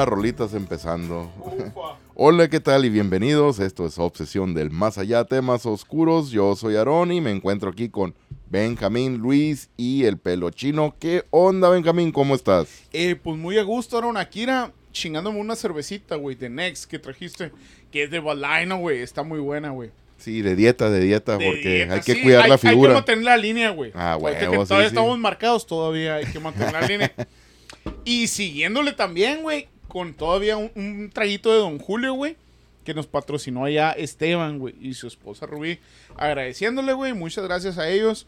unas 0.00 0.08
rolitas 0.08 0.54
empezando. 0.54 1.30
Hola, 2.14 2.48
¿qué 2.48 2.58
tal? 2.58 2.86
Y 2.86 2.88
bienvenidos. 2.88 3.58
Esto 3.58 3.84
es 3.84 3.98
Obsesión 3.98 4.54
del 4.54 4.70
Más 4.70 4.96
Allá, 4.96 5.24
temas 5.24 5.66
oscuros. 5.66 6.30
Yo 6.30 6.56
soy 6.56 6.76
Aarón 6.76 7.12
y 7.12 7.20
me 7.20 7.30
encuentro 7.30 7.68
aquí 7.68 7.90
con 7.90 8.14
Benjamín, 8.48 9.18
Luis 9.18 9.68
y 9.76 10.04
el 10.04 10.16
pelo 10.16 10.48
chino. 10.48 10.94
¿Qué 10.98 11.24
onda, 11.28 11.68
Benjamín? 11.68 12.12
¿Cómo 12.12 12.34
estás? 12.34 12.84
Eh, 12.94 13.14
pues 13.14 13.36
muy 13.36 13.58
a 13.58 13.62
gusto, 13.62 13.98
Aaron. 13.98 14.16
Akira, 14.16 14.72
chingándome 14.90 15.38
una 15.38 15.54
cervecita, 15.54 16.14
güey, 16.16 16.34
de 16.34 16.48
Next 16.48 16.90
que 16.90 16.98
trajiste, 16.98 17.52
que 17.92 18.04
es 18.04 18.10
de 18.10 18.20
Balaino, 18.20 18.78
güey. 18.78 19.00
Está 19.00 19.22
muy 19.22 19.40
buena, 19.40 19.68
güey. 19.68 19.90
Sí, 20.16 20.40
de 20.40 20.56
dieta, 20.56 20.88
de 20.88 21.00
dieta, 21.00 21.36
De 21.36 21.44
porque 21.44 21.74
dieta, 21.74 21.94
hay 21.94 22.00
que 22.00 22.14
sí, 22.14 22.22
cuidar 22.22 22.48
la 22.48 22.54
Hay 22.54 22.60
que 22.60 22.68
figura. 22.70 22.94
mantener 22.94 23.24
la 23.24 23.36
línea, 23.36 23.68
güey. 23.68 23.92
Ah, 23.94 24.16
sí, 24.18 24.46
Todavía 24.46 24.80
sí. 24.80 24.94
estamos 24.94 25.18
marcados, 25.18 25.66
todavía 25.66 26.14
hay 26.14 26.24
que 26.24 26.40
mantener 26.40 26.72
la 26.72 26.86
línea. 26.86 27.12
Y 28.04 28.26
siguiéndole 28.26 28.92
también, 28.92 29.42
güey, 29.42 29.68
con 29.90 30.14
todavía 30.14 30.56
un, 30.56 31.10
traguito 31.12 31.52
de 31.52 31.58
Don 31.58 31.78
Julio, 31.78 32.14
güey, 32.14 32.36
que 32.84 32.94
nos 32.94 33.06
patrocinó 33.06 33.66
allá 33.66 33.92
Esteban, 33.92 34.58
güey, 34.58 34.74
y 34.80 34.94
su 34.94 35.06
esposa 35.06 35.44
Rubí. 35.44 35.78
Agradeciéndole, 36.16 36.94
güey, 36.94 37.12
muchas 37.12 37.44
gracias 37.44 37.76
a 37.76 37.90
ellos. 37.90 38.26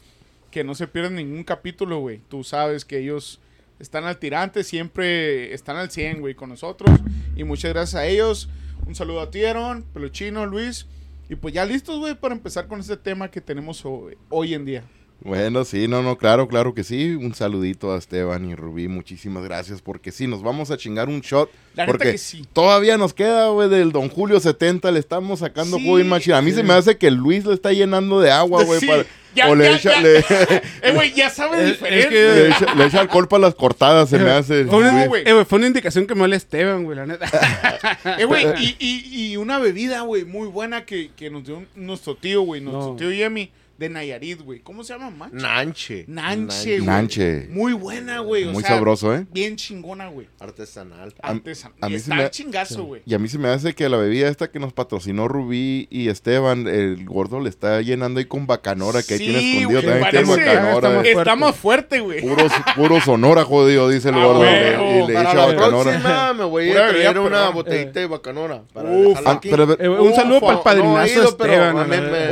Que 0.51 0.65
no 0.65 0.75
se 0.75 0.87
pierdan 0.87 1.15
ningún 1.15 1.45
capítulo, 1.45 2.01
güey. 2.01 2.21
Tú 2.29 2.45
sabes 2.45 2.85
que 2.85 2.99
ellos 2.99 3.41
están 3.79 4.05
al 4.05 4.19
tirante, 4.19 4.65
siempre 4.65 5.55
están 5.55 5.77
al 5.77 5.91
100, 5.91 6.21
güey, 6.21 6.35
con 6.35 6.51
nosotros. 6.51 7.01
Y 7.35 7.45
muchas 7.45 7.73
gracias 7.73 7.95
a 7.95 8.07
ellos. 8.07 8.51
Un 8.87 8.95
saludo 8.95 9.23
a 9.23 9.31
ti, 9.31 9.43
Aaron, 9.45 9.83
Peluchino, 9.95 10.45
Luis. 10.45 10.87
Y 11.31 11.37
pues 11.37 11.55
ya 11.55 11.65
listos, 11.65 11.99
güey, 11.99 12.15
para 12.15 12.35
empezar 12.35 12.67
con 12.69 12.81
este 12.81 12.99
tema 12.99 13.31
que 13.31 13.41
tenemos 13.41 13.83
hoy 14.29 14.53
en 14.53 14.67
día. 14.67 14.85
Bueno, 15.25 15.65
sí, 15.65 15.87
no, 15.89 16.03
no, 16.03 16.19
claro, 16.19 16.48
claro 16.48 16.75
que 16.75 16.83
sí. 16.84 17.11
Un 17.15 17.34
saludito 17.34 17.92
a 17.92 17.98
Esteban 17.98 18.48
y 18.48 18.55
Rubí, 18.55 18.89
muchísimas 18.89 19.45
gracias, 19.45 19.81
porque 19.81 20.11
sí, 20.11 20.27
nos 20.27 20.42
vamos 20.42 20.70
a 20.70 20.77
chingar 20.77 21.09
un 21.09 21.20
shot. 21.20 21.48
La 21.75 21.84
neta 21.87 21.92
porque 21.97 22.12
que 22.12 22.19
sí. 22.19 22.45
todavía 22.53 22.98
nos 22.98 23.15
queda, 23.15 23.48
güey, 23.48 23.69
del 23.69 23.93
Don 23.93 24.09
Julio 24.09 24.41
70, 24.41 24.91
le 24.91 24.98
estamos 24.98 25.39
sacando 25.41 25.77
Sí, 25.78 25.84
jugo 25.84 26.00
y 26.00 26.05
machina. 26.05 26.39
A 26.39 26.43
mí 26.43 26.50
se 26.53 26.62
me 26.62 26.73
hace 26.75 26.98
que 26.98 27.11
Luis 27.11 27.45
lo 27.45 27.53
está 27.53 27.73
llenando 27.73 28.20
de 28.20 28.31
agua, 28.31 28.65
güey, 28.65 28.81
Sí, 28.81 28.87
para- 28.87 29.05
ya, 29.34 29.48
o 29.48 29.55
le 29.55 29.65
ya, 29.65 29.77
echa, 29.77 29.93
ya. 29.95 30.00
le- 30.03 30.19
Eh, 30.83 30.93
güey, 30.95 31.15
ya 31.15 31.28
Es- 31.28 31.39
es 31.39 31.67
diferente. 31.69 32.09
que- 32.11 32.15
le 32.15 32.48
echa- 32.50 32.75
le 32.75 32.84
echa 32.87 33.00
alcohol 33.00 33.28
para 33.28 33.43
las 33.43 33.54
cortadas, 33.54 34.10
se 34.10 34.19
me 34.19 34.28
hace. 34.31 34.65
Fue 34.66 34.78
una, 34.81 34.93
No, 35.04 35.09
güey. 35.09 35.22
eh, 35.27 35.33
güey, 35.33 35.44
fue 35.47 35.59
una 35.59 35.69
indicación 35.69 36.06
que 36.06 36.15
me 36.15 36.27
dio 36.27 36.34
Esteban, 36.37 36.84
güey, 36.84 36.97
la 36.99 37.06
neta. 37.06 37.27
Eh, 38.19 38.25
güey, 38.25 38.44
y, 38.60 38.77
y, 38.78 39.31
y 39.33 39.37
una 39.37 39.59
bebida, 39.59 40.00
güey, 40.03 40.25
muy 40.25 40.49
buena 40.49 40.84
que, 40.84 41.10
que 41.16 41.31
nos 41.31 41.44
dio 41.44 41.65
nuestro 41.77 42.16
tío, 42.16 42.43
güey, 42.43 42.60
nuestro 42.60 42.91
No. 42.91 42.97
tío 42.97 43.10
Yemi, 43.10 43.50
de 43.82 43.88
Nayarit, 43.91 44.41
güey. 44.43 44.60
¿Cómo 44.60 44.84
se 44.84 44.93
llama, 44.94 45.10
man? 45.10 45.31
Nanche. 45.32 46.04
Nanche, 46.09 46.76
güey. 46.78 46.87
Nanche. 46.87 47.47
Muy 47.50 47.72
buena, 47.72 48.20
güey. 48.20 48.44
Muy 48.47 48.62
sea, 48.62 48.76
sabroso, 48.76 49.15
¿eh? 49.15 49.26
Bien 49.32 49.56
chingona, 49.56 50.09
güey. 50.09 50.28
Artesanal. 50.41 51.15
A- 51.22 51.32
Artesan- 51.34 51.72
a 51.81 51.88
mí 51.88 51.97
y 51.97 51.98
se 51.98 52.03
está 52.10 52.15
me- 52.16 52.31
chingazo, 52.31 52.84
güey. 52.84 53.03
Y 53.04 53.15
a 53.15 53.19
mí 53.19 53.28
se 53.28 53.38
me 53.38 53.48
hace 53.48 53.75
que 53.75 53.88
la 53.88 53.97
bebida 53.97 54.28
esta 54.28 54.50
que 54.50 54.59
nos 54.59 54.72
patrocinó 54.72 55.28
Rubí 55.28 55.88
y 55.91 56.09
Esteban, 56.09 56.66
el 56.69 57.04
gordo 57.04 57.41
le 57.41 57.48
está 57.48 57.81
llenando 57.82 58.19
ahí 58.21 58.26
con 58.26 58.47
bacanora, 58.47 59.03
que 59.03 59.15
ahí 59.15 59.19
tiene 59.21 59.38
Sí, 59.41 59.56
escondido 59.59 59.82
güey, 59.82 60.00
también 60.00 60.25
tiene 60.26 60.47
bacanora. 60.47 60.75
Está 60.75 60.88
más 60.97 61.06
eh. 61.06 61.12
Está 61.12 61.37
más 61.37 61.56
fuerte, 61.56 62.00
güey. 62.00 62.21
Puro, 62.22 62.47
puro 62.76 63.00
Sonora, 63.00 63.44
jodido, 63.44 63.88
dice 63.88 64.10
el 64.10 64.15
Ah, 64.15 64.25
gordo. 64.25 64.41
huevo. 64.41 64.84
y 65.04 65.06
le 65.12 65.21
echa 65.21 65.34
bacanora. 65.34 65.82
próxima 65.91 66.32
me 66.34 66.44
voy 66.44 66.71
a 66.71 66.87
a 66.87 66.88
traer 66.91 67.19
una 67.19 67.48
botellita 67.50 68.00
de 68.00 68.06
bacanora. 68.06 68.62
Para 68.72 68.91
Uf, 68.91 69.19
Ah, 69.25 69.32
aquí. 69.32 69.48
pero- 69.50 69.76
Eh, 69.78 69.88
un 69.88 70.15
saludo 70.15 70.41
para 70.41 70.53
el 70.54 70.60
padrinazo 70.62 71.28
Esteban. 71.28 71.76
a 71.78 71.84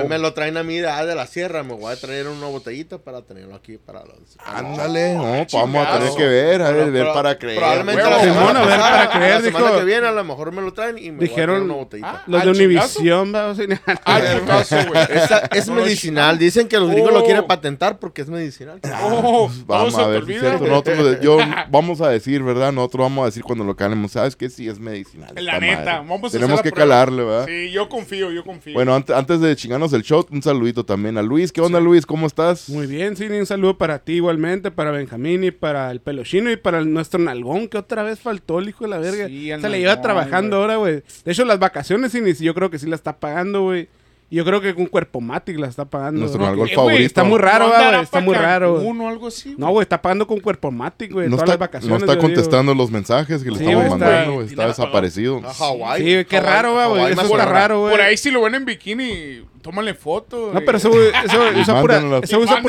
me, 0.09 0.19
lo 0.19 0.33
traen 0.34 0.56
a 0.56 0.62
mí 0.62 0.78
de, 0.78 0.89
ah, 0.89 1.05
de 1.05 1.15
la 1.15 1.27
sierra. 1.27 1.40
Me 1.49 1.75
voy 1.75 1.91
a 1.93 1.97
traer 1.97 2.28
una 2.28 2.47
botellita 2.49 2.99
para 2.99 3.23
tenerlo 3.23 3.55
aquí 3.55 3.78
para 3.78 4.01
los... 4.05 4.37
Ándale, 4.45 5.15
no, 5.15 5.23
pues 5.23 5.53
vamos 5.55 5.87
a 5.87 5.99
tener 5.99 6.15
que 6.15 6.27
ver, 6.27 6.61
a 6.62 6.71
ver, 6.71 6.75
Pero- 6.83 6.93
ver 6.93 7.03
pero- 7.03 7.15
para 7.15 7.39
creer. 7.39 7.56
Probablemente 7.59 8.03
la 8.03 8.21
semana, 8.21 8.62
a 8.62 8.67
ver, 8.67 8.78
para 8.81 9.11
creer, 9.11 9.34
la 9.37 9.41
semana 9.41 9.67
dijo- 9.69 9.78
que 9.78 9.84
viene 9.84 10.06
a 10.06 10.12
lo 10.12 10.25
mejor 10.25 10.53
me 10.53 10.61
lo 10.62 10.73
traen 10.75 10.99
y 10.99 11.11
me 11.11 11.17
voy 11.19 11.27
a 11.27 11.28
Dijeron- 11.31 11.47
traer 11.56 11.62
una 11.62 11.75
botellita. 11.75 12.11
Ah, 12.11 12.23
Los 12.27 12.43
de 12.45 12.49
¿al 12.51 12.56
chingazo? 12.56 12.99
Univisión, 13.01 13.34
va, 13.34 13.47
o 13.47 13.55
sea, 13.55 13.67
Ah. 14.05 15.06
Esa 15.11 15.39
es 15.53 15.69
medicinal. 15.69 16.39
Dicen 16.39 16.69
que 16.69 16.78
los 16.78 16.91
gringos 16.91 17.11
Oh. 17.12 17.19
lo 17.19 17.25
quieren 17.25 17.47
patentar 17.47 17.99
porque 17.99 18.22
es 18.22 18.28
medicinal. 18.28 18.81
Oh, 19.03 19.51
Vamos 19.67 19.97
a 19.97 20.07
ver, 20.07 20.25
cierto. 20.27 20.67
Nosotros, 20.67 21.21
yo, 21.21 21.39
vamos 21.71 22.01
a 22.01 22.09
decir, 22.09 22.43
¿verdad? 22.43 22.72
Nosotros 22.72 23.05
vamos 23.05 23.22
a 23.22 23.27
decir 23.27 23.43
cuando 23.43 23.65
lo 23.65 23.75
calemos, 23.77 24.12
¿sabes 24.12 24.37
qué? 24.37 24.51
Sí, 24.51 24.69
es 24.69 24.78
medicinal. 24.78 25.33
La 25.37 25.59
neta, 25.59 25.99
vamos 26.01 26.34
a 26.34 26.39
Tenemos 26.39 26.61
que 26.62 26.72
calarle, 26.72 27.25
¿verdad? 27.25 27.47
Sí, 27.47 27.71
yo 27.71 27.89
confío, 27.89 28.31
yo 28.31 28.45
confío. 28.45 28.75
Bueno, 28.75 28.95
ante- 28.95 29.15
antes 29.15 29.41
de 29.41 29.57
chingarnos 29.57 29.93
el 29.93 30.03
shot, 30.03 30.31
un 30.31 30.43
saludito 30.43 30.84
también 30.84 31.17
a 31.19 31.22
Luis. 31.31 31.53
¿Qué 31.53 31.61
onda, 31.61 31.79
Luis? 31.79 32.05
¿Cómo 32.05 32.27
estás? 32.27 32.69
Muy 32.69 32.87
bien, 32.89 33.17
sí, 33.17 33.25
un 33.27 33.47
saludo 33.47 33.79
para 33.79 34.01
ti 34.01 34.15
igualmente, 34.15 34.71
para 34.73 34.91
Benjamín 34.91 35.45
y 35.45 35.53
para 35.53 35.91
el 35.93 36.01
pelochino 36.01 36.51
y 36.51 36.57
para 36.57 36.79
el- 36.81 36.93
nuestro 36.93 37.21
nalgón 37.21 37.69
que 37.69 37.79
otra 37.79 38.03
vez 38.03 38.19
faltó 38.19 38.59
el 38.59 38.69
hijo 38.69 38.83
de 38.85 38.91
la 38.91 38.99
verga. 38.99 39.29
Sí, 39.29 39.49
Se 39.61 39.69
le 39.69 39.79
lleva 39.79 40.03
trabajando 40.03 40.57
güey. 40.57 40.63
ahora, 40.63 40.77
güey. 40.77 41.03
De 41.25 41.33
hecho, 41.33 41.45
las 41.45 41.61
vacaciones 41.61 42.11
si- 42.13 42.45
yo 42.45 42.53
creo 42.55 42.69
que 42.69 42.79
sí 42.81 42.87
la 42.89 42.97
está 42.97 43.17
pagando, 43.19 43.63
güey. 43.63 43.89
Y 44.33 44.37
yo 44.37 44.45
creo 44.45 44.61
que 44.61 44.73
con 44.77 44.87
Cuerpo 44.87 45.21
Matic 45.21 45.59
la 45.59 45.67
está 45.67 45.85
pagando. 45.87 46.21
Nuestro 46.21 46.45
Eh, 46.47 46.55
güey, 46.55 46.73
favorito. 46.73 47.03
Está 47.03 47.25
muy 47.25 47.39
raro, 47.41 47.65
¿No 47.65 47.71
va, 47.73 47.77
andará 47.79 47.97
güey. 47.97 48.05
Está 48.05 48.21
muy 48.21 48.35
raro. 48.37 48.71
güey. 48.75 48.83
Cancún 48.87 49.01
o 49.01 49.09
algo 49.09 49.27
así? 49.27 49.57
No, 49.59 49.71
güey, 49.71 49.83
está 49.83 50.01
pagando 50.01 50.29
con 50.29 50.39
Cuerpo 50.39 50.71
Matic, 50.71 51.11
güey. 51.13 51.27
no 51.29 51.33
todas 51.35 51.43
está, 51.49 51.53
las 51.55 51.59
vacaciones. 51.59 51.91
no 51.91 51.97
está 52.05 52.13
digo. 52.13 52.23
contestando 52.23 52.73
los 52.77 52.93
mensajes 52.93 53.43
que 53.43 53.51
le 53.51 53.59
Sí, 53.59 53.65
estamos 53.65 53.89
mandando, 53.91 54.35
güey. 54.35 54.47
Está 54.47 54.69
desaparecido. 54.69 55.39
A 55.45 55.53
Hawái. 55.53 56.01
Sí, 56.21 56.25
qué 56.27 56.41
raro, 56.41 56.75
güey. 56.91 57.13
Eso 57.13 57.23
está 57.23 57.45
raro, 57.45 57.81
güey. 57.81 57.91
Por 57.91 58.01
ahí 58.03 58.17
si 58.17 58.31
lo 58.31 58.41
ven 58.43 58.55
en 58.55 58.65
bikini, 58.67 59.43
tómale 59.62 59.94
foto. 59.94 60.50
No, 60.53 60.59
eh. 60.60 60.62
pero 60.65 60.78
eso, 60.78 60.88
güey, 60.91 61.09
eso, 61.25 61.41
usa 61.60 61.81
pura, 61.81 61.98
usa. 62.00 62.60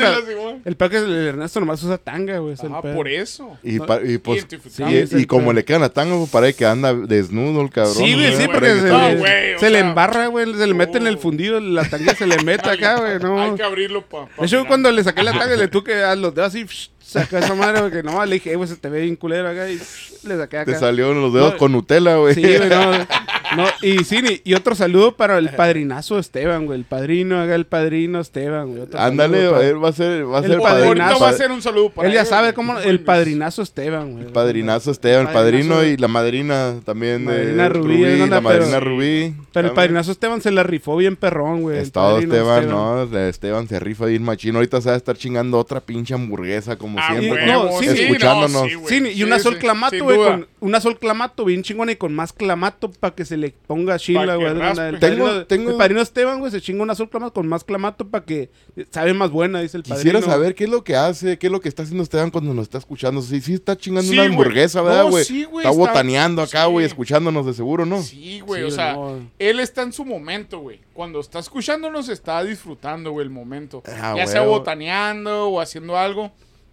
El 0.64 0.76
peor 0.76 0.90
que 0.90 0.96
el 0.98 1.26
Ernesto 1.28 1.60
nomás 1.60 1.82
usa 1.82 1.98
tanga, 1.98 2.38
güey. 2.38 2.54
Ah, 2.70 2.80
por 2.82 3.08
eso. 3.08 3.56
Y, 3.62 3.78
pa- 3.80 4.00
y 4.02 4.18
pues, 4.18 4.46
y, 4.50 4.70
Sí, 4.70 4.82
es 4.96 5.12
el 5.12 5.20
y 5.22 5.26
como 5.26 5.52
le 5.52 5.64
quedan 5.64 5.80
la 5.82 5.88
tanga, 5.88 6.16
pues 6.16 6.30
parece 6.30 6.54
que 6.58 6.66
anda 6.66 6.92
desnudo 6.94 7.62
el 7.62 7.70
cabrón. 7.70 7.94
Sí, 7.94 8.14
güey, 8.14 8.30
¿no? 8.30 8.36
sí, 8.36 8.44
güey. 8.44 8.48
porque 8.48 8.74
se, 8.74 8.88
No, 8.88 9.08
le- 9.08 9.16
güey, 9.16 9.54
o 9.54 9.58
se 9.58 9.70
le 9.70 9.78
embarra, 9.78 10.26
güey. 10.26 10.54
Se 10.54 10.66
le 10.66 10.74
mete 10.74 10.98
en 10.98 11.06
el 11.06 11.18
fundido, 11.18 11.58
la 11.60 11.84
tanga 11.88 12.14
se 12.14 12.26
le 12.26 12.36
mete 12.44 12.68
acá, 12.68 12.98
güey. 13.00 13.18
No. 13.18 13.40
Hay 13.40 13.54
que 13.54 13.62
abrirlo 13.62 14.02
para. 14.02 14.26
De 14.38 14.46
hecho, 14.46 14.64
cuando 14.66 14.90
le 14.90 15.02
saqué 15.04 15.22
la 15.22 15.32
tanga, 15.32 15.56
le 15.56 15.68
tuve 15.68 15.84
que 15.84 16.02
a 16.02 16.14
los 16.14 16.34
dedos 16.34 16.48
así, 16.54 16.66
sacar 17.00 17.42
esa 17.42 17.54
madre, 17.54 17.80
porque 17.80 18.02
no, 18.02 18.24
le 18.24 18.34
dije, 18.34 18.52
"Eh, 18.52 18.56
güey, 18.56 18.68
se 18.68 18.76
te 18.76 18.88
ve 18.88 19.02
bien 19.02 19.16
culero 19.16 19.48
acá. 19.48 19.68
Y 19.68 19.78
le 20.22 20.36
saqué 20.36 20.58
acá. 20.58 20.72
Te 20.72 20.78
salieron 20.78 21.20
los 21.20 21.32
dedos 21.34 21.52
No, 21.52 21.58
con 21.58 21.72
Nutella, 21.72 22.16
güey. 22.16 22.34
Sí, 22.34 22.40
güey, 22.42 22.68
no, 22.68 22.90
no. 23.56 23.64
Y 23.82 24.04
sí, 24.04 24.40
y 24.44 24.54
otro 24.54 24.74
saludo 24.74 25.16
para 25.16 25.38
el 25.38 25.50
padrinazo 25.50 26.18
Esteban, 26.18 26.66
güey. 26.66 26.78
El 26.78 26.84
padrino, 26.84 27.40
haga 27.40 27.54
el 27.54 27.66
padrino 27.66 28.20
Esteban, 28.20 28.68
güey. 28.70 28.82
Otro 28.82 28.98
Ándale, 29.00 29.38
saludo 29.38 29.52
para- 29.52 29.66
él 29.68 29.84
va 29.84 29.88
a 29.88 29.92
ser, 29.92 30.30
va 30.30 30.38
a 30.38 30.40
El 30.42 30.46
ser 30.50 30.58
padrino- 30.60 30.86
Ahorita 30.86 31.04
padrino. 31.06 31.20
va 31.24 31.28
a 31.28 31.32
ser 31.32 31.50
un 31.52 31.62
saludo 31.62 31.90
para 31.90 32.08
Él 32.08 32.14
ya 32.14 32.24
sabe 32.24 32.52
cómo, 32.54 32.78
el 32.78 33.00
padrinazo 33.00 33.62
Esteban, 33.62 34.12
güey. 34.12 34.32
Padrinazo 34.32 34.90
Esteban, 34.90 35.26
el 35.28 35.32
Padrinazo- 35.32 35.68
padrino 35.68 35.84
y 35.84 35.96
la 35.96 36.08
madrina 36.08 36.74
también 36.84 37.24
de 37.26 37.32
Madrina 37.38 37.68
Rubí, 37.68 37.96
Rubí, 37.96 38.20
anda, 38.22 38.36
la 38.36 38.40
madrina 38.40 38.66
pero- 38.78 38.80
Rubí. 38.90 39.34
Pero 39.52 39.68
el 39.68 39.74
padrinazo 39.74 40.12
Esteban 40.12 40.40
se 40.40 40.50
la 40.50 40.62
rifó 40.62 40.96
bien 40.96 41.16
perrón, 41.16 41.62
güey. 41.62 41.76
el 41.76 41.82
Estado 41.82 42.18
Esteban, 42.18 42.68
no, 42.68 43.06
de 43.06 43.28
Esteban 43.28 43.68
se 43.68 43.78
rifa 43.80 44.06
bien 44.06 44.22
machino. 44.22 44.58
Ahorita 44.58 44.80
se 44.80 44.88
va 44.88 44.94
a 44.94 44.98
estar 44.98 45.16
chingando 45.16 45.58
otra 45.58 45.80
pinche 45.80 46.14
hamburguesa 46.14 46.76
como 46.76 46.98
Ah, 47.00 47.14
siempre. 47.18 47.46
no, 47.46 47.64
¿no? 47.64 47.78
sí, 47.78 47.88
sí, 47.88 48.02
escuchándonos. 48.02 48.52
no, 48.52 48.64
sí, 48.68 48.74
güey. 48.74 48.88
Sí, 48.88 49.08
y 49.08 49.14
Sí, 49.16 49.24
una 49.24 49.38
sol 49.38 49.54
sí, 49.54 49.58
clamato, 49.60 50.04
güey, 50.04 50.18
una 50.60 50.80
sol 50.80 50.98
clamato 50.98 51.44
bien 51.44 51.62
chingona 51.62 51.92
y 51.92 51.96
con 51.96 52.14
más 52.14 52.32
clamato 52.32 52.90
para 52.90 53.14
que 53.14 53.24
se 53.24 53.36
le 53.42 53.50
ponga 53.66 53.98
chila, 53.98 54.36
güey. 54.36 54.48
El 54.48 54.98
Tengo- 55.46 55.70
el 55.70 55.76
padrino 55.76 56.00
Esteban, 56.00 56.38
güey, 56.40 56.50
se 56.50 56.60
chinga 56.60 56.82
una 56.82 56.94
sol 56.94 57.10
clamato 57.10 57.34
con 57.34 57.46
más 57.48 57.64
clamato 57.64 58.08
para 58.08 58.24
que 58.24 58.50
sabe 58.90 59.12
más 59.14 59.30
buena, 59.30 59.60
dice 59.60 59.76
el 59.76 59.82
padrino. 59.82 59.96
Quisiera 59.98 60.22
saber 60.22 60.54
qué 60.54 60.64
es 60.64 60.70
lo 60.70 60.82
que 60.84 60.96
hace, 60.96 61.38
qué 61.38 61.48
es 61.48 61.52
lo 61.52 61.60
que 61.60 61.68
está 61.68 61.82
haciendo 61.82 62.02
Esteban 62.02 62.30
cuando 62.30 62.54
nos 62.54 62.62
está 62.64 62.78
escuchando. 62.78 63.20
Sí, 63.22 63.40
sí 63.40 63.54
está 63.54 63.76
chingando 63.76 64.10
Sí, 64.10 64.18
una 64.18 64.26
hamburguesa, 64.28 64.80
¿verdad, 64.82 65.04
No, 65.04 65.10
güey? 65.10 65.24
sí, 65.24 65.44
güey, 65.44 65.66
está 65.66 65.70
está- 65.70 65.86
botaneando 65.88 66.42
acá, 66.42 66.64
sí. 66.64 66.70
güey, 66.70 66.86
escuchándonos 66.86 67.44
de 67.44 67.54
seguro, 67.54 67.84
¿no? 67.84 68.00
Sí, 68.02 68.40
güey, 68.40 68.62
Sí, 68.62 68.68
o 68.68 68.70
sea, 68.70 68.94
no. 68.94 69.18
él 69.38 69.60
está 69.60 69.82
en 69.82 69.92
su 69.92 70.04
momento, 70.04 70.60
güey. 70.60 70.80
Cuando 70.94 71.20
está 71.20 71.38
escuchándonos, 71.38 72.08
está 72.08 72.42
disfrutando, 72.44 73.10
güey, 73.12 73.24
el 73.24 73.30
momento. 73.32 73.82
Ah, 73.86 74.14
ya 74.16 74.26
sea 74.26 74.42
botaneando 74.42 75.48
o 75.48 75.60
haciendo 75.60 75.96
algo, 75.96 76.30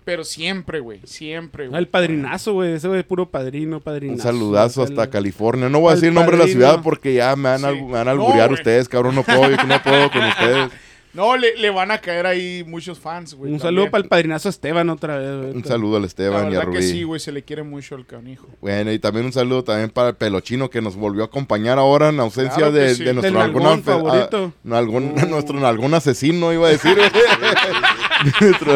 pero 0.09 0.23
siempre, 0.23 0.79
güey, 0.79 1.01
siempre, 1.03 1.65
Ah, 1.65 1.67
güey. 1.69 1.79
el 1.81 1.87
padrinazo, 1.87 2.53
güey, 2.53 2.73
ese 2.73 2.87
güey 2.87 3.01
es 3.01 3.05
puro 3.05 3.29
padrino, 3.29 3.79
padrinazo. 3.79 4.15
Un 4.15 4.21
saludazo 4.23 4.81
El- 4.83 4.89
hasta 4.89 5.07
California. 5.11 5.69
No 5.69 5.81
voy 5.81 5.91
a 5.91 5.93
decir 5.93 6.07
el 6.09 6.15
nombre 6.15 6.35
de 6.35 6.45
la 6.45 6.49
ciudad 6.49 6.79
porque 6.81 7.13
ya 7.13 7.35
me 7.35 7.43
van, 7.49 7.61
me 7.61 7.91
van 7.91 8.07
a 8.07 8.15
No, 8.15 8.23
alburear 8.23 8.47
güey. 8.49 8.59
ustedes, 8.59 8.89
cabrón. 8.89 9.13
No 9.13 9.21
puedo, 9.21 9.51
yo 9.51 9.63
no 9.67 9.83
puedo 9.83 10.09
con 10.09 10.23
ustedes. 10.25 10.71
No, 11.11 11.35
le, 11.35 11.57
le 11.57 11.71
van 11.71 11.89
a 11.89 11.97
caer 11.97 12.27
ahí 12.27 12.63
muchos 12.67 12.99
fans, 12.99 13.33
güey. 13.33 13.51
Un 13.51 13.57
también. 13.57 13.77
saludo 13.79 13.91
para 13.91 14.03
el 14.03 14.07
padrinazo 14.09 14.47
Esteban 14.47 14.91
otra 14.91 15.17
vez, 15.17 15.37
güey. 15.41 15.51
Un 15.55 15.65
saludo 15.65 15.95
al 15.95 16.03
La 16.03 16.07
Esteban 16.07 16.53
y 16.53 16.55
a 16.55 16.61
Rubí. 16.61 16.77
que 16.77 16.83
sí, 16.83 17.01
güey, 17.01 17.19
se 17.19 17.31
le 17.31 17.41
quiere 17.41 17.63
mucho 17.63 17.95
al 17.95 18.05
canijo. 18.05 18.47
Bueno, 18.61 18.91
y 18.91 18.99
también 18.99 19.25
un 19.25 19.33
saludo 19.33 19.63
también 19.63 19.89
para 19.89 20.09
el 20.09 20.15
pelochino 20.15 20.69
que 20.69 20.81
nos 20.83 20.95
volvió 20.95 21.23
a 21.23 21.25
acompañar 21.25 21.79
ahora 21.79 22.09
en 22.09 22.19
ausencia 22.19 22.57
Claro 22.57 22.73
de, 22.73 22.93
sí. 22.93 23.03
de 23.03 23.13
nuestro 23.15 23.33
Del 23.33 23.41
algún, 23.41 23.63
nalgón 23.63 23.81
anfe- 23.81 23.85
favorito. 23.85 24.53
ah, 24.71 24.77
algún- 24.77 25.15
Uh. 25.23 25.25
nuestro 25.27 25.67
algún 25.67 25.93
asesino, 25.95 26.53
iba 26.53 26.67
a 26.67 26.71
decir. 26.71 26.95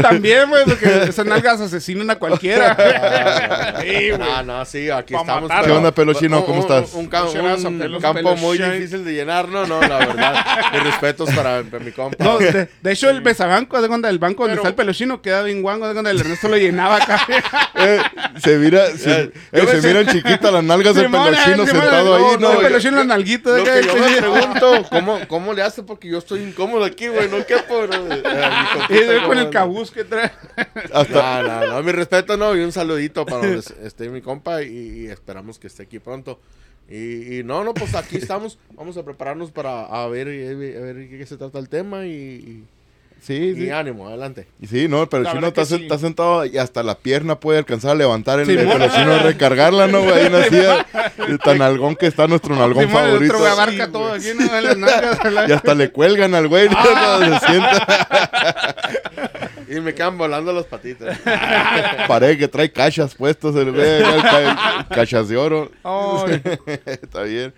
También, 0.01 0.49
güey, 0.49 0.63
porque 0.65 1.03
esas 1.09 1.25
nalgas 1.25 1.59
asesinan 1.61 2.09
a 2.09 2.15
cualquiera. 2.15 2.75
Sí, 3.83 4.09
güey. 4.11 4.17
No, 4.17 4.43
no, 4.43 4.65
sí, 4.65 4.89
aquí 4.89 5.13
Pa' 5.13 5.21
estamos. 5.21 5.43
matarlo. 5.49 5.65
¿Qué 5.65 5.71
onda, 5.77 5.91
Pelochino? 5.91 6.39
un- 6.39 6.45
¿Cómo 6.45 6.61
estás? 6.61 6.93
Un, 6.93 7.07
ca- 7.07 7.23
un 7.25 7.79
Pelos, 7.79 8.01
campo 8.01 8.35
muy 8.37 8.57
difícil 8.57 9.03
de 9.03 9.13
llenar, 9.13 9.49
no, 9.49 9.65
no, 9.65 9.81
la 9.81 9.97
verdad. 9.97 10.45
Mis 10.73 10.83
respetos 10.83 11.29
para, 11.31 11.61
para 11.63 11.83
mi 11.83 11.91
compa. 11.91 12.23
No, 12.23 12.37
de, 12.37 12.69
de 12.81 12.91
hecho, 12.91 13.09
el 13.09 13.19
besabanco, 13.21 13.81
de 13.81 13.87
cuando 13.89 14.07
el 14.07 14.19
banco 14.19 14.43
donde 14.43 14.53
Pero- 14.55 14.61
está 14.61 14.69
el 14.69 14.75
pelochino 14.75 15.21
queda 15.21 15.43
bien 15.43 15.61
guango, 15.61 15.87
de 15.87 15.93
cuando 15.93 16.09
el 16.09 16.19
Ernesto 16.19 16.47
lo 16.47 16.57
llenaba 16.57 16.97
acá. 16.97 17.21
Eh, 17.75 17.99
se 18.41 18.55
mira, 18.59 18.85
se, 18.95 19.11
Eh, 19.11 19.31
eh, 19.51 19.59
yo 19.59 19.65
se 19.67 19.81
pensé- 19.81 19.87
miran 19.87 20.07
chiquitas 20.07 20.53
las 20.53 20.63
nalgas 20.63 20.95
del 20.95 21.05
Simón, 21.05 21.23
pelochino 21.25 21.65
Simón, 21.65 21.81
sentado 21.81 22.15
ahí, 22.15 22.23
no, 22.39 22.53
¿no? 22.53 22.61
el 22.61 22.85
en 22.85 22.95
la 22.95 23.03
nalguita. 23.03 23.51
de 23.51 23.57
Lo 23.57 23.63
acá, 23.63 23.81
que 23.81 23.87
yo 23.87 23.95
me 23.95 24.17
pregunto, 24.17 24.85
¿cómo, 24.89 25.19
¿cómo 25.27 25.53
le 25.53 25.63
hace? 25.63 25.83
Porque 25.83 26.07
yo 26.07 26.19
estoy 26.19 26.43
incómodo 26.43 26.85
aquí, 26.85 27.07
güey, 27.07 27.27
no 27.29 27.45
quepo, 27.45 27.81
bro. 27.81 27.93
Eh, 27.95 28.23
mi 28.89 28.95
Y 28.95 28.99
con 29.33 29.37
¿cómo 29.37 29.41
el 29.41 29.45
no? 29.45 29.51
cabuz 29.51 29.91
que 29.91 30.03
trae. 30.03 30.31
Hasta, 30.93 31.43
No, 31.43 31.59
no, 31.61 31.73
no, 31.73 31.83
mi 31.83 31.91
respeto, 31.91 32.37
no, 32.37 32.55
y 32.55 32.61
un 32.61 32.71
saludito 32.71 33.25
para 33.25 33.47
donde 33.47 33.63
esté 33.83 34.09
mi 34.09 34.21
compa 34.21 34.63
y, 34.63 35.03
y 35.03 35.07
esperamos 35.07 35.59
que 35.59 35.67
esté 35.67 35.83
aquí 35.83 35.99
pronto. 35.99 36.39
Y, 36.89 37.39
y 37.39 37.43
no, 37.43 37.63
no, 37.63 37.73
pues 37.73 37.95
aquí 37.95 38.17
estamos, 38.17 38.59
vamos 38.75 38.97
a 38.97 39.03
prepararnos 39.03 39.51
para 39.51 39.85
a 39.85 40.07
ver, 40.07 40.27
eh, 40.27 40.77
a 40.77 40.81
ver 40.81 41.09
qué 41.09 41.25
se 41.25 41.37
trata 41.37 41.57
el 41.59 41.69
tema 41.69 42.05
y, 42.05 42.65
sí, 43.23 43.33
y, 43.33 43.55
sí. 43.55 43.63
y 43.65 43.69
ánimo, 43.69 44.07
adelante. 44.07 44.47
Y 44.61 44.67
sí, 44.67 44.87
no, 44.87 45.01
el 45.03 45.07
pelochino 45.07 45.41
verdad 45.41 45.53
que 45.53 45.61
está, 45.61 45.75
sen- 45.75 45.79
sí. 45.79 45.83
está 45.85 45.97
sentado 45.97 46.45
y 46.45 46.57
hasta 46.57 46.83
la 46.83 46.95
pierna 46.95 47.39
puede 47.39 47.59
alcanzar 47.59 47.91
a 47.91 47.95
levantar 47.95 48.39
el, 48.39 48.49
el 48.49 48.59
Simón. 48.59 48.77
pelochino 48.77 49.13
a 49.13 49.19
recargarla, 49.19 49.87
¿no, 49.87 50.01
güey? 50.03 50.13
Ahí 50.13 50.29
la 50.29 50.43
silla, 50.43 50.85
de 51.27 51.37
tan 51.37 51.61
algón 51.61 51.95
que 51.95 52.07
está 52.07 52.27
nuestro 52.27 52.55
nalgón 52.55 52.83
el 52.83 52.89
favorito. 52.89 53.25
otro 53.33 53.39
güey 53.39 53.51
abarca 53.51 53.85
Sí, 53.85 53.91
todo 53.91 54.13
aquí, 54.13 54.27
¿no? 54.37 54.61
Las 54.61 54.77
nalgas. 54.77 55.49
Y 55.49 55.51
hasta 55.51 55.73
le 55.75 55.89
cuelgan 55.91 56.35
al 56.35 56.47
güey, 56.47 56.69
¿no? 56.69 56.77
Ah. 56.79 57.39
Se 57.41 57.47
sienta, 57.47 58.75
Y 59.69 59.79
me 59.79 59.93
quedan 59.95 60.17
volando 60.17 60.53
las 60.53 60.65
patitas. 60.65 61.17
parece 62.07 62.37
que 62.37 62.47
trae 62.47 62.71
cachas 62.71 63.15
puestos, 63.15 63.55
el 63.55 63.71
güey, 63.71 63.87
el 64.03 64.21
ca- 64.21 64.87
cachas 64.89 65.29
de 65.29 65.37
oro. 65.37 65.71
Está 66.85 67.23
bien. 67.23 67.53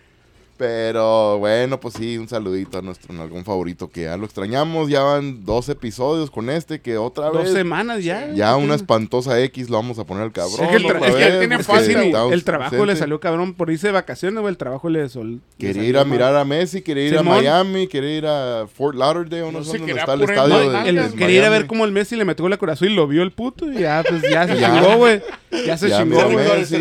Pero 0.58 1.38
bueno, 1.40 1.80
pues 1.82 1.96
sí, 1.96 2.18
un 2.18 2.30
saludito 2.30 2.78
a 2.78 2.82
nuestro 2.82 3.14
nalgón 3.14 3.44
favorito 3.44 3.90
que 3.90 4.04
ya 4.04 4.16
lo 4.16 4.24
extrañamos. 4.26 4.90
Ya 4.90 5.02
van 5.04 5.44
dos 5.44 5.68
episodios 5.68 6.32
con 6.32 6.50
este 6.50 6.80
que 6.80 6.98
otra 6.98 7.26
dos 7.30 7.44
vez. 7.44 7.52
semanas 7.54 8.04
ya. 8.04 8.30
Ya 8.34 8.56
una 8.56 8.76
espantosa 8.76 9.40
X 9.42 9.70
lo 9.70 9.76
vamos 9.78 10.00
a 10.00 10.06
poner 10.06 10.24
al 10.24 10.32
cabrón. 10.32 10.64
Es 10.64 10.70
que 10.70 10.76
el, 10.78 10.84
tra- 10.86 10.96
otra 10.98 11.08
es 11.10 11.16
que 11.16 11.20
vez, 11.24 11.40
tiene 11.40 11.56
Sí, 11.56 11.92
está 12.08 12.34
el 12.34 12.44
trabajo 12.46 12.86
le 12.86 12.96
salió 12.96 13.20
cabrón 13.20 13.54
por 13.54 13.70
irse 13.70 13.88
de 13.88 13.94
vacaciones, 13.94 14.40
güey. 14.40 14.52
El 14.52 14.58
trabajo 14.58 14.90
le 14.90 15.10
sol. 15.10 15.42
Quería 15.60 15.84
ir 15.84 15.98
a 15.98 16.06
mal. 16.06 16.12
mirar 16.12 16.36
a 16.38 16.46
Messi, 16.46 16.82
quería 16.82 17.04
ir 17.08 17.18
Simón. 17.18 17.28
a 17.28 17.36
Miami, 17.38 17.88
quería 17.88 18.18
ir 18.18 18.26
a 18.28 18.66
Fort 18.74 18.96
Lauderdale, 18.96 19.42
no, 19.52 19.60
No 19.60 19.64
sé 19.66 19.78
dónde 19.78 19.94
está 19.94 20.14
el 20.14 20.22
estadio 20.22 20.72
de, 20.72 20.90
El- 20.90 20.96
de 21.12 21.18
quería 21.18 21.38
ir 21.40 21.44
a 21.46 21.50
ver 21.50 21.68
cómo 21.68 21.84
el 21.86 21.92
Messi 21.92 22.16
le 22.16 22.24
metió 22.24 22.48
la 22.48 22.58
corazón 22.58 22.90
y 22.90 22.94
lo 22.96 23.08
vio 23.08 23.24
el 23.24 23.32
puto 23.32 23.70
y 23.72 23.80
ya, 23.80 24.04
pues 24.08 24.22
ya 24.22 24.48
se 24.48 24.56
Ya. 24.60 24.74
chingó, 24.74 24.98
güey. 24.98 25.22
Ya 25.66 25.78
se 25.78 25.90
Ya, 25.90 26.00
chingó, 26.04 26.20
se 26.20 26.28
rencores, 26.28 26.68
se 26.70 26.80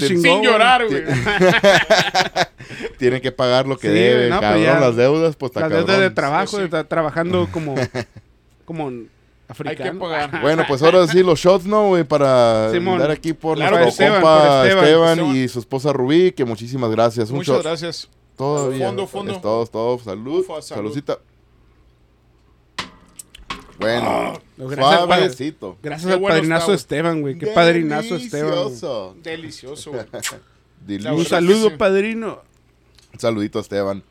Sí, 0.00 0.16
Sin 0.18 0.42
llorar, 0.42 0.86
güey. 0.86 1.02
tiene 2.98 3.20
que 3.20 3.32
pagar 3.32 3.66
lo 3.66 3.78
que 3.78 3.88
Sí, 3.88 3.94
debe. 3.94 4.28
no, 4.28 4.36
pues 4.38 4.40
cabrón, 4.50 4.62
ya. 4.64 4.80
las 4.80 4.96
deudas, 4.96 5.36
pues 5.36 5.50
está 5.50 5.60
Las 5.60 5.70
deudas 5.70 5.86
cabrón. 5.86 6.02
de 6.08 6.10
trabajo, 6.14 6.46
Sí, 6.50 6.56
sí. 6.56 6.62
está 6.64 6.84
trabajando 6.84 7.48
como, 7.52 7.74
como 8.64 8.88
Hay 8.88 8.94
que 8.96 9.48
africano. 9.48 10.00
pagar. 10.00 10.40
Bueno, 10.42 10.64
pues 10.68 10.82
ahora 10.82 11.06
sí 11.06 11.22
los 11.22 11.38
shots, 11.38 11.64
¿no, 11.66 11.88
güey? 11.88 12.04
Para 12.04 12.70
Simón. 12.72 12.98
dar 12.98 13.10
aquí 13.10 13.32
por 13.32 13.56
Claro, 13.56 13.78
nuestro 13.78 14.04
Esteban, 14.04 14.22
compa 14.22 14.36
por 14.38 14.66
Esteban, 14.66 14.84
Esteban. 14.84 15.08
Esteban. 15.18 15.36
y 15.36 15.48
su 15.48 15.58
esposa 15.60 15.92
Rubí, 15.92 16.32
que 16.32 16.44
muchísimas 16.44 16.90
gracias. 16.90 17.30
Un 17.30 17.36
Muchas 17.36 17.56
shot. 17.56 17.64
gracias. 17.64 18.08
Todavía. 18.36 18.86
Fondo, 18.86 19.06
fondo. 19.06 19.32
Es 19.32 19.40
Todos, 19.40 19.70
todos. 19.70 20.02
Salud. 20.02 20.40
Ufa, 20.40 20.62
salud. 20.62 20.90
Saludcita. 20.92 21.18
Bueno. 23.80 24.40
Gracias, 24.56 25.00
al 25.02 25.08
padre- 25.08 25.20
Suavecito. 25.22 25.76
gracias 25.82 26.06
Qué 26.08 26.12
al 26.14 26.18
bueno 26.20 26.34
padrinazo 26.36 26.64
está. 26.72 26.74
Esteban, 26.74 27.20
güey. 27.20 27.38
Qué 27.38 27.46
padrinazo 27.48 28.16
Esteban. 28.16 28.50
güey. 28.50 28.64
Delicioso. 28.64 29.16
Delicioso, 29.22 29.92
Un 30.88 31.24
saludo, 31.24 31.70
sí. 31.70 31.76
padrino. 31.76 32.42
Un 33.12 33.20
saludito 33.20 33.58
a 33.58 33.62
Esteban. 33.62 34.02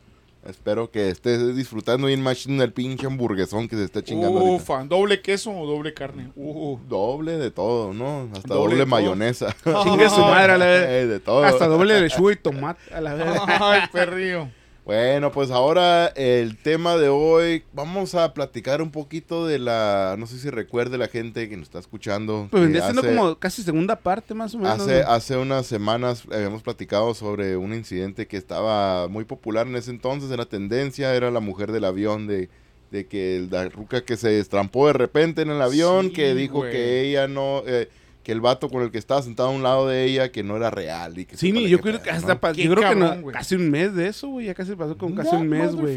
Espero 0.46 0.90
que 0.90 1.10
estés 1.10 1.54
disfrutando 1.56 2.06
bien 2.06 2.22
machine 2.22 2.58
del 2.60 2.72
pinche 2.72 3.06
hamburguesón 3.06 3.68
que 3.68 3.76
se 3.76 3.84
está 3.84 4.02
chingando 4.02 4.38
ahorita. 4.38 4.54
Ufa, 4.62 4.84
¿doble 4.84 5.20
queso 5.20 5.50
o 5.50 5.66
doble 5.66 5.92
carne? 5.92 6.30
Uh, 6.36 6.78
Doble 6.88 7.32
de 7.36 7.50
todo, 7.50 7.92
¿no? 7.92 8.28
Hasta 8.32 8.54
Doble 8.54 8.86
mayonesa. 8.86 9.54
Chingue 9.82 10.08
su 10.08 10.20
madre 10.20 10.52
a 10.52 10.58
la 10.58 10.66
vez. 10.70 11.08
De 11.08 11.20
todo. 11.20 11.44
Hasta 11.44 11.66
doble 11.66 12.00
lechuga 12.00 12.32
y 12.32 12.36
tomate 12.36 12.80
a 12.94 13.00
la 13.00 13.14
vez. 13.14 13.26
Ay, 13.46 13.82
perrillo. 13.92 14.48
Bueno, 14.88 15.30
pues 15.32 15.50
ahora 15.50 16.06
el 16.16 16.56
tema 16.56 16.96
de 16.96 17.10
hoy, 17.10 17.62
vamos 17.74 18.14
a 18.14 18.32
platicar 18.32 18.80
un 18.80 18.90
poquito 18.90 19.46
de 19.46 19.58
la, 19.58 20.16
no 20.18 20.26
sé 20.26 20.38
si 20.38 20.48
recuerde 20.48 20.96
la 20.96 21.08
gente 21.08 21.46
que 21.50 21.58
nos 21.58 21.64
está 21.66 21.78
escuchando. 21.78 22.48
Pues 22.50 22.62
vendría 22.62 22.84
siendo 22.84 23.02
como 23.02 23.38
casi 23.38 23.62
segunda 23.62 23.96
parte, 23.96 24.32
más 24.32 24.54
o 24.54 24.58
menos. 24.58 24.80
Hace, 24.80 25.02
¿no? 25.02 25.08
hace 25.10 25.36
unas 25.36 25.66
semanas 25.66 26.22
habíamos 26.32 26.62
platicado 26.62 27.12
sobre 27.12 27.58
un 27.58 27.74
incidente 27.74 28.26
que 28.26 28.38
estaba 28.38 29.08
muy 29.08 29.24
popular 29.26 29.66
en 29.66 29.76
ese 29.76 29.90
entonces, 29.90 30.30
era 30.30 30.46
tendencia, 30.46 31.14
era 31.14 31.30
la 31.30 31.40
mujer 31.40 31.70
del 31.70 31.84
avión 31.84 32.26
de, 32.26 32.48
de 32.90 33.06
que 33.06 33.36
el- 33.36 33.50
la 33.50 33.68
ruca 33.68 34.02
que 34.06 34.16
se 34.16 34.38
estrampó 34.40 34.86
de 34.86 34.94
repente 34.94 35.42
en 35.42 35.50
el 35.50 35.60
avión, 35.60 36.06
Sí, 36.06 36.12
que 36.14 36.34
dijo 36.34 36.60
güey. 36.60 36.72
que 36.72 37.02
ella 37.02 37.28
no, 37.28 37.62
eh, 37.66 37.90
que 38.28 38.32
el 38.32 38.42
vato 38.42 38.68
con 38.68 38.82
el 38.82 38.90
que 38.90 38.98
estaba 38.98 39.22
sentado 39.22 39.48
a 39.48 39.52
un 39.52 39.62
lado 39.62 39.88
de 39.88 40.04
ella, 40.04 40.30
que 40.30 40.42
no 40.42 40.54
era 40.54 40.70
real. 40.70 41.16
Y 41.18 41.24
que 41.24 41.34
Sí, 41.38 41.50
de 41.50 41.66
yo 41.66 41.80
creo 41.80 42.02
que 42.02 42.10
hasta 42.10 42.34
yo 42.52 42.70
creo 42.70 42.74
que 42.74 42.82
cabrón, 42.82 42.98
no, 43.16 43.22
güey. 43.22 43.32
casi 43.32 43.54
un 43.54 43.70
mes 43.70 43.94
de 43.94 44.06
eso, 44.08 44.28
güey. 44.28 44.44
Ya 44.44 44.52
casi 44.54 44.74
pasó 44.76 44.98
con 44.98 45.14
casi 45.14 45.34
un 45.34 45.48
mes, 45.48 45.74
güey. 45.74 45.94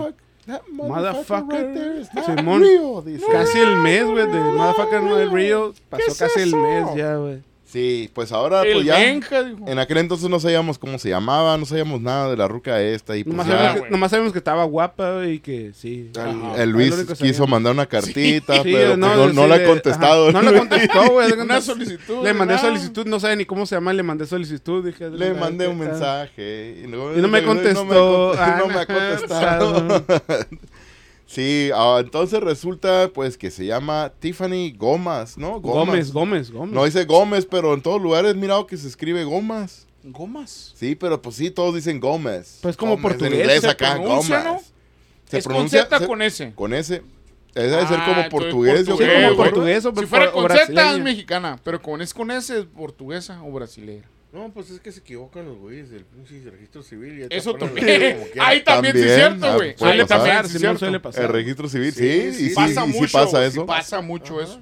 that 0.48 0.62
Motherfucker. 0.72 1.58
right 1.66 1.74
there 1.74 2.00
is 2.00 2.08
not 2.14 2.24
Simón. 2.26 2.62
real, 2.62 3.04
dice. 3.04 3.26
Casi 3.30 3.60
el 3.60 3.76
mes, 3.76 4.06
güey, 4.06 4.28
de 4.32 4.40
Motherfucker 4.40 5.04
No 5.04 5.20
es 5.20 5.30
Real. 5.30 5.74
Pasó 5.90 6.04
es 6.08 6.18
casi 6.18 6.40
el 6.40 6.48
eso? 6.48 6.58
mes 6.58 6.86
ya, 6.96 7.16
güey. 7.18 7.42
Sí, 7.72 8.10
pues 8.14 8.34
ahora 8.34 8.64
El 8.64 8.74
pues 8.74 8.86
ya. 8.86 8.96
Benja, 8.96 9.44
dijo. 9.44 9.60
En 9.66 9.80
aquel 9.80 10.00
entonces 10.00 10.30
no 10.30 10.42
sabíamos 10.42 10.78
cómo 10.78 11.00
se 11.00 11.08
llamaba, 11.10 11.58
no 11.58 11.66
sabíamos 11.66 12.02
nada 12.02 12.30
de 12.30 12.36
la 12.36 12.48
ruca 12.50 12.82
esta 12.82 13.16
y 13.16 13.24
pues 13.24 13.32
Nomás, 13.34 13.48
ya- 13.48 13.54
sabemos 13.54 13.74
güey. 13.78 13.84
que, 13.86 13.92
nomás 13.92 14.12
sabemos 14.12 14.32
que 14.34 14.38
estaba 14.40 14.64
guapa 14.66 15.14
güey, 15.14 15.32
y 15.36 15.40
que 15.40 15.72
sí. 15.74 16.12
El, 16.56 16.62
el 16.62 16.70
Luis 16.70 16.94
quiso 16.94 17.16
sabíamos. 17.16 17.50
mandar 17.50 17.74
una 17.74 17.86
cartita, 17.86 18.56
Sí, 18.56 18.62
pero 18.74 18.98
no, 18.98 19.16
no, 19.16 19.30
sí, 19.30 19.36
no 19.36 19.48
la 19.48 19.56
le- 19.58 19.64
ha 19.64 19.68
contestado. 19.68 20.28
ajá. 20.30 20.42
No 20.42 20.52
la 20.52 20.60
contestó, 20.60 21.12
güey. 21.12 21.32
Una 21.40 21.62
solicitud. 21.62 22.24
Le 22.24 22.34
mandé 22.34 22.58
solicitud, 22.58 23.06
no 23.06 23.20
sabe 23.22 23.38
ni 23.38 23.46
cómo 23.46 23.66
se 23.66 23.76
llama, 23.76 23.94
le 23.94 24.04
mandé 24.04 24.26
solicitud. 24.26 24.86
Dije, 24.86 25.10
Le 25.10 25.30
ah, 25.30 25.34
mandé 25.40 25.68
un 25.70 25.82
ah, 25.82 25.86
mensaje 25.86 26.82
y 26.84 26.88
no, 26.88 27.18
Y 27.18 27.22
no 27.22 27.28
me 27.30 27.42
contestó. 27.44 28.36
No 28.36 28.42
me, 28.42 28.58
no 28.58 28.68
me 28.68 28.74
ha 28.74 28.82
Ah, 28.82 28.86
contestado. 28.86 30.06
sí, 31.32 31.70
ah, 31.74 31.98
entonces 32.00 32.40
resulta 32.42 33.10
pues 33.14 33.38
que 33.38 33.50
se 33.52 33.66
llama 33.66 34.12
Tiffany 34.20 34.72
Gomas, 34.78 35.38
¿no? 35.38 35.60
Gómez, 35.62 36.12
Gómez, 36.12 36.52
Gómez. 36.52 36.74
No 36.74 36.86
dice 36.86 37.06
Gómez, 37.06 37.46
pero 37.50 37.74
en 37.74 37.82
todos 37.82 38.02
lugares 38.02 38.32
he 38.32 38.36
mirado 38.36 38.68
que 38.68 38.78
se 38.78 38.88
escribe 38.88 39.24
Gomas. 39.24 39.88
Gomas. 40.04 40.74
Sí, 40.76 40.96
pero 40.96 41.22
pues 41.22 41.36
sí, 41.36 41.52
todos 41.52 41.76
dicen 41.76 42.00
Gómez. 42.00 42.60
Pues 42.62 42.76
como 42.76 42.92
Gómez, 42.98 43.04
portugués, 43.04 43.34
En 43.34 43.40
inglés 43.40 43.62
se 43.62 43.70
acá, 43.70 43.94
pronuncia, 43.96 44.44
Gómez. 44.44 44.54
¿no? 44.64 44.72
Se 45.30 45.38
¿Es 45.38 45.44
con 45.46 45.54
pronuncia 45.54 45.84
Z 45.84 46.00
se- 46.00 46.08
con 46.08 46.22
S? 46.22 46.52
con 46.56 46.74
ese. 46.74 47.02
Debe 47.54 47.70
ser 47.86 48.00
Ah, 48.00 48.06
como 48.08 48.30
portugués, 48.30 48.80
yo 48.88 48.96
portugués, 48.96 48.98
creo. 48.98 49.14
como 49.30 49.36
güey. 49.36 49.50
portugués 49.52 49.86
o, 49.86 49.94
Si 49.96 50.06
fuera 50.06 50.30
o 50.30 50.34
con 50.34 50.52
Z 50.52 50.92
es 50.96 51.00
mexicana, 51.04 51.60
pero 51.64 51.82
con 51.82 52.02
es 52.02 52.14
con 52.14 52.32
S 52.32 52.58
es 52.58 52.66
portuguesa 52.66 53.44
o 53.44 53.52
brasileña. 53.52 54.04
No, 54.32 54.50
pues 54.54 54.70
es 54.70 54.80
que 54.80 54.92
se 54.94 55.02
equivocan 55.02 55.46
los 55.46 55.58
güeyes 55.58 55.90
del 55.90 56.06
pinche 56.06 56.50
registro 56.50 56.84
civil. 56.84 57.28
y 57.30 57.36
Eso 57.36 57.54
también. 57.56 58.18
Ahí 58.40 58.64
también, 58.64 58.96
sí 58.96 59.04
es 59.04 59.16
cierto, 59.16 59.46
ah, 59.46 59.56
güey. 59.56 59.70
Ahí 59.72 59.76
pasar. 59.76 60.08
también 60.08 60.08
pasar, 60.38 60.48
sí 60.48 60.58
cierto. 60.60 60.80
suele 60.80 61.00
pasar. 61.02 61.24
El 61.26 61.30
registro 61.34 61.68
civil, 61.68 61.92
sí, 61.92 62.00
Sí, 62.00 62.28
y 62.28 62.32
sí, 62.34 62.50
sí, 62.50 62.56
Pasa 62.56 62.86
sí 62.86 62.92
mucho. 63.00 63.12
pasa 63.12 63.46
eso. 63.46 63.66
pasa 63.66 64.02
mucho 64.02 64.36
Ajá. 64.40 64.44
eso. 64.46 64.62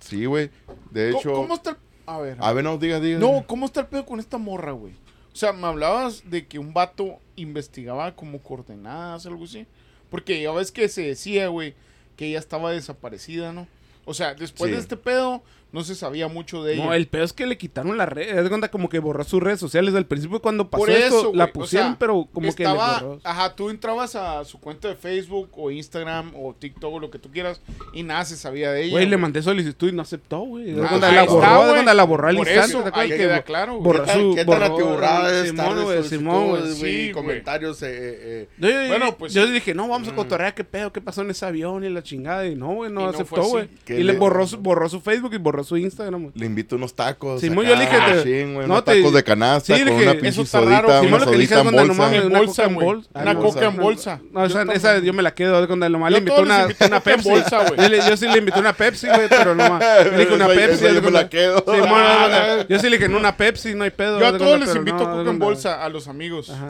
Sí, 0.00 0.24
güey. 0.24 0.50
De 0.90 1.10
¿Cómo- 1.10 1.20
hecho, 1.20 1.32
¿Cómo 1.34 1.54
está 1.54 1.70
el... 1.70 1.76
A 2.06 2.18
ver. 2.18 2.36
a 2.40 2.52
ver, 2.52 2.64
no, 2.64 2.78
diga, 2.78 2.98
diga. 3.00 3.18
No, 3.18 3.44
¿cómo 3.46 3.66
está 3.66 3.80
el 3.80 3.86
pedo 3.88 4.04
con 4.06 4.20
esta 4.20 4.38
morra, 4.38 4.72
güey? 4.72 4.92
O 5.32 5.36
sea, 5.36 5.52
me 5.52 5.66
hablabas 5.66 6.22
de 6.30 6.46
que 6.46 6.58
un 6.58 6.72
vato 6.72 7.18
investigaba 7.36 8.14
como 8.14 8.42
coordenadas, 8.42 9.26
algo 9.26 9.44
así. 9.44 9.66
Porque 10.10 10.40
ya 10.40 10.52
ves 10.52 10.70
que 10.72 10.88
se 10.88 11.02
decía, 11.02 11.48
güey, 11.48 11.74
que 12.16 12.26
ella 12.28 12.38
estaba 12.38 12.70
desaparecida, 12.72 13.52
¿no? 13.52 13.66
O 14.04 14.14
sea, 14.14 14.34
después 14.34 14.68
Sí. 14.70 14.74
de 14.76 14.80
este 14.80 14.96
pedo, 14.96 15.42
no 15.74 15.82
se 15.82 15.96
sabía 15.96 16.28
mucho 16.28 16.62
de 16.62 16.74
ella. 16.74 16.84
No, 16.86 16.94
el 16.94 17.08
peor 17.08 17.24
es 17.24 17.32
que 17.32 17.46
le 17.46 17.58
quitaron 17.58 17.98
las 17.98 18.08
redes. 18.08 18.36
Es 18.36 18.44
de 18.44 18.48
cuenta 18.48 18.70
como 18.70 18.88
que 18.88 19.00
borró 19.00 19.24
sus 19.24 19.42
redes 19.42 19.58
sociales. 19.58 19.92
Al 19.94 20.06
principio 20.06 20.40
cuando 20.40 20.70
pasó 20.70 20.84
Por 20.84 20.90
esto, 20.92 21.18
eso, 21.18 21.32
la 21.34 21.46
o 21.46 21.52
pusieron, 21.52 21.88
sea, 21.90 21.98
pero 21.98 22.28
como 22.32 22.46
Estaba, 22.48 22.94
que 22.98 23.00
le 23.02 23.06
borró. 23.08 23.20
ajá, 23.24 23.54
tú 23.56 23.70
entrabas 23.70 24.14
a 24.14 24.44
su 24.44 24.60
cuenta 24.60 24.86
de 24.86 24.94
Facebook 24.94 25.48
o 25.56 25.70
Instagram 25.72 26.32
o 26.36 26.54
TikTok 26.54 26.94
o 26.94 27.00
lo 27.00 27.10
que 27.10 27.18
tú 27.18 27.28
quieras 27.30 27.60
y 27.92 28.04
nada 28.04 28.24
se 28.24 28.36
sabía 28.36 28.70
de 28.70 28.84
ella. 28.84 28.92
Güey, 28.92 29.06
le 29.06 29.16
mandé 29.16 29.42
solicitud 29.42 29.88
y 29.88 29.92
no 29.92 30.02
aceptó, 30.02 30.38
güey. 30.42 30.70
Es 30.70 30.76
de 30.76 30.82
cuando 30.82 31.10
la 31.10 31.24
borró, 31.24 31.72
cuando 31.72 31.94
la 31.94 32.04
borró 32.04 32.28
al 32.28 32.36
Por 32.36 32.46
instante. 32.46 32.70
eso, 32.70 32.82
¿te 32.82 32.88
acuerdas 32.90 33.10
ahí 33.10 33.10
que 33.10 33.16
queda 33.24 33.42
claro, 33.42 33.72
güey. 33.72 33.84
borró 33.84 34.04
¿Qué 34.04 34.06
tan, 34.12 34.20
su- 34.20 34.34
qué 34.36 34.44
tan 34.44 34.46
borró- 34.60 34.74
atiborrada 34.74 35.40
es 35.42 35.48
Simón, 35.48 35.82
güey, 35.82 36.04
Simón, 36.04 36.48
güey. 36.50 36.72
Sí, 36.74 37.10
comentarios, 37.12 37.82
eh, 37.82 37.88
eh, 37.92 38.48
Yo, 38.58 38.68
yo- 38.70 38.88
Bueno, 38.88 39.16
pues 39.18 39.32
yo 39.34 39.44
sí. 39.44 39.52
dije, 39.52 39.74
no, 39.74 39.88
vamos 39.88 40.06
a 40.06 40.14
cotorrear 40.14 40.54
qué 40.54 40.62
pedo, 40.62 40.92
qué 40.92 41.00
pasó 41.00 41.22
en 41.22 41.30
ese 41.30 41.44
avión 41.44 41.82
y 41.82 41.88
la 41.88 42.02
chingada. 42.04 42.46
Y 42.46 42.54
no, 42.54 42.74
güey, 42.74 42.92
no, 42.92 43.08
aceptó, 43.08 43.42
güey. 43.42 43.68
¿Qué 43.84 43.98
Y 43.98 44.04
le 44.04 44.12
le- 44.12 44.18
borró 44.20 44.46
su, 44.46 44.58
borró 44.58 44.88
su 44.88 45.00
Facebook 45.00 45.34
y 45.34 45.38
borró 45.38 45.63
su 45.64 45.76
Instagram. 45.76 46.30
Le 46.34 46.46
invito 46.46 46.76
unos 46.76 46.94
tacos. 46.94 47.40
Simón, 47.40 47.66
acá, 47.66 47.74
yo 47.74 47.78
le 47.80 47.84
dije, 47.86 47.96
te- 47.96 48.14
machín, 48.16 48.54
güey, 48.54 48.66
no, 48.66 48.74
unos 48.74 48.84
te- 48.84 48.96
tacos 48.96 49.12
de 49.14 49.24
canasta 49.24 49.76
Sí, 49.76 49.82
con 49.82 49.90
dije, 49.92 50.02
una 50.04 50.12
pinche 50.12 50.28
eso 50.28 50.42
está 50.42 50.60
raro, 50.60 50.88
sodita, 50.88 51.18
lo 51.18 51.30
que 51.30 51.38
dije 51.38 51.54
es 51.54 51.60
en 51.60 51.62
cuando 51.64 51.80
no 51.82 51.86
bolsa. 51.88 52.02
mames, 52.02 52.20
En 52.20 52.26
una 52.26 52.38
bolsa, 52.38 52.62
coca 52.62 52.66
en 52.68 52.74
bolsa. 52.74 53.08
Una 53.14 53.30
Ah, 53.30 53.34
coca 53.34 53.64
en 53.66 53.76
bolsa. 53.76 54.20
No, 54.32 54.44
esa, 54.44 54.64
Yo 54.64 54.72
esa 54.72 54.98
yo 55.00 55.12
me 55.12 55.22
la 55.22 55.34
quedo 55.34 55.66
cuando 55.66 55.88
nomás 55.88 56.12
le 56.12 56.20
les 56.20 56.38
una, 56.38 56.62
invito 56.62 56.86
una 56.86 57.00
Pepsi. 57.00 57.28
bolsa, 57.30 57.58
güey. 57.68 57.80
yo, 57.80 57.88
le- 57.88 58.08
yo 58.08 58.16
sí 58.16 58.26
le 58.28 58.38
invité 58.38 58.60
una 58.60 58.72
Pepsi, 58.72 59.06
güey, 59.08 59.28
pero 59.28 59.54
no 59.54 59.68
más. 59.70 59.82
Le 60.04 60.18
dije 60.18 60.34
una 60.34 60.48
Pepsi. 60.48 60.84
de 60.84 60.94
yo 60.94 61.02
me 61.02 61.10
la 61.10 61.28
cuenta. 61.28 61.28
quedo. 61.28 61.58
Sí, 61.66 62.66
yo 62.68 62.78
sí 62.78 62.84
le 62.90 62.96
dije 62.96 63.04
en 63.06 63.14
una 63.14 63.36
Pepsi, 63.36 63.74
no 63.74 63.84
hay 63.84 63.90
pedo. 63.90 64.20
Yo 64.20 64.26
a 64.26 64.36
todos 64.38 64.60
les 64.60 64.74
invito 64.74 64.98
coca 64.98 65.30
en 65.30 65.38
bolsa 65.38 65.84
a 65.84 65.88
los 65.88 66.08
amigos. 66.08 66.52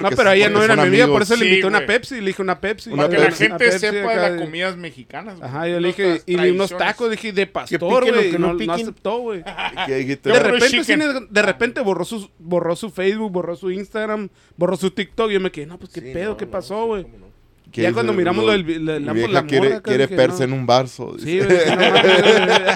No, 0.00 0.10
pero 0.10 0.30
ella 0.32 0.48
no 0.48 0.62
era 0.62 0.76
mi 0.76 0.82
amiga, 0.82 1.06
por 1.06 1.22
eso 1.22 1.34
le 1.34 1.40
Sí, 1.44 1.46
invité 1.48 1.66
una. 1.66 1.86
Pepsi. 1.86 2.20
Le 2.20 2.26
dije 2.28 2.42
una 2.42 2.60
Pepsi. 2.60 2.90
Para 2.90 3.08
que 3.08 3.18
la 3.18 3.30
gente 3.30 3.78
sepa 3.78 4.10
de 4.14 4.16
las 4.30 4.40
comidas 4.40 4.76
mexicanas. 4.76 5.34
Ajá, 5.40 5.66
yo 5.68 5.80
le 5.80 5.88
dije, 5.88 6.22
y 6.26 6.36
unos 6.50 6.76
tacos, 6.76 7.10
dije, 7.10 7.32
de 7.32 7.46
pastor, 7.46 7.78
güey. 7.88 8.30
que 8.30 8.38
No, 8.38 8.54
no 8.54 8.72
aceptó, 8.72 9.18
güey. 9.18 9.42
De 9.86 10.38
repente, 10.38 10.66
chicken. 10.68 10.84
sí, 10.84 11.26
de 11.30 11.42
repente 11.42 11.80
borró 11.80 12.04
su, 12.04 12.30
borró 12.38 12.76
su 12.76 12.90
Facebook, 12.90 13.32
borró 13.32 13.56
su 13.56 13.70
Instagram, 13.70 14.28
borró 14.56 14.76
su 14.76 14.90
TikTok. 14.90 15.30
Y 15.30 15.34
yo 15.34 15.40
me 15.40 15.50
quedé, 15.50 15.66
no, 15.66 15.78
pues 15.78 15.92
qué 15.92 16.00
Sí, 16.00 16.10
pedo, 16.12 16.30
no, 16.30 16.36
¿qué 16.36 16.46
pasó, 16.46 16.86
güey? 16.86 17.02
cómo 17.04 17.18
no. 17.18 17.26
¿Qué 17.72 17.82
ya 17.82 17.92
cuando 17.92 18.12
miramos 18.12 18.44
Lo- 18.44 18.52
del- 18.52 18.84
la- 18.86 19.00
la- 19.00 19.12
mi 19.12 19.18
vieja 19.20 19.32
la 19.32 19.44
quiere, 19.46 19.68
morra, 19.68 19.82
quiere 19.82 20.04
dije, 20.06 20.16
perse 20.16 20.44
en 20.44 20.52
un 20.52 20.66
barzo. 20.66 21.16
Sí, 21.18 21.38
güey, 21.40 21.48
que. 21.48 21.64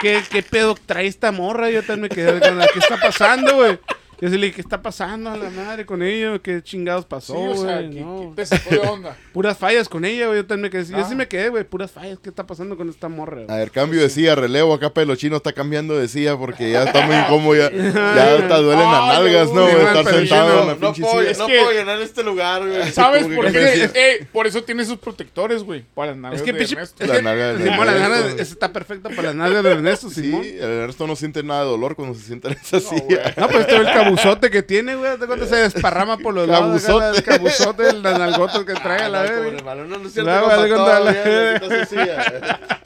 ¿Qué, 0.00 0.20
¿Qué 0.30 0.42
pedo 0.42 0.76
trae 0.86 1.06
esta 1.06 1.32
morra? 1.32 1.70
Yo 1.70 1.80
también 1.82 2.02
me 2.02 2.08
quedé 2.08 2.40
con 2.40 2.58
la 2.58 2.66
¿qué 2.72 2.78
está 2.78 2.96
pasando, 3.00 3.56
güey? 3.56 3.78
Yo 4.20 4.28
sí 4.28 4.36
le 4.36 4.46
dije, 4.46 4.56
¿qué 4.56 4.60
está 4.62 4.82
pasando 4.82 5.30
a 5.30 5.36
la 5.36 5.48
madre 5.50 5.86
con 5.86 6.02
ella? 6.02 6.38
¿Qué 6.40 6.60
chingados 6.62 7.02
Sí, 7.04 7.06
pasó, 7.08 7.38
o 7.38 7.56
sea, 7.56 7.76
güey? 7.82 8.00
No. 8.00 8.32
que 8.34 8.42
te 8.42 8.46
sacó 8.46 8.70
de 8.70 8.78
onda. 8.78 9.16
Puras 9.32 9.56
fallas 9.56 9.88
con 9.88 10.04
ella, 10.04 10.26
güey. 10.26 10.38
Yo 10.40 10.46
también 10.46 10.62
me 10.62 10.70
quedé, 10.70 10.84
yo 10.90 10.96
Ah. 11.04 11.08
sí 11.08 11.14
me 11.14 11.28
quedé, 11.28 11.48
güey, 11.50 11.62
puras 11.62 11.92
fallas. 11.92 12.18
¿Qué 12.20 12.28
está 12.28 12.44
pasando 12.46 12.76
con 12.76 12.88
esta 12.88 13.08
morra? 13.08 13.42
A 13.42 13.44
güey? 13.44 13.58
ver, 13.58 13.70
cambio 13.70 14.00
de 14.00 14.10
silla, 14.10 14.34
relevo. 14.34 14.74
Acá 14.74 14.92
Pelo 14.92 15.14
Chino 15.14 15.36
está 15.36 15.52
cambiando 15.52 15.96
de 15.96 16.08
silla 16.08 16.36
porque 16.36 16.70
ya 16.72 16.82
está 16.84 17.06
muy 17.06 17.14
incómodo. 17.14 17.54
Ya, 17.54 17.70
ya 17.70 18.34
hasta 18.38 18.56
duelen 18.58 18.90
las 18.90 19.06
nalgas, 19.06 19.52
¿no? 19.52 19.62
güey, 19.62 19.76
Estar 19.86 20.04
sentado 20.06 20.48
Chino. 20.50 20.60
en 20.62 20.66
la 20.66 20.74
No 20.74 20.80
pinche 20.80 21.02
puedo, 21.02 21.18
silla. 21.20 21.30
Es 21.30 21.38
no 21.38 21.46
puedo 21.46 21.70
llenar 21.72 22.00
este 22.00 22.22
lugar, 22.24 22.66
güey. 22.66 22.90
¿Sabes 22.92 23.26
por 23.28 23.52
qué? 23.52 23.90
Eh, 23.94 24.26
por 24.32 24.46
eso 24.48 24.64
tiene 24.64 24.84
sus 24.84 24.98
protectores, 24.98 25.62
güey. 25.62 25.84
Para 25.94 26.10
las 26.12 26.16
nalgas 26.20 26.40
Es 26.40 26.44
que, 26.44 26.52
de 26.52 26.64
Ernesto. 26.64 27.06
La 27.06 27.22
nalga 27.22 27.52
de 27.54 27.64
Simón, 27.70 27.86
la 27.86 27.92
Ernesto. 27.92 28.26
nalga 28.26 28.42
está 28.42 28.72
perfecta 28.72 29.10
para 29.10 29.22
las 29.28 29.34
nalgas 29.36 29.62
de 29.62 29.70
Ernesto, 29.70 30.10
Simón. 30.10 30.42
Sí, 30.42 30.56
el 30.56 30.64
Ernesto 30.64 31.06
no 31.06 31.14
siente 31.14 31.42
nada 31.44 31.60
de 31.62 31.68
dolor 31.70 31.94
cuando 31.94 32.14
se 32.18 32.24
sienta 32.24 32.48
en 32.48 32.54
esa 32.60 32.78
güey. 32.80 33.00
silla. 33.00 33.34
No, 33.36 33.46
pues 33.48 33.60
este 33.60 33.78
ve 33.78 33.84
el 33.88 33.92
cabuzote 34.16 34.50
que 34.50 34.62
tiene, 34.62 34.96
güey. 34.96 35.16
¿De 35.16 35.26
cuánto 35.26 35.46
se 35.46 35.56
desparrama 35.68 36.16
por 36.18 36.34
los 36.34 36.48
lados? 36.48 36.82
Cabuzote. 36.82 37.18
El 37.18 37.24
cabuzote, 37.24 37.88
el 37.90 38.02
nalgotas 38.02 38.64
que 38.64 38.74
trae 38.74 39.02
a 39.04 39.08
la 39.08 39.20
Ah, 39.20 39.22
vez. 39.22 39.62
no, 39.62 39.74
no, 39.74 39.98
no 39.98 40.08
es 40.08 40.16
La, 40.16 40.40
la-. 40.42 41.10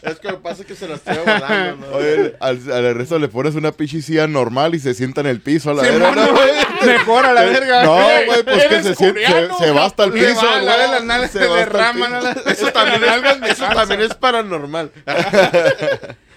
Es 0.03 0.19
que 0.19 0.29
lo 0.29 0.35
que 0.37 0.43
pasa 0.43 0.63
es 0.63 0.67
que 0.67 0.75
se 0.75 0.89
la 0.89 0.97
estoy 0.97 1.17
volando, 1.19 1.87
¿no? 1.87 1.97
Oye, 1.97 2.35
al, 2.41 2.59
al 2.73 2.85
Ernesto 2.85 3.19
le 3.19 3.29
pones 3.29 3.55
una 3.55 3.71
pinche 3.73 4.03
silla 4.03 4.27
normal 4.27 4.75
y 4.75 4.81
se 4.81 4.95
sienta 4.95 5.21
en 5.21 5.29
el 5.29 5.41
piso 5.41 5.71
a 5.71 5.75
la 5.75 5.85
Simón, 5.85 6.15
verga. 6.15 6.27
no. 6.27 6.87
Mejor 6.87 7.27
a 7.27 7.33
la 7.33 7.43
verga. 7.43 7.85
No, 7.85 7.95
Güey, 8.03 8.27
güey, 8.27 8.43
pues 8.43 8.65
que 8.67 8.83
se, 8.83 8.95
siente, 8.97 9.25
se, 9.27 9.65
se 9.65 9.71
va 9.71 9.85
hasta 9.85 10.05
el 10.05 10.15
Le 10.15 10.27
piso. 10.27 10.45
va, 10.45 10.61
la 10.61 10.87
las 10.89 11.05
nalgas 11.05 11.31
Se 11.31 11.39
derraman. 11.39 12.15
a 12.15 12.19
piso. 12.21 12.43
la- 12.45 12.53
Eso 12.53 12.73
también, 12.73 13.03
es, 13.05 13.51
eso 13.53 13.67
también 13.75 14.01
es 14.03 14.15
paranormal. 14.15 14.91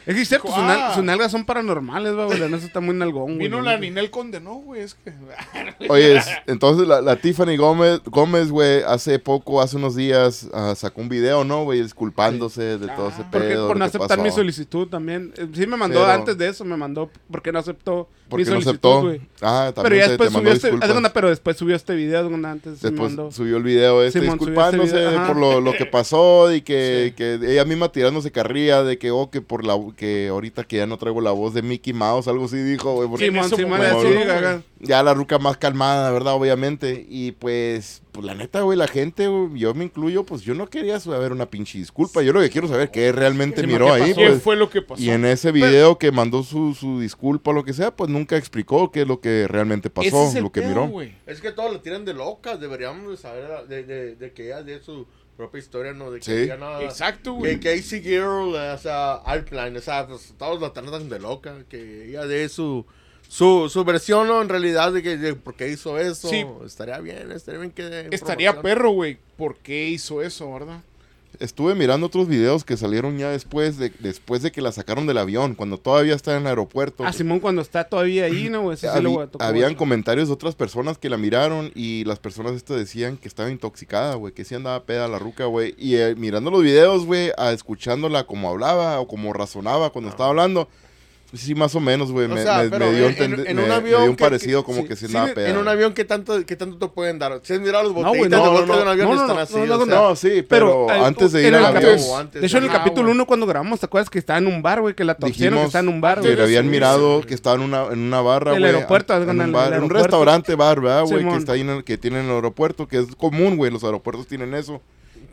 Es 0.05 0.13
que 0.15 0.21
es 0.21 0.27
cierto, 0.29 0.47
sus, 0.47 0.57
Ah. 0.57 0.67
nal- 0.67 0.93
sus 0.95 1.03
nalgas 1.03 1.31
son 1.31 1.45
paranormales, 1.45 2.13
güey. 2.13 2.41
Ernesto 2.41 2.67
está 2.67 2.79
muy 2.79 2.95
nalgón, 2.95 3.35
güey. 3.35 3.37
Vino 3.47 3.61
la 3.61 3.77
Ninel 3.77 4.11
condenó, 4.11 4.55
güey. 4.55 4.81
Es 4.81 4.93
que. 4.95 5.11
Oye, 5.89 6.17
es- 6.17 6.27
entonces 6.47 6.87
la, 6.87 7.01
la 7.01 7.15
Tiffany 7.15 7.57
Gómez, 7.57 8.01
Gómez, 8.05 8.49
güey, 8.51 8.83
hace 8.83 9.17
poco, 9.19 9.61
hace 9.61 9.77
unos 9.77 9.95
días, 9.95 10.47
ah, 10.53 10.73
sacó 10.75 11.01
un 11.01 11.09
video, 11.09 11.43
¿no, 11.43 11.63
güey? 11.63 11.81
Disculpándose 11.81 12.77
de 12.77 12.87
todo 12.89 13.09
ese 13.09 13.23
pedo. 13.23 13.31
Porque 13.31 13.55
por 13.55 13.77
no 13.77 13.85
aceptar 13.85 14.19
mi 14.21 14.31
solicitud 14.31 14.87
también. 14.87 15.33
Eh, 15.37 15.47
Sí 15.53 15.65
me 15.67 15.77
mandó 15.77 16.01
Pero- 16.01 16.11
antes 16.11 16.37
de 16.37 16.49
eso, 16.49 16.65
me 16.65 16.77
mandó 16.77 17.09
porque 17.31 17.51
no 17.51 17.59
aceptó 17.59 18.09
Porque 18.29 18.45
no 18.45 18.57
aceptó. 18.57 19.01
güey. 19.03 19.21
Ah, 19.41 19.71
también 19.75 19.83
Pero 19.83 19.95
ya 19.95 20.07
después 20.09 20.29
te 20.31 20.37
subió 20.39 20.51
este, 20.51 20.69
cuenta, 20.69 21.13
pero 21.13 21.29
después 21.29 21.57
subió 21.57 21.75
este 21.75 21.93
video 21.95 22.27
de 22.27 22.33
una 22.33 22.51
antes 22.51 22.81
Después 22.81 23.11
mandó. 23.13 23.31
subió 23.31 23.57
el 23.57 23.63
video 23.63 24.01
este 24.03 24.19
Simón, 24.21 24.37
disculpándose 24.39 24.87
este 24.87 24.97
video, 25.07 25.19
ajá. 25.19 25.27
por 25.27 25.37
lo, 25.37 25.61
lo 25.61 25.73
que 25.73 25.85
pasó 25.85 26.51
y 26.53 26.61
que, 26.61 27.13
que 27.15 27.35
ella 27.35 27.65
misma 27.65 27.91
tirándose 27.91 28.31
carrilla 28.31 28.83
de 28.83 28.97
que, 28.97 29.11
oh, 29.11 29.29
que 29.29 29.41
por 29.41 29.63
la 29.65 29.77
que 29.95 30.29
ahorita 30.29 30.63
que 30.63 30.77
ya 30.77 30.87
no 30.87 30.97
traigo 30.97 31.21
la 31.21 31.31
voz 31.31 31.53
de 31.53 31.61
Mickey 31.61 31.93
Mouse, 31.93 32.27
algo 32.27 32.45
así 32.45 32.57
dijo, 32.57 32.93
güey. 32.95 33.07
porque- 33.09 33.25
Simón, 33.25 33.49
Simón, 33.49 33.79
gaga. 34.25 34.61
ya 34.79 35.03
la 35.03 35.13
ruca 35.13 35.37
más 35.37 35.57
calmada, 35.57 36.09
¿verdad? 36.11 36.33
Obviamente. 36.33 37.05
Y 37.07 37.33
pues, 37.33 38.01
pues 38.15 38.25
la 38.25 38.33
neta, 38.33 38.61
güey, 38.61 38.77
la 38.77 38.87
gente, 38.87 39.27
güey, 39.27 39.59
yo 39.59 39.73
me 39.75 39.83
incluyo, 39.85 40.23
pues 40.25 40.41
yo 40.41 40.53
no 40.55 40.67
quería 40.67 40.99
saber 40.99 41.31
una 41.31 41.45
pinche 41.49 41.77
disculpa. 41.77 42.21
Yo 42.23 42.33
lo 42.33 42.41
que 42.41 42.49
quiero 42.49 42.67
saber 42.67 42.89
qué 42.89 43.11
realmente 43.11 43.61
Sí, 43.61 43.67
miró 43.67 43.85
¿qué 43.87 43.91
ahí, 43.91 44.01
pasó? 44.01 44.15
¿Qué 44.15 44.27
pues. 44.29 44.41
fue 44.41 44.55
lo 44.55 44.69
que 44.69 44.81
pasó? 44.81 45.01
Y 45.03 45.09
en 45.11 45.25
ese 45.25 45.51
video 45.51 45.97
que 45.97 46.11
mandó 46.11 46.41
su, 46.43 46.73
su 46.73 46.99
disculpa 46.99 47.51
o 47.51 47.53
lo 47.53 47.63
que 47.63 47.73
sea, 47.73 47.95
pues 47.95 48.09
nunca 48.09 48.37
explicó 48.37 48.91
qué 48.91 49.01
es 49.01 49.07
lo 49.07 49.19
que 49.19 49.47
realmente 49.47 49.89
pasó, 49.89 50.07
Ese 50.07 50.27
es 50.29 50.35
el 50.35 50.43
lo 50.43 50.51
que 50.51 50.61
pedo, 50.61 50.69
miró. 50.71 50.87
güey. 50.87 51.13
Es 51.27 51.41
que 51.41 51.51
todos 51.51 51.71
la 51.71 51.81
tiran 51.81 52.05
de 52.05 52.13
loca. 52.13 52.57
Deberíamos 52.57 53.11
de 53.11 53.17
saber 53.17 53.67
de, 53.67 53.83
de, 53.83 54.15
de 54.15 54.31
que 54.33 54.45
ella 54.47 54.63
de 54.63 54.81
su 54.81 55.05
propia 55.37 55.59
historia, 55.59 55.91
¿no? 55.93 56.11
De 56.11 56.19
que 56.19 56.25
Sí. 56.25 56.31
ella 56.31 56.55
no... 56.55 56.79
Exacto, 56.79 57.33
Que 57.33 57.39
güey. 57.39 57.59
Casey 57.59 58.01
Girl, 58.01 58.55
o 58.55 58.77
sea, 58.77 59.15
Alpline, 59.15 59.75
o 59.75 59.81
sea, 59.81 60.07
pues 60.07 60.33
todos 60.37 60.61
la 60.61 60.71
tratan 60.71 61.09
de 61.09 61.19
loca. 61.19 61.65
Que 61.67 62.07
ella 62.09 62.25
dé 62.25 62.47
su, 62.47 62.85
su, 63.35 63.67
su 63.67 63.83
versión, 63.83 64.29
¿no? 64.29 64.41
En 64.41 64.47
realidad, 64.47 64.93
de, 64.93 65.03
que, 65.03 65.17
de 65.17 65.33
por 65.35 65.55
qué 65.55 65.67
hizo 65.67 65.99
eso. 65.99 66.29
Sí. 66.29 66.45
Estaría 66.65 66.99
bien, 66.99 67.33
estaría 67.33 67.59
bien 67.59 67.71
que... 67.71 68.07
Estaría 68.11 68.61
perro, 68.61 68.91
güey. 68.91 69.17
¿Por 69.35 69.57
qué 69.57 69.89
hizo 69.89 70.21
eso, 70.21 70.53
verdad? 70.53 70.79
Estuve 71.41 71.75
mirando 71.75 72.07
otros 72.07 72.29
videos 72.29 72.63
que 72.63 72.77
salieron 72.77 73.17
ya 73.17 73.31
después 73.31 73.77
de, 73.77 73.91
después 73.99 74.41
de 74.41 74.53
que 74.53 74.61
la 74.61 74.71
sacaron 74.71 75.05
del 75.05 75.17
avión, 75.17 75.53
cuando 75.53 75.77
todavía 75.77 76.15
está 76.15 76.31
en 76.31 76.43
el 76.43 76.47
aeropuerto. 76.47 77.03
Ah, 77.05 77.11
Simón 77.11 77.41
cuando 77.41 77.61
está 77.61 77.83
todavía 77.83 78.23
ahí, 78.23 78.47
¿no, 78.49 78.73
sí 78.77 78.87
lo 79.01 79.27
tocar, 79.27 79.49
habían 79.49 79.75
comentarios 79.75 80.29
de 80.29 80.33
otras 80.33 80.55
personas 80.55 80.97
que 80.97 81.09
la 81.09 81.17
miraron 81.17 81.73
y 81.75 82.05
las 82.05 82.19
personas 82.19 82.53
estas 82.53 82.77
decían 82.77 83.17
que 83.17 83.27
estaba 83.27 83.51
intoxicada, 83.51 84.15
güey, 84.15 84.33
que 84.33 84.45
sí 84.45 84.55
andaba 84.55 84.85
peda 84.85 85.09
la 85.09 85.19
ruca, 85.19 85.43
güey. 85.43 85.75
Y 85.77 85.95
eh, 85.95 86.15
mirando 86.15 86.51
los 86.51 86.63
videos, 86.63 87.05
güey, 87.05 87.33
a 87.37 87.51
escuchándola 87.51 88.25
como 88.25 88.47
hablaba 88.47 88.97
o 89.01 89.09
como 89.09 89.33
razonaba 89.33 89.89
cuando 89.89 90.09
estaba 90.09 90.29
hablando, 90.29 90.69
sí, 91.37 91.55
más 91.55 91.73
o 91.75 91.79
menos, 91.79 92.11
güey, 92.11 92.27
me, 92.27 92.41
sea, 92.43 92.63
me- 92.63 92.69
pero 92.69 92.85
me 92.91 92.93
dio, 92.97 93.07
en- 93.07 93.23
en- 93.23 93.55
me- 93.55 93.63
un 93.63 93.67
me 93.69 93.73
avión 93.75 94.01
dio 94.01 94.09
un 94.11 94.15
que- 94.15 94.23
parecido 94.23 94.61
que- 94.61 94.65
como 94.65 94.81
sí, 94.81 94.87
que 94.87 94.95
sí 94.95 95.07
sí, 95.07 95.15
andaba 95.15 95.33
peda. 95.33 95.49
En 95.49 95.57
un 95.57 95.67
avión, 95.67 95.93
¿qué 95.93 96.05
tanto, 96.05 96.45
qué 96.45 96.55
tanto 96.55 96.77
te 96.77 96.87
pueden 96.93 97.19
dar? 97.19 97.39
Si 97.43 97.53
has 97.53 97.59
mirado 97.59 97.83
los 97.83 97.93
No, 97.93 98.03
botellitas 98.03 98.31
de 98.31 98.37
no, 98.37 98.51
vodka 98.51 98.65
no, 98.67 98.75
de 98.77 98.81
un 98.83 98.87
avión, 98.87 99.07
no, 99.09 99.15
no, 99.15 99.21
están 99.21 99.35
no, 99.35 99.41
así. 99.41 99.53
no, 99.55 99.61
o 99.63 99.77
no, 99.79 99.85
sea, 99.85 99.95
No, 99.95 100.15
sí, 100.15 100.45
pero, 100.47 100.87
eh, 100.89 100.99
antes 101.05 101.31
de 101.31 101.41
en 101.41 101.47
ir 101.47 101.53
el 101.53 101.65
al 101.65 101.77
avión, 101.77 101.99
o 102.07 102.17
antes 102.17 102.41
De 102.41 102.47
hecho, 102.47 102.57
en 102.57 102.63
el 102.63 102.69
Ah, 102.69 102.73
capítulo 102.73 103.03
güey. 103.03 103.15
1 103.15 103.25
cuando 103.25 103.45
grabamos, 103.45 103.79
¿te 103.79 103.85
acuerdas 103.85 104.09
que 104.09 104.19
estaba 104.19 104.39
en 104.39 104.47
un 104.47 104.61
bar, 104.61 104.81
güey? 104.81 104.95
Que 104.95 105.03
la 105.03 105.15
torcieron 105.15 105.59
que 105.59 105.65
está 105.65 105.79
en 105.79 105.87
un 105.89 106.01
bar, 106.01 106.15
que 106.21 106.27
güey. 106.27 106.35
le 106.35 106.43
habían 106.43 106.63
Sí, 106.65 106.69
mirado 106.69 107.21
sí. 107.21 107.27
que 107.27 107.33
estaba 107.33 107.55
en 107.55 107.61
una, 107.63 107.85
en 107.87 107.99
una 107.99 108.21
barra, 108.21 108.51
güey. 108.51 108.63
aeropuerto, 108.65 109.13
en, 109.13 109.19
algo 109.19 109.31
en 109.31 109.39
un 109.39 109.45
el 109.45 109.51
bar, 109.51 109.63
en 109.67 109.67
un 109.69 109.73
aeropuerto. 109.83 110.03
restaurante 110.03 110.55
bar, 110.55 110.81
¿verdad, 110.81 111.03
güey? 111.05 111.23
Que 111.27 111.35
está 111.35 111.51
ahí 111.53 111.61
en 111.61 111.69
el, 111.69 111.83
que 111.83 111.97
tienen 111.97 112.21
en 112.21 112.25
el 112.29 112.35
aeropuerto, 112.35 112.87
que 112.87 112.99
es 112.99 113.15
común, 113.15 113.57
güey, 113.57 113.71
los 113.71 113.83
aeropuertos 113.83 114.27
tienen 114.27 114.53
eso. 114.53 114.81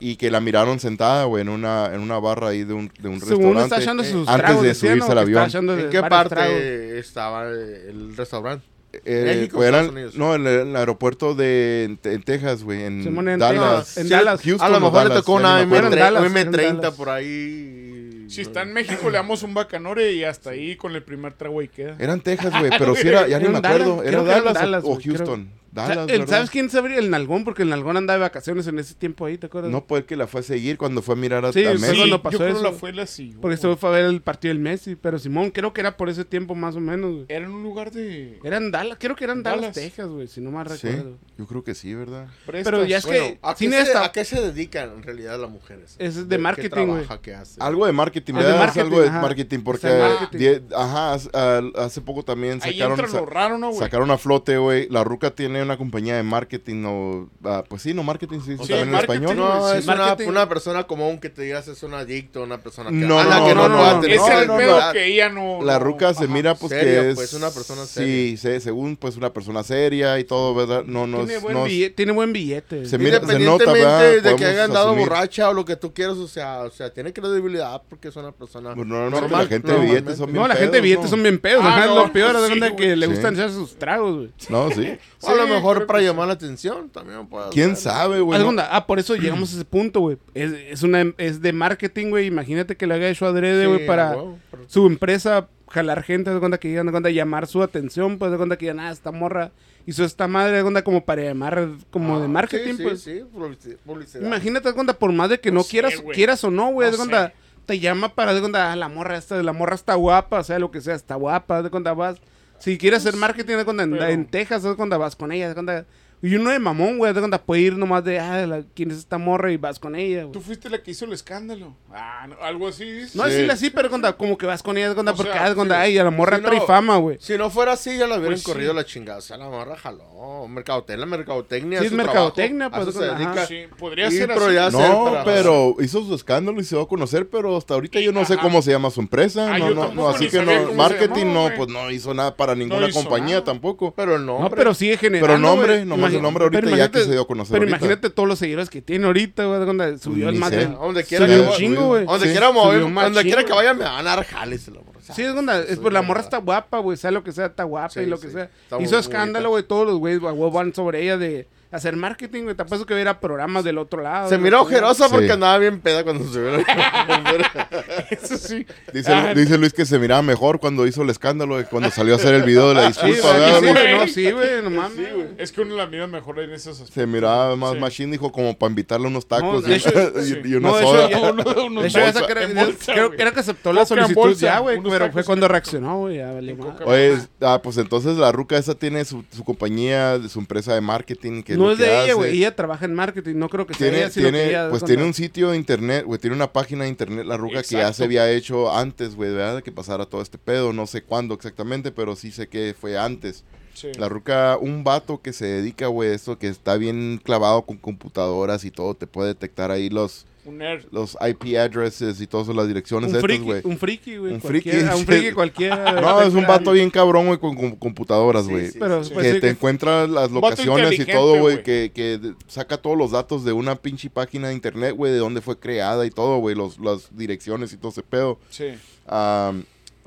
Y 0.05 0.17
que 0.17 0.33
la 0.33 0.41
miraron 0.41 0.81
sentada, 0.81 1.25
güey, 1.27 1.43
en 1.43 1.49
una, 1.49 1.91
en 1.95 2.01
una 2.01 2.19
barra 2.19 2.49
ahí 2.49 2.65
de 2.65 2.75
un, 2.75 2.91
de 3.01 3.09
un 3.09 3.21
Según 3.21 3.57
está 3.59 3.77
restaurante. 3.77 3.83
echando 3.85 4.03
sus 4.05 4.29
antes 4.29 4.45
tragos, 4.47 4.63
de 4.65 4.75
subirse 4.75 5.13
al 5.13 5.19
avión. 5.19 5.49
¿En 5.79 5.91
qué 5.91 6.01
parte 6.03 6.35
tragos. 6.35 6.57
estaba 6.61 7.49
el 7.49 8.17
restaurante? 8.17 8.67
Eh, 9.05 9.23
México, 9.27 9.57
pues, 9.59 9.69
era 9.69 9.79
Estados 9.81 9.97
el- 9.97 10.05
Unidos. 10.07 10.15
no, 10.17 10.35
en 10.35 10.47
el, 10.69 10.77
aeropuerto 10.77 11.35
de 11.37 11.85
en, 11.85 11.99
en 12.13 12.23
Texas, 12.25 12.63
güey, 12.65 12.83
en, 12.83 13.03
Simón, 13.05 13.29
en 13.29 13.39
Dallas. 13.39 13.97
En 13.97 14.05
Sí, 14.05 14.11
Dallas. 14.11 14.41
Houston 14.43 14.67
A 14.67 14.69
lo 14.71 14.81
mejor 14.81 15.03
le 15.05 15.09
Dallas, 15.09 15.19
tocó 15.25 15.39
ya 15.41 15.47
una 15.47 15.61
ni 15.61 15.67
me 15.71 15.77
Era 15.79 15.87
en 15.87 15.93
acuerdo. 15.95 16.05
Dallas, 16.05 16.23
M30, 16.33 16.37
era 16.37 16.41
en 16.41 16.53
M30 16.53 16.77
Dallas. 16.81 16.95
por 16.95 17.09
ahí. 17.09 18.25
Si 18.29 18.41
está 18.41 18.63
en 18.63 18.73
México, 18.73 19.09
le 19.09 19.19
damos 19.19 19.43
un 19.45 19.55
bacanore 19.55 20.13
y 20.15 20.25
hasta 20.25 20.51
ahí 20.51 20.75
con 20.77 20.95
el 20.97 21.03
primer 21.05 21.33
trago 21.35 21.63
y 21.63 21.69
queda. 21.69 21.97
Era 21.99 22.13
en 22.13 22.21
Texas, 22.23 22.53
güey, 22.59 22.71
pero 22.79 22.95
sí 22.97 23.07
era, 23.09 23.29
ya 23.29 23.39
ni 23.39 23.49
me 23.49 23.59
acuerdo. 23.59 24.03
¿Era 24.03 24.23
Dallas, 24.25 24.83
o-. 24.85 24.99
Houston? 25.03 25.49
¿Sabes 25.75 26.51
quién 26.51 26.69
sabría? 26.69 26.99
El 26.99 27.09
Nalgón, 27.11 27.45
porque 27.45 27.63
el 27.63 27.71
Nalgón 27.71 27.97
andaba 27.97 28.19
de 28.19 28.23
vacaciones 28.23 28.67
en 28.67 28.79
ese 28.79 28.95
tiempo 28.95 29.25
ahí, 29.27 29.39
¿te 29.39 29.47
acuerdas? 29.47 29.71
No, 29.73 29.87
pues 29.87 30.05
que 30.05 30.17
la 30.17 30.27
fue 30.27 30.41
a 30.41 30.43
seguir 30.43 30.77
cuando 30.77 31.01
fue 31.03 31.15
a 31.15 31.19
mirar 31.19 31.45
a, 31.47 31.53
Sí, 31.53 31.65
a 31.65 31.73
sí, 31.73 31.79
Messi. 31.79 31.97
cuando 31.97 32.23
pasó 32.23 32.33
yo 32.39 32.45
creo 32.45 32.55
eso. 32.57 32.63
la 32.63 32.73
fue 32.73 32.93
la 32.93 33.07
siguió. 33.07 33.41
Porque 33.41 33.55
estuvo 33.55 33.77
fue 33.77 33.89
a 33.89 33.93
ver 33.93 34.05
el 34.05 34.21
partido 34.21 34.53
del 34.53 34.63
Messi, 34.63 34.97
pero 34.97 35.19
Simón, 35.19 35.51
creo 35.51 35.73
que 35.73 35.81
era 35.81 35.97
por 35.97 36.09
ese 36.11 36.25
tiempo 36.25 36.55
más 36.55 36.77
o 36.77 36.81
menos, 36.81 37.13
güey. 37.13 37.25
Era 37.29 37.47
en 37.47 37.53
un 37.53 37.63
lugar 37.63 37.91
de... 37.91 38.39
Era 38.45 38.59
en 38.59 38.71
Dallas, 38.71 38.99
creo 39.01 39.17
que 39.17 39.25
era 39.25 39.33
en 39.33 39.43
Dallas, 39.43 39.61
Dallas. 39.61 39.75
Texas, 39.75 40.09
güey, 40.09 40.29
si 40.29 40.41
no 40.41 40.51
mal 40.51 40.69
Sí, 40.77 40.87
recuerdo. 40.89 41.17
yo 41.39 41.47
creo 41.47 41.65
que 41.65 41.75
sí, 41.75 41.95
¿verdad? 41.95 42.27
prestas. 42.47 42.71
Pero 42.71 42.85
ya 42.85 42.99
es 42.99 43.07
Bueno, 43.07 43.25
que 43.25 43.39
¿a, 43.43 43.55
qué 43.55 43.71
se, 43.71 43.81
está- 43.81 44.05
¿a 44.05 44.13
qué 44.13 44.25
se 44.25 44.41
dedican 44.41 44.91
en 44.97 45.03
realidad 45.03 45.41
las 45.41 45.51
mujeres? 45.51 45.97
Es 45.99 46.29
de 46.29 46.37
¿Qué 46.37 46.43
marketing, 46.43 46.87
güey. 46.87 47.03
trabaja, 47.05 47.21
¿Qué 47.23 47.35
hace? 47.35 47.63
Algo 47.63 47.87
de 47.87 47.93
marketing, 47.93 48.35
Ah, 48.37 48.43
de 48.43 48.53
marketing, 48.59 48.81
algo 48.81 49.01
de 49.01 49.09
ajá. 49.09 49.21
marketing 49.23 49.59
porque 49.61 49.89
die- 50.33 50.63
ajá, 50.77 51.15
hace- 51.15 52.01
poco 52.03 52.25
también 52.25 52.59
Ahí 52.63 52.73
sacaron 52.75 52.93
entra 52.99 53.09
sa- 53.09 53.21
lo 53.21 53.27
raro, 53.27 53.59
¿no, 53.59 53.69
güey? 53.69 53.79
sacaron 53.79 54.11
a 54.11 54.19
flote, 54.19 54.59
güey. 54.59 54.89
La 54.91 55.05
ruca 55.05 55.31
tiene 55.31 55.62
una 55.63 55.77
compañía 55.77 56.17
de 56.17 56.23
marketing 56.23 56.85
o... 56.87 57.29
ah, 57.45 57.65
pues 57.69 57.83
sí, 57.83 57.95
no, 57.95 58.03
marketing 58.03 58.41
sí, 58.41 58.57
sí, 58.57 58.65
Sí, 58.65 58.69
también 58.69 58.89
en 58.91 58.95
español. 58.97 59.37
No, 59.37 59.71
sí. 59.73 59.79
es 59.79 59.87
una, 60.27 60.49
persona 60.49 60.85
común 60.85 61.19
que 61.19 61.31
te 61.31 61.43
digas 61.43 61.69
es 61.69 61.83
un 61.83 61.95
adicto, 61.95 62.43
una 62.43 62.59
persona 62.59 62.91
que, 62.91 62.97
No, 62.97 63.19
a 63.19 63.25
la 63.25 63.39
no, 63.41 63.47
que 63.47 63.55
no, 63.55 63.69
no, 63.69 64.01
no, 64.01 64.03
es 64.07 64.21
el 64.29 64.47
no, 64.47 64.57
pedo 64.57 64.81
no. 64.81 64.93
que 64.93 65.07
ella 65.07 65.29
no. 65.29 65.63
La 65.65 65.75
no- 65.79 65.85
ruca 65.85 66.13
se 66.15 66.25
ajá. 66.25 66.33
mira 66.33 66.55
pues 66.55 66.71
Seria, 66.71 67.01
que 67.03 67.09
es... 67.11 67.15
pues, 67.15 67.33
una 67.35 67.51
persona 67.51 67.85
Sí, 67.87 68.37
se- 68.37 68.61
según 68.61 68.97
pues 68.97 69.17
una 69.17 69.33
persona 69.33 69.63
seria 69.63 70.19
y 70.19 70.25
todo, 70.25 70.55
¿verdad? 70.55 70.85
No, 70.87 71.07
no, 71.07 71.19
tiene, 71.19 71.35
es- 71.37 71.43
buen 71.43 71.55
no 71.55 71.67
es- 71.67 71.73
billete, 71.73 71.95
tiene 71.95 72.13
buen 72.13 72.33
billete. 72.33 72.87
Se 72.87 72.99
mira- 72.99 73.19
se 73.21 73.39
nota, 73.39 73.65
Independientemente 73.65 73.83
¿verdad? 73.85 74.01
de 74.11 74.15
que 74.17 74.21
Podemos 74.23 74.43
hayan 74.53 74.73
dado 74.73 74.89
asumir. 74.91 75.09
borracha 75.09 75.49
o 75.49 75.53
lo 75.55 75.65
que 75.65 75.77
tú 75.77 75.93
quieras, 75.95 76.17
o 76.17 76.29
sea, 76.29 76.61
o 76.63 76.71
sea, 76.71 76.93
tiene 76.93 77.13
credibilidad 77.13 77.83
porque 77.89 78.09
es 78.09 78.17
una 78.17 78.33
persona 78.33 78.75
Pues 78.75 78.87
normal. 78.87 79.31
la 79.31 79.47
gente 79.47 79.73
de 79.73 79.79
billetes 79.81 80.17
son 80.17 80.27
bien 80.33 80.43
no, 80.43 80.49
la 80.49 80.55
gente 80.55 80.65
de 80.67 80.71
pedos, 80.73 80.83
billetes 80.83 81.11
son 81.11 81.23
bien 81.23 81.39
pedos. 81.39 81.63
Ah, 81.65 81.87
lo 81.87 82.13
peor 82.13 82.37
es 82.37 82.53
sí, 82.53 82.61
que 82.77 82.97
le 82.97 83.07
Sí. 83.07 83.13
gustan 83.13 83.35
echar 83.35 83.51
sus 83.51 83.77
tragos, 83.77 84.17
güey. 84.17 84.31
No, 84.49 84.71
sí. 84.71 84.87
a 85.27 85.35
lo 85.35 85.45
Sí, 85.45 85.49
mejor 85.55 85.87
para 85.87 86.01
llamar 86.01 86.27
la 86.29 86.35
atención 86.35 86.89
también 86.91 87.27
puede 87.27 87.51
¿Quién 87.51 87.77
ser. 87.77 87.93
sabe, 87.93 88.21
güey? 88.21 88.39
No? 88.41 88.63
Ah, 88.71 88.87
por 88.87 88.99
eso 88.99 89.15
llegamos 89.17 89.53
a 89.53 89.57
ese 89.57 89.65
punto, 89.65 90.01
güey. 90.01 90.19
Es, 90.35 90.53
es, 90.53 90.83
una, 90.83 91.13
es 91.19 91.41
de 91.41 91.53
marketing, 91.53 92.11
güey. 92.11 92.27
Imagínate 92.27 92.77
que 92.77 92.87
lo 92.87 92.95
haya 92.95 93.09
hecho 93.09 93.27
adrede, 93.27 93.63
Sí, 93.65 93.69
güey, 93.69 93.87
para 93.87 94.11
pero- 94.13 94.39
su 94.67 94.87
empresa 94.87 95.49
jalar 95.69 96.03
gente, 96.03 96.31
de 96.33 96.39
cuenta 96.39 96.59
que 96.59 96.69
digan, 96.69 96.87
haz 96.87 96.93
de 96.93 96.93
cuenta 96.93 97.11
llamar 97.11 97.47
su 97.47 97.63
atención, 97.63 98.19
pues, 98.19 98.31
de 98.31 98.37
cuenta 98.37 98.57
que 98.59 98.67
digan, 98.67 98.81
ah, 98.81 98.91
esta 98.91 99.11
morra 99.11 99.53
hizo 99.87 100.05
esta 100.05 100.29
madre, 100.29 100.59
de 100.59 100.63
cuenta 100.63 100.83
como 100.85 101.05
para 101.05 101.23
llamar, 101.23 101.69
como 101.91 102.19
de 102.19 102.27
Ah, 102.27 102.29
marketing, 102.29 102.75
sí, 102.77 102.83
pues. 102.83 103.01
Sí, 103.03 103.21
sí, 103.21 103.25
publici- 103.35 103.77
publicidad. 103.85 104.27
Imagínate, 104.27 104.69
de 104.69 104.75
cuenta, 104.75 104.93
por 104.93 105.13
más 105.13 105.31
de 105.31 105.41
que 105.41 105.51
no, 105.51 105.57
No 105.61 105.63
sé, 105.63 105.71
quieras, 105.71 105.95
quieras 106.13 106.45
o 106.45 106.51
no, 106.51 106.71
güey, 106.73 106.89
haz 106.89 106.93
de 106.99 106.99
No 107.05 107.11
cuenta, 107.11 107.33
te 107.65 107.79
llama 107.79 108.15
para, 108.15 108.35
de 108.35 108.41
cuenta, 108.41 108.71
ah, 108.71 108.77
la 108.77 108.89
morra 108.89 109.17
esta, 109.17 109.43
la 109.43 109.53
morra 109.55 109.75
está 109.75 109.95
guapa, 109.95 110.41
o 110.41 110.45
sea, 110.45 110.59
lo 110.59 110.71
que 110.71 110.81
sea, 110.83 110.95
está 110.95 111.15
guapa, 111.15 111.63
de 111.63 111.71
cuenta, 111.71 111.95
vas. 111.95 112.19
Si 112.63 112.79
quieres 112.79 113.01
hacer 113.01 113.17
marketing, 113.19 113.57
de 113.57 113.65
cuenta, 113.65 113.83
en, 113.83 113.91
pero- 113.91 114.07
en 114.07 114.25
Texas, 114.27 114.63
de 114.63 114.77
cuenta, 114.77 114.97
vas 114.97 115.17
con 115.17 115.33
ella, 115.33 115.49
cuenta. 115.55 115.85
Y 116.25 116.37
uno 116.37 116.51
de 116.51 116.59
mamón, 116.61 116.99
güey, 116.99 117.13
de 117.13 117.19
cuenta, 117.21 117.43
puede 117.43 117.63
ir 117.63 117.77
nomás 117.77 118.05
de, 118.05 118.21
ah, 118.21 118.47
la- 118.47 118.63
quién 118.75 118.93
es 118.93 118.99
esta 118.99 119.19
morra 119.19 119.51
y 119.51 119.57
vas 119.57 119.81
con 119.81 119.97
ella, 119.97 120.21
güey. 120.23 120.33
Tú 120.33 120.41
fuiste 120.41 120.71
la 120.71 120.81
que 120.83 120.93
hizo 120.93 121.05
el 121.05 121.13
escándalo. 121.13 121.75
Ah, 121.93 122.27
no, 122.29 122.37
algo 122.43 122.69
así. 122.69 122.85
dices. 122.85 123.17
No 123.17 123.25
decirle 123.25 123.53
así, 123.53 123.71
pero 123.71 123.89
cuando, 123.89 124.17
como 124.17 124.39
que 124.39 124.47
vas 124.47 124.63
con 124.63 124.79
ella, 124.79 124.95
cuando, 124.95 125.13
O 125.13 125.17
porque 125.17 125.33
sea, 125.33 125.53
cuando, 125.55 125.75
sí. 125.75 125.81
ay, 125.81 125.99
a 125.99 126.05
la 126.05 126.11
morra 126.13 126.37
Sí, 126.37 126.45
trae 126.45 126.59
no. 126.61 126.67
fama, 126.67 126.97
güey. 126.99 127.17
Si 127.21 127.37
no 127.37 127.51
fuera 127.51 127.73
así, 127.73 127.91
ya 127.99 128.07
la 128.07 128.15
hubieran 128.19 128.35
Pues 128.35 128.45
corrido 128.45 128.71
sí. 128.71 128.77
la 128.77 128.85
chingada. 128.85 129.19
O 129.19 129.23
sea, 129.23 129.37
la 129.37 129.49
morra 129.49 129.77
jaló. 129.77 130.47
Mercadotecnia, 130.49 131.07
mercadotecnia. 131.07 131.81
Sí, 131.81 131.87
es 131.87 131.93
mercadotecnia, 131.93 132.71
pues, 132.71 132.95
se 132.95 133.05
dedica. 133.05 133.47
Sí, 133.47 133.65
podría 133.77 134.07
Y, 134.07 134.13
ser 134.13 134.29
pero 134.29 134.45
así. 134.47 134.55
ya 134.55 134.71
No, 134.71 135.23
pero 135.25 135.75
hizo 135.81 136.05
su 136.05 136.15
escándalo 136.15 136.61
y 136.61 136.65
se 136.65 136.77
dio 136.77 136.85
a 136.85 136.89
conocer, 136.89 137.29
pero 137.29 137.57
hasta 137.57 137.75
ahorita 137.75 137.99
yo 138.01 138.13
no 138.13 138.25
sé 138.25 138.37
cómo 138.39 138.63
se 138.63 138.71
llama 138.71 138.91
su 138.91 139.01
empresa. 139.01 139.53
Ah, 139.53 139.59
no, 139.59 139.71
no, 139.71 139.93
no, 139.93 140.09
así 140.09 140.29
que 140.29 140.41
no, 140.43 140.73
marketing 140.75 141.33
no, 141.33 141.51
pues 141.57 141.69
no 141.69 141.91
hizo 141.91 142.15
nada 142.15 142.37
para 142.37 142.55
ninguna 142.55 142.91
compañía 142.93 143.43
tampoco. 143.43 143.93
Pero 143.97 144.19
no. 144.21 144.39
No, 144.39 144.51
pero 144.51 144.73
sigue 144.73 144.97
generando. 144.97 145.27
Pero 145.27 145.39
nombre, 145.39 145.85
nomás 145.85 146.12
Imagi- 146.19 146.23
nombre 146.23 146.45
ahorita 146.45 146.61
pero 146.61 146.71
ya 146.71 146.77
imagínate- 146.85 146.99
que 146.99 147.05
se 147.05 147.11
dio 147.13 147.23
a 147.23 147.27
conocer 147.27 147.53
Pero 147.53 147.63
ahorita. 147.63 147.77
imagínate 147.79 148.11
todos 148.11 148.29
los 148.29 148.39
seguidores 148.39 148.71
que 148.71 148.83
tiene 148.83 149.07
ahorita, 149.07 149.45
güey, 149.45 149.99
subió 149.99 150.29
el 150.29 150.37
más 150.37 150.51
de. 150.51 150.67
Donde 150.67 151.05
quiera 151.05 151.27
que 151.27 151.41
un 151.41 151.47
vaya- 151.47 151.57
chingo, 151.57 151.87
güey. 151.89 152.05
Donde 152.07 152.31
quiera 152.31 152.53
donde 152.53 153.23
quiera 153.23 153.45
que 153.45 153.53
vaya 153.53 153.75
me 153.75 153.85
van 153.85 154.07
a 154.07 154.17
dar 154.17 154.25
jales. 154.25 154.69
la 154.69 154.81
morra. 154.81 155.01
Sí, 155.01 155.23
es 155.23 155.31
onda, 155.31 155.61
es 155.61 155.79
pues 155.79 155.93
la 155.93 156.03
morra 156.03 156.21
está 156.21 156.39
guapa, 156.39 156.79
güey, 156.79 156.97
sea 156.97 157.11
lo 157.11 157.25
que 157.25 157.33
sea, 157.33 157.47
está 157.47 157.65
guapa 157.65 158.01
y 158.01 158.07
lo 158.07 158.21
que 158.21 158.29
sea. 158.31 158.49
Hizo 158.81 158.99
escándalo, 158.99 159.51
güey, 159.51 159.65
todos 159.65 159.87
los 159.87 159.99
güeyes, 159.99 160.21
güey, 160.21 160.51
van 160.51 160.73
sobre 160.75 161.03
ella 161.03 161.19
de 161.19 161.49
hacer 161.73 161.97
marketing, 161.97 162.45
güey. 162.45 162.55
Te 162.55 162.63
apuesto 162.63 162.87
que 162.87 162.95
hubiera 162.95 163.19
programas 163.19 163.65
del 163.65 163.79
otro 163.79 164.03
lado. 164.03 164.29
Se 164.29 164.39
miró 164.39 164.63
ojerosa 164.63 165.09
porque 165.09 165.27
Sí. 165.27 165.33
andaba 165.33 165.59
bien 165.59 165.81
peda 165.81 166.05
cuando 166.05 166.31
se 166.33 166.41
vio. 166.41 166.51
Eso 168.11 168.37
sí. 168.39 168.67
Dice, 168.93 169.13
Ah, 169.13 169.35
dice 169.35 169.59
Luis 169.59 169.73
que 169.73 169.85
se 169.85 169.99
miraba 169.99 170.23
mejor 170.23 170.61
cuando 170.61 170.87
hizo 170.87 171.03
el 171.03 171.11
escándalo 171.11 171.63
cuando 171.71 171.91
salió 171.91 172.15
a 172.15 172.17
hacer 172.17 172.35
el 172.35 172.43
video 172.43 172.69
de 172.69 172.75
la 172.75 172.87
disculpa. 172.89 173.29
güey, 173.33 173.41
¿verdad, 173.41 173.59
sí, 173.59 173.63
Luis? 173.63 173.73
güey, 173.73 173.97
no, 173.99 174.07
sí, 174.09 174.31
güey, 174.31 174.63
no 174.63 174.71
mames. 174.71 174.97
Sí, 174.97 175.07
güey. 175.15 175.27
Es 175.39 175.53
que 175.53 175.61
uno 175.63 175.77
la 175.77 175.87
mira 175.87 176.07
mejor 176.07 176.39
en 176.41 176.51
esos 176.53 176.73
aspectos. 176.81 176.95
Se 176.95 177.07
miraba 177.07 177.57
más 177.57 177.73
Sí. 177.75 177.79
machine, 177.79 178.13
dijo, 178.13 178.31
como 178.33 178.57
para 178.57 178.71
invitarle 178.71 179.07
unos 179.07 179.27
tacos 179.27 179.63
No, 179.65 179.69
y, 179.71 179.75
hecho, 179.75 179.91
y- 179.91 180.23
sí. 180.25 180.41
y 180.45 180.55
una 180.55 180.69
No, 180.71 180.77
de 180.77 180.83
soda. 180.83 181.07
hecho, 181.09 181.21
ya- 181.21 181.23
Uno 181.33 181.43
de 181.45 181.61
unos 181.63 181.83
De 181.85 181.89
hecho, 181.89 181.99
esa 182.01 182.21
bolsa- 182.21 182.27
creo, 182.33 182.49
en 182.49 182.55
bolsa, 182.55 182.93
creo- 182.93 183.07
güey. 183.09 183.19
creo 183.19 183.33
que 183.33 183.41
aceptó 183.41 183.73
la 183.73 183.87
solicitud 183.87 184.15
bolsa, 184.15 184.41
ya, 184.47 184.59
güey, 184.59 184.81
pero 184.83 185.11
fue 185.13 185.25
cuando 185.25 185.49
reaccionó, 185.49 185.99
güey. 186.01 186.21
Coca- 186.57 186.85
Pues, 186.85 187.29
ah, 187.41 187.61
pues 187.63 187.77
entonces 187.79 188.17
la 188.17 188.31
ruca 188.33 188.57
esa 188.57 188.75
tiene 188.75 189.05
su, 189.05 189.25
su 189.31 189.45
compañía, 189.45 190.19
su 190.29 190.39
empresa 190.39 190.75
de 190.75 190.81
marketing. 190.81 191.43
Que 191.43 191.57
No 191.63 191.73
es 191.73 191.79
que 191.79 191.85
de 191.85 192.05
ella, 192.05 192.15
güey, 192.15 192.37
ella 192.39 192.55
trabaja 192.57 192.85
en 192.85 192.95
marketing, 192.95 193.37
no 193.37 193.49
creo 193.49 193.67
que 193.67 193.75
sea 193.75 193.89
Tiene, 193.89 193.99
ella, 194.05 194.11
sino 194.11 194.27
que 194.27 194.33
tiene, 194.33 194.49
ella- 194.49 194.71
pues 194.71 194.85
tiene 194.85 195.05
un 195.05 195.15
sitio 195.15 195.51
de 195.51 195.57
internet, 195.57 196.05
güey, 196.05 196.21
tiene 196.21 196.37
una 196.37 196.53
página 196.53 196.85
de 196.85 196.91
internet, 196.91 197.25
la 197.27 197.37
ruca 197.37 197.63
que 197.63 197.77
ya 197.77 197.93
se 197.93 198.05
había 198.05 198.31
hecho 198.31 198.73
antes, 198.75 199.15
güey, 199.17 199.33
¿verdad? 199.33 199.57
De 199.57 199.63
que 199.63 199.73
pasara 199.73 200.07
todo 200.07 200.23
este 200.23 200.39
pedo, 200.39 200.73
no 200.73 200.87
sé 200.87 201.03
cuándo 201.03 201.35
exactamente, 201.35 201.91
pero 201.93 202.17
sí 202.17 202.31
sé 202.33 202.49
que 202.49 202.75
fue 202.79 202.99
antes. 202.99 203.45
Sí. 203.75 203.89
La 203.99 204.09
ruca, 204.09 204.59
un 204.61 204.85
vato 204.85 205.23
que 205.23 205.33
se 205.33 205.47
dedica, 205.47 205.87
güey, 205.87 206.11
esto, 206.13 206.39
que 206.39 206.49
está 206.49 206.77
bien 206.77 207.19
clavado 207.25 207.63
con 207.63 207.79
computadoras 207.79 208.65
y 208.67 208.71
todo, 208.71 208.95
te 208.95 209.07
puede 209.07 209.29
detectar 209.29 209.71
ahí 209.71 209.89
los, 209.89 210.27
Un 210.45 210.59
nerd. 210.59 210.85
los 210.91 211.17
IP 211.21 211.57
addresses 211.57 212.21
y 212.21 212.27
todas 212.27 212.49
las 212.55 212.67
direcciones 212.67 213.09
un 213.09 213.13
de 213.13 213.19
estos, 213.21 213.29
friki, 213.31 213.45
güey. 213.45 213.61
un 213.65 213.79
friki, 213.79 214.17
güey, 214.17 214.33
Un 214.35 214.41
friki, 214.41 214.71
un 214.71 215.07
friki 215.07 215.33
cualquiera. 215.33 215.93
No, 216.01 216.21
es 216.23 216.35
un 216.35 216.45
vato 216.47 216.73
bien 216.73 216.91
cabrón, 216.91 217.27
güey, 217.27 217.39
con, 217.39 217.55
con 217.55 217.77
computadoras, 217.77 218.49
güey. 218.49 218.71
sí, 218.71 218.79
Pero, 218.81 219.05
sí. 219.05 219.11
pues, 219.15 219.25
que 219.27 219.33
sí 219.35 219.41
te 219.41 219.47
que- 219.47 219.51
encuentra 219.51 220.07
las 220.09 220.31
locaciones 220.33 220.99
y 220.99 221.05
todo, 221.07 221.39
güey, 221.39 221.63
que, 221.63 221.93
que 221.95 222.19
saca 222.49 222.77
todos 222.77 222.99
los 222.99 223.13
datos 223.13 223.45
de 223.45 223.53
una 223.53 223.77
pinche 223.77 224.11
página 224.11 224.49
de 224.49 224.55
internet, 224.55 224.97
güey, 224.97 225.13
de 225.13 225.19
dónde 225.19 225.41
fue 225.43 225.59
creada 225.59 226.05
y 226.07 226.11
todo, 226.11 226.39
güey, 226.39 226.57
los, 226.57 226.79
las 226.81 227.17
direcciones 227.17 227.73
y 227.73 227.77
todo 227.77 227.93
ese 227.93 228.03
pedo. 228.03 228.39
Sí. 228.51 228.67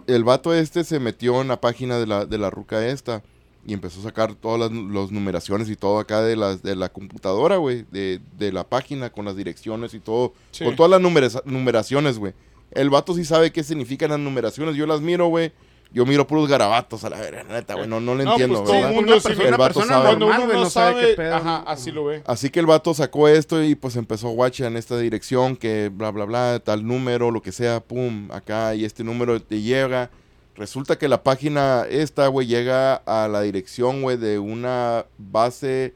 El 0.08 0.24
vato 0.24 0.54
este 0.54 0.84
se 0.84 1.00
metió 1.00 1.42
en 1.42 1.48
la 1.48 1.60
página 1.62 1.98
de 1.98 2.06
la, 2.08 2.26
de 2.26 2.38
la 2.38 2.50
ruca 2.50 2.86
esta 2.88 3.24
y 3.66 3.74
empezó 3.74 4.00
a 4.00 4.04
sacar 4.04 4.36
todas 4.36 4.60
las 4.60 4.72
los 4.72 5.12
numeraciones 5.12 5.70
y 5.70 5.76
todo 5.76 6.00
acá 6.00 6.22
de, 6.22 6.36
las, 6.36 6.62
de 6.62 6.76
la 6.76 6.90
computadora, 6.90 7.58
güey, 7.58 7.86
de, 7.92 8.20
de 8.38 8.52
la 8.52 8.64
página 8.64 9.10
con 9.10 9.26
las 9.26 9.36
direcciones 9.36 9.94
y 9.94 10.00
todo, 10.00 10.34
Sí. 10.52 10.64
con 10.64 10.76
todas 10.76 10.92
las 10.92 11.02
numera- 11.02 11.42
numeraciones, 11.46 12.20
güey. 12.20 12.34
El 12.72 12.90
vato 12.90 13.14
sí 13.16 13.26
sabe 13.26 13.52
qué 13.52 13.64
significan 13.64 14.10
las 14.12 14.20
numeraciones, 14.20 14.76
yo 14.76 14.86
las 14.86 15.02
miro, 15.02 15.28
güey. 15.28 15.52
Yo 15.92 16.06
miro 16.06 16.28
puros 16.28 16.50
garabatos 16.50 17.06
a 17.06 17.10
la 17.10 17.18
verga, 17.22 17.44
neta, 17.44 17.76
güey, 17.76 17.88
no, 17.88 18.02
no 18.02 18.16
le 18.16 18.26
No, 18.26 18.32
entiendo, 18.32 18.56
pues 18.56 18.66
todo 18.66 18.74
¿verdad? 18.74 18.90
el 18.90 18.96
mundo 18.96 19.20
sí. 19.20 19.30
vato 19.30 19.58
persona 19.58 19.86
sabe. 19.88 20.06
Cuando 20.08 20.26
normal, 20.26 20.40
uno 20.40 20.46
güey, 20.48 20.58
no 20.58 20.64
no 20.66 20.70
sabe 20.70 20.94
sabe, 20.94 21.08
qué 21.10 21.14
pedo. 21.16 21.36
ajá, 21.36 21.56
así 21.68 21.92
lo 21.92 22.06
ve. 22.06 22.24
Así 22.26 22.50
que 22.50 22.60
el 22.60 22.66
vato 22.66 22.94
sacó 22.94 23.28
esto 23.30 23.64
y 23.64 23.76
pues 23.76 23.96
empezó 23.96 24.28
a 24.28 24.32
guachar 24.32 24.68
en 24.68 24.78
esta 24.78 24.98
dirección 24.98 25.56
que 25.56 25.90
bla, 25.94 26.12
bla, 26.12 26.26
bla, 26.26 26.60
tal 26.62 26.86
número, 26.86 27.32
lo 27.32 27.42
que 27.42 27.54
sea, 27.54 27.80
pum, 27.80 28.30
acá 28.32 28.76
y 28.76 28.84
este 28.84 29.04
número 29.06 29.42
te 29.42 29.62
llega. 29.62 30.10
Resulta 30.56 30.98
que 30.98 31.08
la 31.08 31.22
página 31.22 31.86
esta, 31.90 32.28
güey, 32.28 32.48
llega 32.48 32.96
a 32.96 33.28
la 33.28 33.42
dirección, 33.42 34.02
güey, 34.02 34.18
de 34.18 34.40
una 34.40 35.06
base 35.18 35.94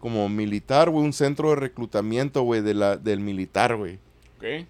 como 0.00 0.28
militar, 0.28 0.90
güey, 0.90 1.04
un 1.04 1.12
centro 1.12 1.50
de 1.50 1.56
reclutamiento, 1.56 2.42
güey, 2.42 2.60
de 2.60 2.74
la, 2.74 2.96
del 2.96 3.20
militar, 3.20 3.76
güey. 3.76 3.98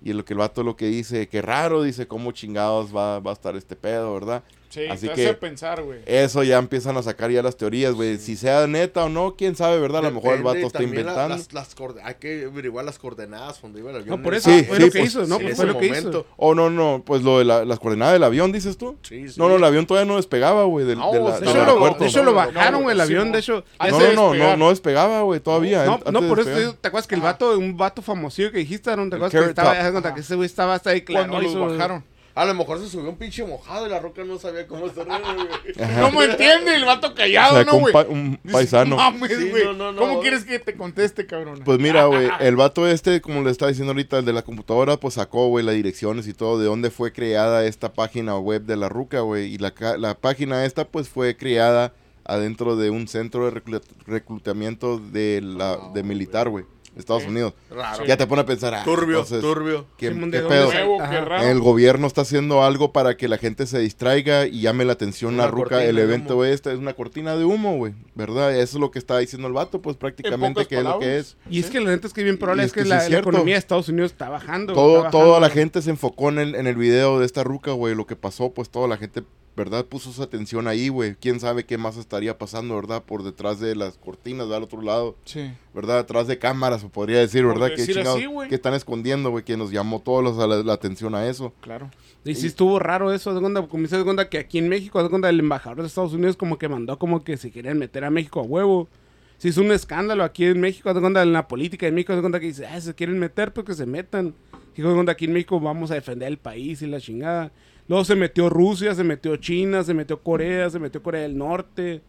Y 0.02 0.12
lo 0.12 0.24
que 0.24 0.34
el 0.34 0.40
vato 0.40 0.64
lo 0.64 0.76
que 0.76 0.86
dice, 0.86 1.28
qué 1.28 1.40
raro, 1.42 1.82
dice, 1.82 2.08
cómo 2.08 2.32
chingados 2.32 2.94
va, 2.94 3.20
va 3.20 3.30
a 3.30 3.34
estar 3.34 3.56
este 3.56 3.76
pedo, 3.76 4.12
¿verdad? 4.12 4.42
Sí, 4.70 4.86
Así 4.88 5.08
te 5.08 5.14
que- 5.14 5.24
hace 5.26 5.34
pensar, 5.34 5.82
güey. 5.82 5.98
Eso 6.06 6.42
ya 6.44 6.56
empiezan 6.58 6.96
a 6.96 7.02
sacar 7.02 7.30
ya 7.30 7.42
las 7.42 7.56
teorías, 7.56 7.92
güey. 7.92 8.18
Si 8.18 8.36
sea 8.36 8.66
neta 8.68 9.04
o 9.04 9.08
no, 9.08 9.34
quién 9.36 9.56
sabe, 9.56 9.80
¿verdad? 9.80 9.98
A 10.06 10.10
lo 10.10 10.14
mejor 10.14 10.36
el 10.36 10.42
vato 10.44 10.58
está 10.66 10.82
inventando. 10.82 11.36
las- 11.52 11.74
hay 12.04 12.14
que 12.20 12.44
averiguar 12.44 12.84
las 12.84 12.98
coordenadas 12.98 13.60
donde 13.60 13.80
iba 13.80 13.90
el 13.90 13.96
avión. 13.96 14.16
No, 14.16 14.22
por 14.22 14.34
eso 14.34 14.48
Sí, 14.48 14.62
fue 14.64 14.76
sí, 14.76 14.82
lo 14.84 14.90
que 14.92 14.98
pues, 15.00 15.10
hizo, 15.10 15.26
¿no? 15.26 15.38
Pues 15.40 15.56
fue 15.56 15.66
lo 15.66 15.76
que 15.78 15.86
hizo. 15.88 16.24
Oh, 16.36 16.54
no, 16.54 16.70
no, 16.70 17.02
pues 17.04 17.22
lo 17.22 17.38
de 17.40 17.44
la- 17.44 17.64
las 17.64 17.80
coordenadas 17.80 18.12
del 18.14 18.22
avión, 18.22 18.52
dices 18.52 18.78
tú. 18.78 18.96
Sí, 19.02 19.28
sí. 19.28 19.34
No, 19.40 19.48
no, 19.48 19.56
el 19.56 19.64
avión 19.64 19.86
todavía 19.86 20.08
no 20.08 20.16
despegaba, 20.16 20.62
güey, 20.64 20.86
del, 20.86 20.98
No, 20.98 21.10
de 21.12 21.18
la- 21.18 21.24
de 21.26 21.32
De 21.32 21.38
del 21.40 21.48
hecho, 21.48 21.56
lo, 21.58 21.62
aeropuerto. 21.64 21.98
de 22.04 22.06
hecho, 22.10 22.18
lo 22.22 22.24
No, 22.24 22.30
no, 22.30 22.36
bajaron, 22.52 22.90
el 22.90 23.00
avión, 23.00 23.32
de 23.32 23.38
hecho. 23.40 23.64
No, 23.90 24.12
no, 24.14 24.34
no, 24.34 24.56
no, 24.56 24.70
despegaba, 24.70 25.22
güey, 25.22 25.40
todavía. 25.40 25.84
No, 25.84 25.94
antes 25.94 26.04
por 26.04 26.14
de 26.14 26.18
eso 26.20 26.34
te 26.34 26.36
despegar. 26.36 26.60
digo, 26.60 26.74
¿te 26.80 26.88
acuerdas 26.88 27.06
que 27.08 27.14
el 27.16 27.20
vato, 27.22 27.58
un 27.58 27.76
vato 27.76 28.02
famosillo 28.02 28.52
que 28.52 28.58
dijiste, 28.58 28.94
¿no? 28.96 29.08
¿Te 29.08 29.16
acuerdas 29.16 29.32
que 29.42 29.48
estaba, 29.50 30.14
que 30.14 30.20
ese 30.20 30.36
güey 30.36 30.46
estaba 30.46 30.74
hasta 30.74 30.90
ahí 30.90 31.00
claro, 31.02 31.28
Cuando 31.28 31.42
los 31.42 31.50
hizo- 31.52 31.66
bajaron. 31.66 32.04
A 32.34 32.44
lo 32.44 32.54
mejor 32.54 32.78
se 32.78 32.88
subió 32.88 33.10
un 33.10 33.16
pinche 33.16 33.44
mojado 33.44 33.86
y 33.86 33.90
la 33.90 33.98
roca 33.98 34.22
no 34.24 34.38
sabía 34.38 34.66
cómo 34.66 34.88
cerrar, 34.88 35.20
güey. 35.22 35.48
Ajá. 35.82 36.00
No 36.00 36.12
me 36.12 36.24
entiende 36.26 36.74
el 36.76 36.84
vato 36.84 37.12
callado, 37.14 37.64
¿no, 37.64 37.74
un, 37.74 37.80
güey? 37.80 37.92
pa- 37.92 38.06
un 38.08 38.36
paisano. 38.50 38.96
"Mames, 38.96 39.36
Sí, 39.36 39.48
güey. 39.50 39.64
no, 39.64 39.72
no, 39.72 39.92
no. 39.92 39.98
¿Cómo 40.00 40.20
quieres 40.20 40.44
que 40.44 40.58
te 40.60 40.74
conteste, 40.76 41.26
cabrón? 41.26 41.60
Pues 41.64 41.78
mira, 41.80 42.04
güey, 42.06 42.28
el 42.40 42.56
vato 42.56 42.86
este, 42.86 43.20
como 43.20 43.42
le 43.42 43.50
estaba 43.50 43.68
diciendo 43.70 43.90
ahorita, 43.92 44.18
el 44.18 44.24
de 44.24 44.32
la 44.32 44.42
computadora, 44.42 44.96
pues 44.96 45.14
sacó, 45.14 45.48
güey, 45.48 45.64
las 45.64 45.74
direcciones 45.74 46.28
y 46.28 46.32
todo, 46.34 46.58
de 46.58 46.66
dónde 46.66 46.90
fue 46.90 47.12
creada 47.12 47.64
esta 47.66 47.92
página 47.92 48.38
web 48.38 48.62
de 48.62 48.76
la 48.76 48.88
ruca, 48.88 49.20
güey. 49.20 49.52
Y 49.54 49.58
la, 49.58 49.72
ca- 49.72 49.98
la 49.98 50.14
página 50.14 50.64
esta, 50.64 50.86
pues 50.86 51.08
fue 51.08 51.36
creada 51.36 51.92
adentro 52.24 52.76
de 52.76 52.90
un 52.90 53.08
centro 53.08 53.50
de 53.50 53.60
reclut- 53.60 53.82
reclutamiento 54.06 54.98
de, 54.98 55.40
la, 55.42 55.78
de 55.94 56.02
militar, 56.04 56.48
güey, 56.48 56.64
Estados. 56.96 57.24
Unidos. 57.24 57.54
Raro. 57.70 58.04
Ya 58.04 58.16
te 58.16 58.26
pone 58.26 58.42
a 58.42 58.46
pensar, 58.46 58.74
ah, 58.74 58.82
Turbio, 58.84 59.20
entonces, 59.20 59.40
turbio. 59.40 59.86
¿qué, 59.96 60.08
Simón, 60.08 60.30
¿de 60.30 60.38
qué 60.38 60.42
dónde 60.42 60.56
pedo? 60.56 60.72
Nuevo, 60.72 60.98
qué. 61.08 61.50
El 61.50 61.60
gobierno 61.60 62.06
está 62.06 62.22
haciendo 62.22 62.62
algo 62.62 62.92
para 62.92 63.16
que 63.16 63.28
la 63.28 63.38
gente 63.38 63.66
se 63.66 63.78
distraiga 63.78 64.46
y 64.46 64.62
llame 64.62 64.84
la 64.84 64.92
atención 64.94 65.34
Una 65.34 65.44
la 65.44 65.50
ruca. 65.50 65.84
El 65.84 65.98
evento 65.98 66.44
este 66.44 66.72
es 66.72 66.78
una 66.78 66.94
cortina 66.94 67.36
de 67.36 67.44
humo, 67.44 67.76
güey. 67.76 67.94
¿Verdad? 68.14 68.54
Eso 68.54 68.76
es 68.76 68.80
lo 68.80 68.90
que 68.90 68.98
está 68.98 69.18
diciendo 69.18 69.48
el 69.48 69.54
vato, 69.54 69.80
pues 69.80 69.96
prácticamente 69.96 70.66
que 70.66 70.78
es 70.78 70.84
lo 70.84 70.98
que 70.98 71.18
es. 71.18 71.36
Y 71.48 71.60
es 71.60 71.70
que 71.70 71.80
la 71.80 71.90
neta 71.90 72.06
es 72.06 72.12
que 72.12 72.22
bien 72.22 72.38
probable 72.38 72.62
Y 72.62 72.66
es 72.66 72.70
es 72.70 72.74
que, 72.74 72.80
que 72.80 72.84
sí 72.84 72.90
la, 72.90 73.08
la 73.08 73.18
economía 73.18 73.54
de 73.54 73.58
Estados 73.58 73.88
Unidos 73.88 74.12
está 74.12 74.28
bajando. 74.28 74.74
Todo, 74.74 74.98
está 74.98 75.10
toda 75.10 75.24
bajando, 75.24 75.40
la 75.40 75.48
güey. 75.48 75.58
gente 75.58 75.82
se 75.82 75.90
enfocó 75.90 76.28
en 76.30 76.38
el, 76.38 76.54
en 76.54 76.66
el 76.66 76.76
video 76.76 77.18
de 77.18 77.26
esta 77.26 77.44
ruca, 77.44 77.72
güey. 77.72 77.94
Lo 77.94 78.06
que 78.06 78.16
pasó, 78.16 78.50
pues 78.52 78.68
toda 78.70 78.88
la 78.88 78.96
gente 78.96 79.22
¿verdad? 79.56 79.84
Puso 79.84 80.12
su 80.12 80.22
atención 80.22 80.68
ahí, 80.68 80.88
güey. 80.88 81.16
¿Quién 81.16 81.38
sabe 81.40 81.64
qué 81.64 81.76
más 81.76 81.96
estaría 81.96 82.38
pasando, 82.38 82.74
¿verdad? 82.76 83.02
Por 83.02 83.22
detrás 83.22 83.60
de 83.60 83.74
las 83.76 83.96
cortinas, 83.98 84.48
del 84.48 84.62
otro 84.62 84.80
lado, 84.80 85.16
Sí. 85.24 85.50
¿verdad? 85.74 85.98
Detrás 85.98 86.26
de 86.28 86.38
cámaras, 86.38 86.80
se 86.80 86.88
podría 86.88 87.18
decir, 87.18 87.44
¿verdad? 87.44 87.68
¿Qué 87.68 87.76
decir 87.82 87.96
chingados- 87.96 88.16
así, 88.18 88.26
güey. 88.26 88.48
qué 88.48 88.54
están 88.54 88.74
escondiendo, 88.74 89.30
güey? 89.30 89.44
Que 89.44 89.56
nos 89.56 89.70
llamó 89.70 90.00
todos 90.00 90.22
los- 90.24 90.36
la, 90.36 90.62
la 90.62 90.72
atención 90.72 91.14
a 91.14 91.26
eso. 91.28 91.52
Claro. 91.60 91.90
Y 92.24 92.34
sí 92.34 92.46
estuvo 92.46 92.78
raro 92.78 93.12
eso, 93.12 93.34
de 93.34 93.40
cuenta, 93.40 93.66
como 93.66 93.86
de 93.86 94.04
cuenta 94.04 94.28
que 94.28 94.38
aquí 94.38 94.58
en 94.58 94.68
México, 94.68 95.02
de 95.02 95.08
cuenta 95.08 95.28
el 95.28 95.40
embajador 95.40 95.80
de 95.80 95.86
Estados 95.86 96.12
Unidos 96.12 96.36
como 96.36 96.58
que 96.58 96.68
mandó 96.68 96.98
como 96.98 97.24
que 97.24 97.36
se 97.36 97.50
querían 97.50 97.78
meter 97.78 98.04
a 98.04 98.10
México 98.10 98.40
a 98.40 98.42
huevo. 98.42 98.88
Se 99.38 99.48
hizo 99.48 99.62
un 99.62 99.72
escándalo 99.72 100.22
aquí 100.22 100.44
en 100.44 100.60
México, 100.60 100.92
de 100.92 101.00
cuenta 101.00 101.22
en 101.22 101.32
la 101.32 101.48
política 101.48 101.86
de 101.86 101.92
México, 101.92 102.14
de 102.14 102.20
cuenta 102.20 102.38
que 102.40 102.46
dice, 102.46 102.66
ah, 102.66 102.78
se 102.78 102.94
quieren 102.94 103.18
meter, 103.18 103.54
pues 103.54 103.66
que 103.66 103.74
se 103.74 103.86
metan. 103.86 104.34
Dijo, 104.76 104.88
de 104.88 104.94
cuenta 104.94 105.12
aquí 105.12 105.24
en 105.24 105.32
México 105.32 105.58
vamos 105.60 105.90
a 105.90 105.94
defender 105.94 106.28
el 106.28 106.36
país 106.36 106.82
y 106.82 106.86
la 106.86 107.00
chingada. 107.00 107.50
Luego 107.90 108.04
se 108.04 108.14
metió 108.14 108.48
Rusia, 108.48 108.94
se 108.94 109.02
metió 109.02 109.34
China, 109.34 109.82
se 109.82 109.92
metió 109.94 110.22
Corea, 110.22 110.70
se 110.70 110.78
metió 110.78 111.02
Corea 111.02 111.22
del 111.22 111.36
Norte. 111.36 112.00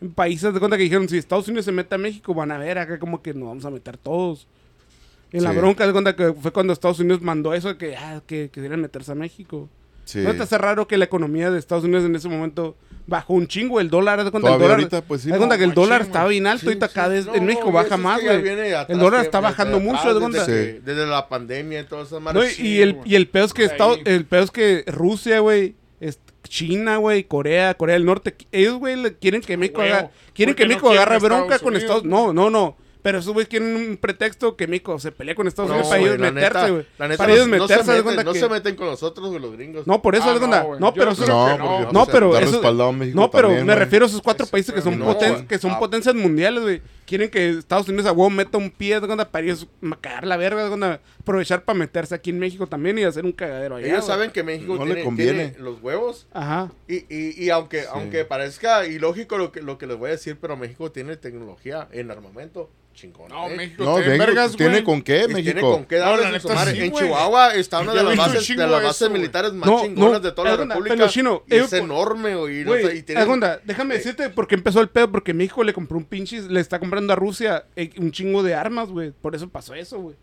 En 0.00 0.12
países 0.12 0.52
de 0.52 0.58
cuenta 0.58 0.76
que 0.76 0.82
dijeron, 0.82 1.08
si 1.08 1.18
Estados 1.18 1.46
Unidos 1.46 1.66
se 1.66 1.70
mete 1.70 1.94
a 1.94 1.98
México, 1.98 2.34
van 2.34 2.50
a 2.50 2.58
ver 2.58 2.78
acá 2.78 2.98
como 2.98 3.22
que 3.22 3.32
nos 3.32 3.46
vamos 3.46 3.64
a 3.64 3.70
meter 3.70 3.96
todos. 3.96 4.48
En 5.30 5.44
la 5.44 5.52
bronca 5.52 5.86
de 5.86 5.92
cuenta 5.92 6.16
que 6.16 6.32
fue 6.32 6.52
cuando 6.52 6.72
Estados 6.72 6.98
Unidos 6.98 7.22
mandó 7.22 7.54
eso, 7.54 7.78
que, 7.78 7.94
ah, 7.94 8.20
que 8.26 8.50
querían 8.50 8.80
meterse 8.80 9.12
a 9.12 9.14
México. 9.14 9.68
Sí. 10.04 10.18
¿No 10.20 10.34
te 10.34 10.42
hace 10.42 10.58
raro 10.58 10.88
que 10.88 10.96
la 10.98 11.04
economía 11.04 11.50
de 11.50 11.58
Estados 11.58 11.84
Unidos 11.84 12.04
en 12.04 12.16
ese 12.16 12.28
momento 12.28 12.76
bajó 13.06 13.34
un 13.34 13.46
chingo 13.46 13.80
el 13.80 13.90
dólar? 13.90 14.18
¿Haz 14.20 14.30
cuenta, 14.30 14.52
el 14.52 14.58
dólar, 14.58 14.78
ahorita, 14.78 15.02
pues, 15.02 15.22
sí, 15.22 15.28
cuenta 15.28 15.46
no, 15.54 15.58
que 15.58 15.64
el 15.64 15.74
dólar 15.74 16.02
estaba 16.02 16.28
bien 16.28 16.46
alto, 16.46 16.62
Sí, 16.62 16.66
ahorita 16.68 16.88
sí. 16.88 16.94
cada 16.94 17.08
vez 17.08 17.26
No, 17.26 17.34
en 17.34 17.46
México 17.46 17.70
baja 17.70 17.96
más, 17.96 18.20
güey. 18.22 18.36
El 18.88 18.98
dólar 18.98 19.24
está 19.24 19.38
desde 19.38 19.50
bajando 19.50 19.76
atrás, 19.76 19.92
mucho, 19.92 20.08
desde, 20.14 20.20
cuenta. 20.20 20.46
que- 20.46 20.80
desde 20.84 21.06
la 21.06 21.28
pandemia 21.28 21.80
y 21.80 21.84
todas 21.84 22.08
esas 22.08 22.20
No, 22.34 22.44
y, 22.44 22.48
y 22.66 22.80
el, 22.82 22.98
y 23.04 23.14
el 23.14 23.28
peor 23.28 23.46
es 23.46 23.54
que 23.54 23.64
Estados- 23.64 24.00
el 24.04 24.24
peor 24.24 24.42
es 24.44 24.50
que 24.50 24.84
Rusia, 24.86 25.38
güey, 25.40 25.74
China, 26.44 26.96
güey, 26.96 27.24
Corea, 27.24 27.74
Corea 27.74 27.94
del 27.94 28.04
Norte, 28.04 28.34
ellos, 28.50 28.78
güey, 28.78 28.96
quieren 29.20 29.40
que 29.40 29.56
México 29.56 29.80
huevo. 29.82 29.94
haga, 29.94 30.10
quieren 30.34 30.54
que 30.54 30.66
México 30.66 30.90
agarre 30.90 31.16
Estados 31.16 31.38
bronca 31.38 31.58
con 31.58 31.68
Unidos, 31.68 31.82
Estados. 31.84 32.04
No, 32.04 32.32
no, 32.32 32.50
no. 32.50 32.76
Pero 33.02 33.18
esos 33.18 33.32
güeyes 33.32 33.48
quieren 33.48 33.74
un 33.74 33.96
pretexto 33.96 34.56
que 34.56 34.66
México 34.66 34.98
se 34.98 35.10
pelee 35.10 35.34
con 35.34 35.46
Estados 35.48 35.70
No, 35.70 35.76
Unidos 35.76 35.88
para 35.90 36.02
ellos 36.02 36.18
meterse, 36.18 36.70
güey. 36.70 36.86
Para 36.98 37.08
no- 37.16 37.34
ellos 37.34 37.48
no 37.48 37.54
se 37.54 37.60
meterse, 37.60 37.74
haz 37.80 37.86
de 37.86 38.02
meten- 38.04 38.24
No 38.24 38.32
que- 38.32 38.38
se 38.40 38.48
meten 38.48 38.76
con 38.76 38.86
nosotros, 38.88 39.28
güey, 39.30 39.40
los 39.40 39.52
gringos. 39.52 39.86
No, 39.86 40.02
por 40.02 40.14
eso, 40.16 40.24
Ah, 40.28 40.32
de 40.34 40.38
cuenta. 40.38 40.62
no. 40.62 40.78
No, 40.78 40.94
pero 40.94 41.10
eso- 41.12 41.26
No, 41.26 41.56
no. 41.58 41.92
No, 41.92 42.06
pero 42.06 42.36
eso- 42.38 42.62
No, 43.14 43.30
pero 43.30 43.50
me 43.64 43.74
refiero 43.74 44.04
a 44.04 44.08
esos 44.08 44.20
cuatro 44.20 44.46
países 44.46 44.84
son, 44.84 44.98
no, 44.98 45.16
que 45.48 45.58
son 45.58 45.70
Ah. 45.72 45.78
potencias 45.78 46.14
mundiales, 46.14 46.62
güey. 46.62 46.82
Quieren 47.10 47.28
que 47.28 47.48
Estados 47.50 47.88
Unidos 47.88 48.06
a 48.06 48.12
huevo 48.12 48.30
meta 48.30 48.56
un 48.56 48.70
pie 48.70 49.00
de 49.00 49.06
cuenta 49.08 49.28
para 49.32 49.44
ellos 49.44 49.66
cagar 50.00 50.24
la 50.28 50.36
verga, 50.36 50.62
de 50.62 50.68
cuenta, 50.68 51.00
aprovechar 51.18 51.64
para 51.64 51.76
meterse 51.76 52.14
aquí 52.14 52.30
en 52.30 52.38
México 52.38 52.68
también 52.68 52.96
y 52.98 53.02
hacer 53.02 53.24
un 53.24 53.32
cagadero 53.32 53.74
allá. 53.74 53.88
Ellos 53.88 54.06
saben 54.06 54.30
que 54.30 54.44
México 54.44 54.76
No 54.76 54.84
le 54.84 54.92
tiene, 54.94 55.04
conviene. 55.04 55.48
tiene 55.48 55.58
los 55.64 55.82
huevos. 55.82 56.28
Ajá. 56.32 56.70
Y, 56.86 56.98
y, 57.12 57.34
y 57.44 57.50
aunque, 57.50 57.82
aunque 57.92 58.24
parezca 58.24 58.86
ilógico 58.86 59.38
lo 59.38 59.50
que, 59.50 59.60
lo 59.60 59.76
que 59.76 59.88
les 59.88 59.96
voy 59.98 60.10
a 60.10 60.12
decir, 60.12 60.38
pero 60.40 60.56
México 60.56 60.92
tiene 60.92 61.16
tecnología 61.16 61.88
en 61.90 62.12
armamento 62.12 62.70
chingón. 62.92 63.28
No, 63.30 63.48
¿eh? 63.48 63.56
México 63.56 63.84
No, 63.84 63.94
tiene 63.94 64.08
México 64.10 64.26
vergas, 64.26 64.56
tiene 64.56 64.84
con 64.84 65.00
qué, 65.00 65.18
Y 65.22 65.26
Tiene 65.26 65.34
México. 65.54 65.72
con 65.72 65.84
qué 65.86 65.96
No, 66.00 66.06
darles 66.06 66.42
neta 66.44 66.54
madre. 66.54 66.72
sí, 66.72 66.80
En 66.82 66.90
güey. 66.90 67.04
Chihuahua 67.04 67.54
está 67.54 67.80
una 67.80 67.94
de 67.94 68.02
las 68.02 68.16
bases, 68.16 68.48
de 68.48 68.56
las 68.56 68.82
bases 68.82 69.02
eso, 69.02 69.10
militares 69.10 69.52
más 69.52 69.70
No, 69.70 69.80
chingonas 69.82 70.12
no, 70.14 70.20
de 70.20 70.32
toda 70.32 70.50
la 70.50 70.56
pero, 70.56 70.68
república. 70.68 70.96
pero, 70.96 71.08
chino, 71.08 71.42
y 71.46 71.54
es 71.54 71.68
por- 71.70 71.78
enorme, 71.78 72.34
güey. 72.34 72.64
no 72.64 72.74
sé, 72.74 72.96
y 72.96 73.02
tiene- 73.02 73.20
Agonda, 73.22 73.60
déjame 73.64 73.94
eh, 73.94 73.98
decirte 73.98 74.28
por 74.28 74.48
qué 74.48 74.56
empezó 74.56 74.80
el 74.80 74.88
pedo. 74.88 75.10
Porque 75.10 75.32
México 75.32 75.62
le 75.62 75.72
compró 75.72 75.96
un 75.98 76.04
pinche. 76.04 76.42
Le 76.42 76.60
está 76.60 76.78
comprando 76.80 76.99
a 77.08 77.16
Rusia 77.16 77.64
eh, 77.76 77.90
un 77.98 78.10
chingo 78.12 78.42
de 78.42 78.54
armas, 78.54 78.90
güey. 78.90 79.12
Por 79.12 79.34
eso 79.34 79.48
pasó 79.48 79.74
eso, 79.74 80.00
güey. 80.00 80.16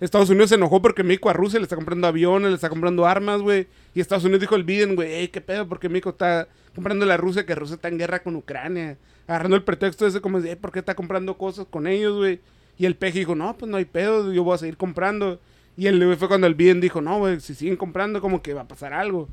Estados 0.00 0.30
Unidos 0.30 0.48
se 0.48 0.54
enojó 0.54 0.80
porque 0.80 1.02
México 1.02 1.28
a 1.28 1.34
Rusia 1.34 1.58
le 1.58 1.64
está 1.64 1.76
comprando 1.76 2.06
aviones, 2.06 2.48
le 2.50 2.54
está 2.54 2.70
comprando 2.70 3.06
armas, 3.06 3.42
güey. 3.42 3.66
Y 3.94 4.00
Estados 4.00 4.24
Unidos 4.24 4.40
dijo 4.40 4.56
el 4.56 4.64
Biden, 4.64 4.96
güey, 4.96 5.12
"Ey, 5.12 5.28
qué 5.28 5.40
pedo, 5.40 5.68
porque 5.68 5.88
México 5.88 6.10
está 6.10 6.48
comprando 6.74 7.10
a 7.10 7.16
Rusia, 7.16 7.44
que 7.44 7.54
Rusia 7.54 7.74
está 7.74 7.88
en 7.88 7.98
guerra 7.98 8.22
con 8.22 8.34
Ucrania. 8.36 8.96
Agarrando 9.26 9.56
el 9.56 9.62
pretexto 9.62 10.06
ese 10.06 10.20
como 10.20 10.40
de, 10.40 10.50
"Ey, 10.50 10.56
¿por 10.56 10.72
qué 10.72 10.78
está 10.78 10.94
comprando 10.94 11.36
cosas 11.36 11.66
con 11.68 11.86
ellos, 11.86 12.16
güey? 12.16 12.40
Y 12.80 12.86
el 12.86 12.96
peje 12.96 13.18
dijo, 13.18 13.34
no, 13.34 13.58
pues 13.58 13.70
no 13.70 13.76
hay 13.76 13.84
pedo, 13.84 14.32
yo 14.32 14.42
voy 14.42 14.54
a 14.54 14.58
seguir 14.58 14.78
comprando. 14.78 15.38
Y 15.76 15.86
el 15.86 16.16
fue 16.16 16.28
cuando 16.28 16.46
el 16.46 16.54
Biden 16.54 16.80
dijo, 16.80 17.02
no, 17.02 17.18
güey, 17.18 17.38
si 17.38 17.54
siguen 17.54 17.76
comprando, 17.76 18.22
como 18.22 18.40
que 18.40 18.54
va 18.54 18.62
a 18.62 18.68
pasar 18.68 18.94
algo. 18.94 19.28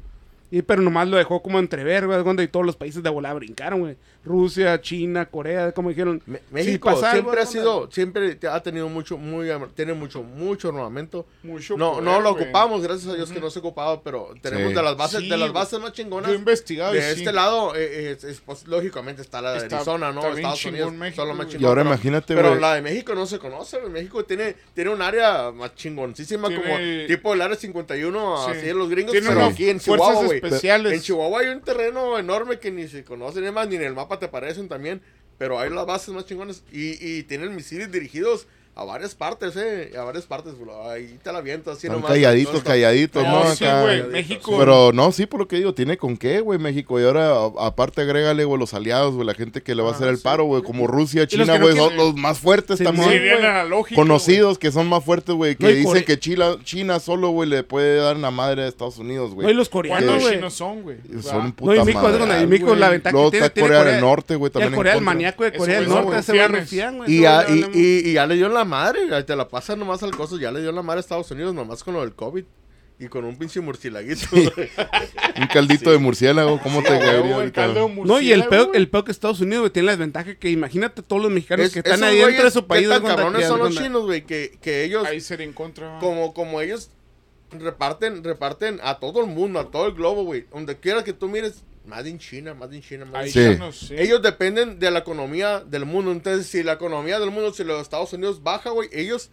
Y 0.49 0.61
pero 0.61 0.81
nomás 0.81 1.07
lo 1.09 1.17
dejó 1.17 1.41
como 1.41 1.59
entrever, 1.59 2.07
güey, 2.07 2.23
cuando 2.23 2.41
y 2.41 2.47
todos 2.47 2.65
los 2.65 2.75
países 2.77 3.03
de 3.03 3.09
volada 3.09 3.33
brincaron, 3.35 3.79
güey. 3.81 3.97
Rusia, 4.23 4.79
China, 4.81 5.25
Corea, 5.25 5.71
como 5.71 5.89
dijeron. 5.89 6.21
Me- 6.25 6.39
"Si 6.39 6.43
México 6.51 6.89
siempre 6.97 7.41
ha 7.41 7.45
¿dónde?". 7.45 7.45
sido, 7.45 7.91
siempre 7.91 8.37
ha 8.49 8.61
tenido 8.61 8.89
mucho, 8.89 9.17
muy, 9.17 9.47
tiene 9.75 9.93
mucho, 9.93 10.21
mucho 10.23 10.69
armamento. 10.69 11.25
Mucho 11.43 11.77
No, 11.77 11.91
poder, 11.91 12.03
no 12.03 12.19
lo 12.21 12.31
güey. 12.33 12.43
ocupamos, 12.45 12.81
gracias 12.81 13.11
a 13.11 13.15
Dios 13.15 13.31
que 13.31 13.39
no 13.39 13.49
se 13.49 13.59
ha 13.59 13.61
ocupado, 13.61 14.01
pero 14.03 14.33
tenemos 14.41 14.69
Sí. 14.69 14.73
de 14.75 14.83
las 14.83 14.97
bases, 14.97 15.19
Sí, 15.21 15.29
de 15.29 15.37
las 15.37 15.53
bases 15.53 15.79
más 15.79 15.93
chingonas. 15.93 16.29
Yo 16.29 16.35
he 16.35 16.39
investigado 16.39 16.93
de 16.93 17.01
sí. 17.01 17.19
este 17.19 17.31
lado, 17.33 17.73
eh, 17.75 18.11
es- 18.11 18.23
es, 18.25 18.41
pues, 18.41 18.67
lógicamente 18.67 19.21
está 19.21 19.41
la 19.41 19.51
de 19.53 19.57
Está- 19.59 19.77
Arizona, 19.77 20.11
¿no? 20.11 20.25
Estados 20.27 20.59
chingón 20.59 20.73
Unidos, 20.75 20.93
México, 20.93 21.25
los 21.25 21.37
más 21.37 21.47
güey. 21.47 21.61
Y 21.61 21.65
ahora 21.65 21.83
pero- 21.83 21.93
imagínate, 21.95 22.35
Pero 22.35 22.49
güey. 22.49 22.61
la 22.61 22.73
de 22.75 22.81
México 22.81 23.15
no 23.15 23.25
se 23.25 23.39
conoce, 23.39 23.79
güey. 23.79 23.91
México 23.91 24.25
tiene, 24.25 24.55
tiene 24.73 24.89
un 24.91 25.01
área 25.01 25.51
más 25.51 25.73
chingoncísima, 25.75 26.47
Tiene- 26.49 26.63
como 26.63 26.77
tipo 27.07 27.33
el 27.33 27.41
área 27.41 27.55
51, 27.55 28.45
Sí. 28.45 28.51
así 28.51 28.65
de 28.67 28.73
los 28.73 28.89
gringos, 28.89 29.11
Tiene 29.13 29.27
pero 29.27 29.45
aquí 29.45 29.69
en 29.69 29.79
Chihuahua, 29.79 30.23
güey. 30.25 30.36
Especiales. 30.37 30.93
En 30.93 31.01
Chihuahua 31.01 31.41
hay 31.41 31.47
un 31.47 31.61
terreno 31.61 32.17
enorme 32.17 32.59
que 32.59 32.71
ni 32.71 32.87
se 32.87 33.03
conoce, 33.03 33.41
ni 33.41 33.51
más, 33.51 33.67
ni 33.67 33.75
en 33.75 33.83
el 33.83 33.93
mapa 33.93 34.19
te 34.19 34.25
aparecen 34.25 34.67
también. 34.67 35.01
Pero 35.37 35.59
hay 35.59 35.69
las 35.69 35.85
bases 35.85 36.09
más 36.09 36.25
chingonas 36.25 36.63
y, 36.71 36.97
y 37.05 37.23
tienen 37.23 37.55
misiles 37.55 37.91
dirigidos 37.91 38.47
a 38.79 38.83
varias 38.85 39.15
partes, 39.15 39.55
eh. 39.57 39.91
A 39.97 40.03
varias 40.03 40.25
partes, 40.25 40.53
güey. 40.57 40.69
Ahí 40.87 41.17
te 41.23 41.31
la 41.33 41.41
viento 41.41 41.71
así 41.71 41.87
nomás. 41.89 42.11
calladitos, 42.11 42.53
No, 42.53 42.59
no, 42.59 42.63
calladitos, 42.65 43.23
No, 43.23 43.43
¿no? 43.43 43.55
sí, 43.55 43.65
Acá. 43.65 43.81
güey. 43.81 44.03
México. 44.03 44.55
Pero 44.59 44.91
no, 44.93 45.11
sí, 45.11 45.25
por 45.25 45.39
lo 45.39 45.47
que 45.47 45.55
digo, 45.55 45.73
tiene 45.73 45.97
con 45.97 46.15
qué, 46.15 46.41
güey, 46.41 46.59
México. 46.59 46.99
Y 46.99 47.03
ahora, 47.03 47.31
a- 47.31 47.65
aparte, 47.67 48.01
agrégale, 48.01 48.43
güey, 48.45 48.59
los 48.59 48.75
aliados, 48.75 49.15
güey, 49.15 49.25
la 49.25 49.33
gente 49.33 49.61
que 49.63 49.73
le 49.73 49.81
va 49.81 49.89
a 49.89 49.91
Ah, 49.93 49.95
hacer 49.95 50.09
el 50.09 50.17
sí. 50.17 50.23
paro, 50.23 50.43
güey, 50.45 50.61
como 50.61 50.85
Rusia, 50.85 51.21
los 51.21 51.29
China, 51.29 51.57
no 51.57 51.59
güey, 51.65 51.75
son 51.75 51.95
los 51.97 52.15
más 52.15 52.37
fuertes 52.37 52.77
Sí, 52.77 52.83
también. 52.83 53.07
sí, 53.09 53.15
Sería 53.15 53.35
güey. 53.37 53.45
analógico, 53.47 53.99
Conocidos 53.99 54.59
que 54.59 54.71
son 54.71 54.87
más 54.87 55.03
fuertes, 55.03 55.33
güey, 55.33 55.55
que 55.55 55.63
No, 55.63 55.69
dicen 55.69 55.85
Core- 55.85 56.05
que 56.05 56.19
China, 56.19 56.55
China 56.63 56.99
solo, 56.99 57.29
güey, 57.29 57.49
le 57.49 57.63
puede 57.63 57.97
dar 57.97 58.15
una 58.15 58.29
madre 58.29 58.63
a 58.63 58.67
Estados 58.67 58.99
Unidos, 58.99 59.29
No, 59.31 59.41
y 59.41 59.43
güey. 59.45 59.55
los 59.55 59.69
güey. 59.71 59.89
coreanos, 59.89 60.21
¿Cuántos 60.21 60.39
güey. 60.39 60.51
son, 60.51 60.81
güey? 60.83 60.97
Son 61.23 61.51
puta 61.53 61.73
No, 61.73 61.81
y 61.81 61.85
México, 61.85 62.01
madre, 62.03 62.41
y 62.43 62.47
México 62.47 62.75
la 62.75 62.89
ventaja 62.89 63.11
Luego 63.13 63.31
que 63.31 63.49
tiene, 63.49 63.67
Corea, 63.69 63.83
del 63.83 64.01
Norte, 64.01 64.35
güey, 64.35 64.49
Y 64.49 64.53
también. 64.53 64.73
el 64.73 64.75
Corea, 64.77 64.93
el 64.93 65.01
maníaco 65.01 65.43
de 65.43 65.53
Corea 65.53 65.79
del 65.79 65.89
Norte, 65.89 66.19
ese 66.19 66.31
güey 66.33 67.17
y 68.07 68.13
ya 68.13 68.25
le 68.27 68.35
dio 68.35 68.49
la 68.49 68.66
madre, 68.67 69.07
ya 69.09 69.25
te 69.25 69.35
la 69.35 69.47
pasan 69.47 69.79
nomás 69.79 70.03
al 70.03 70.15
costo, 70.15 70.37
ya 70.37 70.51
le 70.51 70.61
dio 70.61 70.71
la 70.71 70.83
madre 70.83 70.99
a 70.99 71.01
Estados 71.01 71.31
Unidos 71.31 71.53
nomás 71.55 71.83
con 71.83 71.93
lo 71.95 72.01
del 72.01 72.13
COVID. 72.13 72.43
Y 72.99 73.09
con 73.09 73.25
un 73.25 73.37
pinche 73.37 73.61
murcielaguito. 73.61 74.25
Un 75.39 75.47
caldito 75.53 75.91
de 75.91 75.99
murciélago, 75.99 76.59
¿cómo 76.59 76.81
te 76.81 76.95
Güey, 76.97 77.51
caería 77.51 77.87
No, 78.05 78.19
y 78.19 78.31
el 78.31 78.47
peor, 78.47 78.71
el 78.73 78.89
peor 78.89 79.03
que 79.03 79.11
Estados 79.11 79.39
Unidos, 79.39 79.59
güey, 79.61 79.71
tiene 79.71 79.85
la 79.85 79.91
desventaja 79.91 80.33
que 80.33 80.49
imagínate 80.49 81.03
todos 81.03 81.21
los 81.21 81.31
mexicanos 81.31 81.67
Es- 81.67 81.73
que 81.73 81.79
están 81.79 82.03
ahí 82.03 82.17
dentro 82.17 82.45
de 82.45 82.49
su 82.51 82.65
país. 82.65 82.87
¿Qué 82.87 82.93
tan 82.95 83.03
cabrones 83.03 83.47
son 83.47 83.59
los 83.59 83.75
chinos, 83.75 84.05
güey? 84.05 84.25
Que, 84.25 84.57
que 84.61 84.83
ellos, 84.83 85.05
Ahí 85.05 85.21
sería 85.21 85.45
en 85.45 85.53
contra. 85.53 85.99
como, 85.99 86.33
como 86.33 86.59
ellos 86.59 86.89
reparten, 87.51 88.23
reparten 88.23 88.79
a 88.83 88.97
todo 88.99 89.21
el 89.21 89.27
mundo, 89.27 89.59
a 89.59 89.69
todo 89.69 89.85
el 89.85 89.93
globo, 89.93 90.23
güey. 90.23 90.45
Donde 90.51 90.77
quiera 90.79 91.03
que 91.03 91.13
tú 91.13 91.27
mires, 91.29 91.63
más 91.87 92.05
en 92.05 92.19
China, 92.19 92.55
China, 92.81 93.07
Ahí 93.13 93.27
in 93.27 93.33
Sí. 93.33 93.39
China. 93.53 93.71
sé. 93.71 94.01
Ellos 94.03 94.21
dependen 94.21 94.77
de 94.79 94.91
la 94.91 94.99
economía 94.99 95.61
del 95.61 95.85
mundo. 95.85 96.11
Entonces, 96.11 96.47
si 96.47 96.61
la 96.63 96.73
economía 96.73 97.19
del 97.19 97.31
mundo, 97.31 97.53
si 97.53 97.63
los 97.63 97.81
Estados 97.81 98.13
Unidos 98.13 98.43
baja, 98.43 98.69
güey, 98.71 98.89
ellos, 98.91 99.29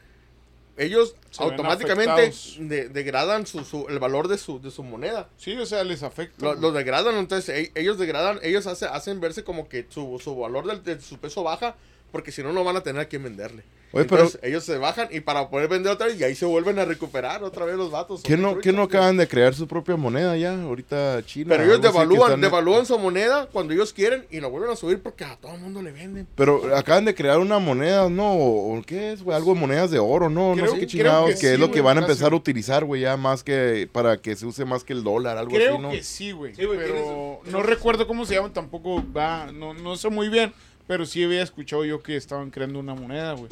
ellos 0.76 1.14
Se 1.30 1.42
automáticamente 1.42 2.32
de- 2.58 2.88
degradan 2.88 3.46
su, 3.46 3.64
su- 3.64 3.86
el 3.88 3.98
valor 3.98 4.28
de 4.28 4.38
su, 4.38 4.60
de 4.60 4.70
su 4.70 4.82
moneda. 4.82 5.28
Sí, 5.36 5.56
o 5.56 5.66
sea, 5.66 5.84
les 5.84 6.02
afecta. 6.02 6.54
Lo 6.54 6.72
degradan, 6.72 7.14
entonces 7.16 7.48
e- 7.48 7.72
ellos 7.80 7.98
degradan, 7.98 8.38
ellos 8.42 8.66
hace- 8.66 8.86
hacen 8.86 9.20
verse 9.20 9.44
como 9.44 9.68
que 9.68 9.86
su, 9.88 10.20
su 10.22 10.34
valor 10.36 10.66
del- 10.66 10.82
de, 10.82 11.00
su 11.00 11.18
peso 11.18 11.42
baja, 11.44 11.76
porque 12.14 12.30
si 12.30 12.44
no, 12.44 12.52
no 12.52 12.62
van 12.62 12.76
a 12.76 12.80
tener 12.84 13.02
a 13.02 13.06
quién 13.06 13.24
venderle. 13.24 13.64
Oye, 13.90 14.04
pero- 14.06 14.22
Entonces, 14.22 14.40
ellos 14.42 14.64
se 14.64 14.76
bajan 14.78 15.08
y 15.12 15.20
para 15.20 15.48
poder 15.50 15.68
vender 15.68 15.92
otra 15.92 16.06
vez, 16.06 16.18
y 16.18 16.24
ahí 16.24 16.34
se 16.34 16.46
vuelven 16.46 16.78
a 16.80 16.84
recuperar 16.84 17.42
otra 17.44 17.64
vez 17.64 17.76
los 17.76 17.90
vatos. 17.92 18.22
¿Qué 18.24 18.36
no, 18.36 18.58
¿Qué 18.58 18.72
no 18.72 18.82
acaban 18.84 19.16
de 19.16 19.28
crear 19.28 19.54
su 19.54 19.68
propia 19.68 19.94
moneda 19.96 20.36
ya? 20.36 20.60
Ahorita 20.60 21.20
China. 21.26 21.46
Pero 21.48 21.64
ellos 21.64 21.80
devalúan, 21.80 22.22
están- 22.22 22.40
devalúan 22.40 22.86
su 22.86 22.98
moneda 22.98 23.46
cuando 23.52 23.72
ellos 23.74 23.92
quieren 23.92 24.26
y 24.30 24.40
lo 24.40 24.50
vuelven 24.50 24.70
a 24.70 24.76
subir 24.76 25.00
porque 25.00 25.24
a 25.24 25.36
todo 25.36 25.54
el 25.54 25.60
mundo 25.60 25.80
le 25.82 25.92
venden. 25.92 26.26
Pero 26.34 26.74
acaban 26.76 27.04
de 27.04 27.14
crear 27.14 27.38
una 27.38 27.58
moneda, 27.60 28.08
¿no? 28.08 28.32
¿O 28.36 28.82
qué 28.86 29.12
es, 29.12 29.22
güey? 29.22 29.36
Algo 29.36 29.54
de 29.54 29.60
monedas 29.60 29.90
de 29.92 29.98
oro, 30.00 30.28
¿no? 30.30 30.54
Creo- 30.54 30.64
no 30.66 30.70
sé 30.72 30.78
qué 30.80 30.86
creo 30.86 30.88
chingados, 30.88 31.28
que 31.30 31.34
que, 31.34 31.46
sí, 31.48 31.54
es 31.54 31.58
lo 31.60 31.70
que 31.70 31.80
van 31.80 31.98
a 31.98 32.00
empezar 32.00 32.32
a 32.32 32.36
utilizar, 32.36 32.84
güey, 32.84 33.02
ya 33.02 33.16
más 33.16 33.44
que 33.44 33.88
para 33.92 34.16
que 34.20 34.34
se 34.36 34.44
use 34.46 34.64
más 34.64 34.82
que 34.82 34.92
el 34.92 35.04
dólar, 35.04 35.36
algo 35.38 35.52
Creo 35.54 35.74
así, 35.74 35.82
¿no? 35.82 35.90
que 35.90 36.02
sí, 36.02 36.32
güey. 36.32 36.52
Sí, 36.54 36.62
pero 36.66 36.84
tienes- 37.42 37.52
no 37.52 37.62
recuerdo 37.62 38.06
cómo 38.08 38.24
se 38.26 38.34
llaman 38.34 38.52
tampoco. 38.52 39.04
Va, 39.16 39.52
no, 39.52 39.72
no 39.74 39.96
sé 39.96 40.08
muy 40.08 40.28
bien. 40.28 40.52
Pero 40.86 41.06
sí 41.06 41.24
había 41.24 41.42
escuchado 41.42 41.84
yo 41.84 42.02
que 42.02 42.16
estaban 42.16 42.50
creando 42.50 42.78
una 42.78 42.94
moneda, 42.94 43.32
güey. 43.32 43.50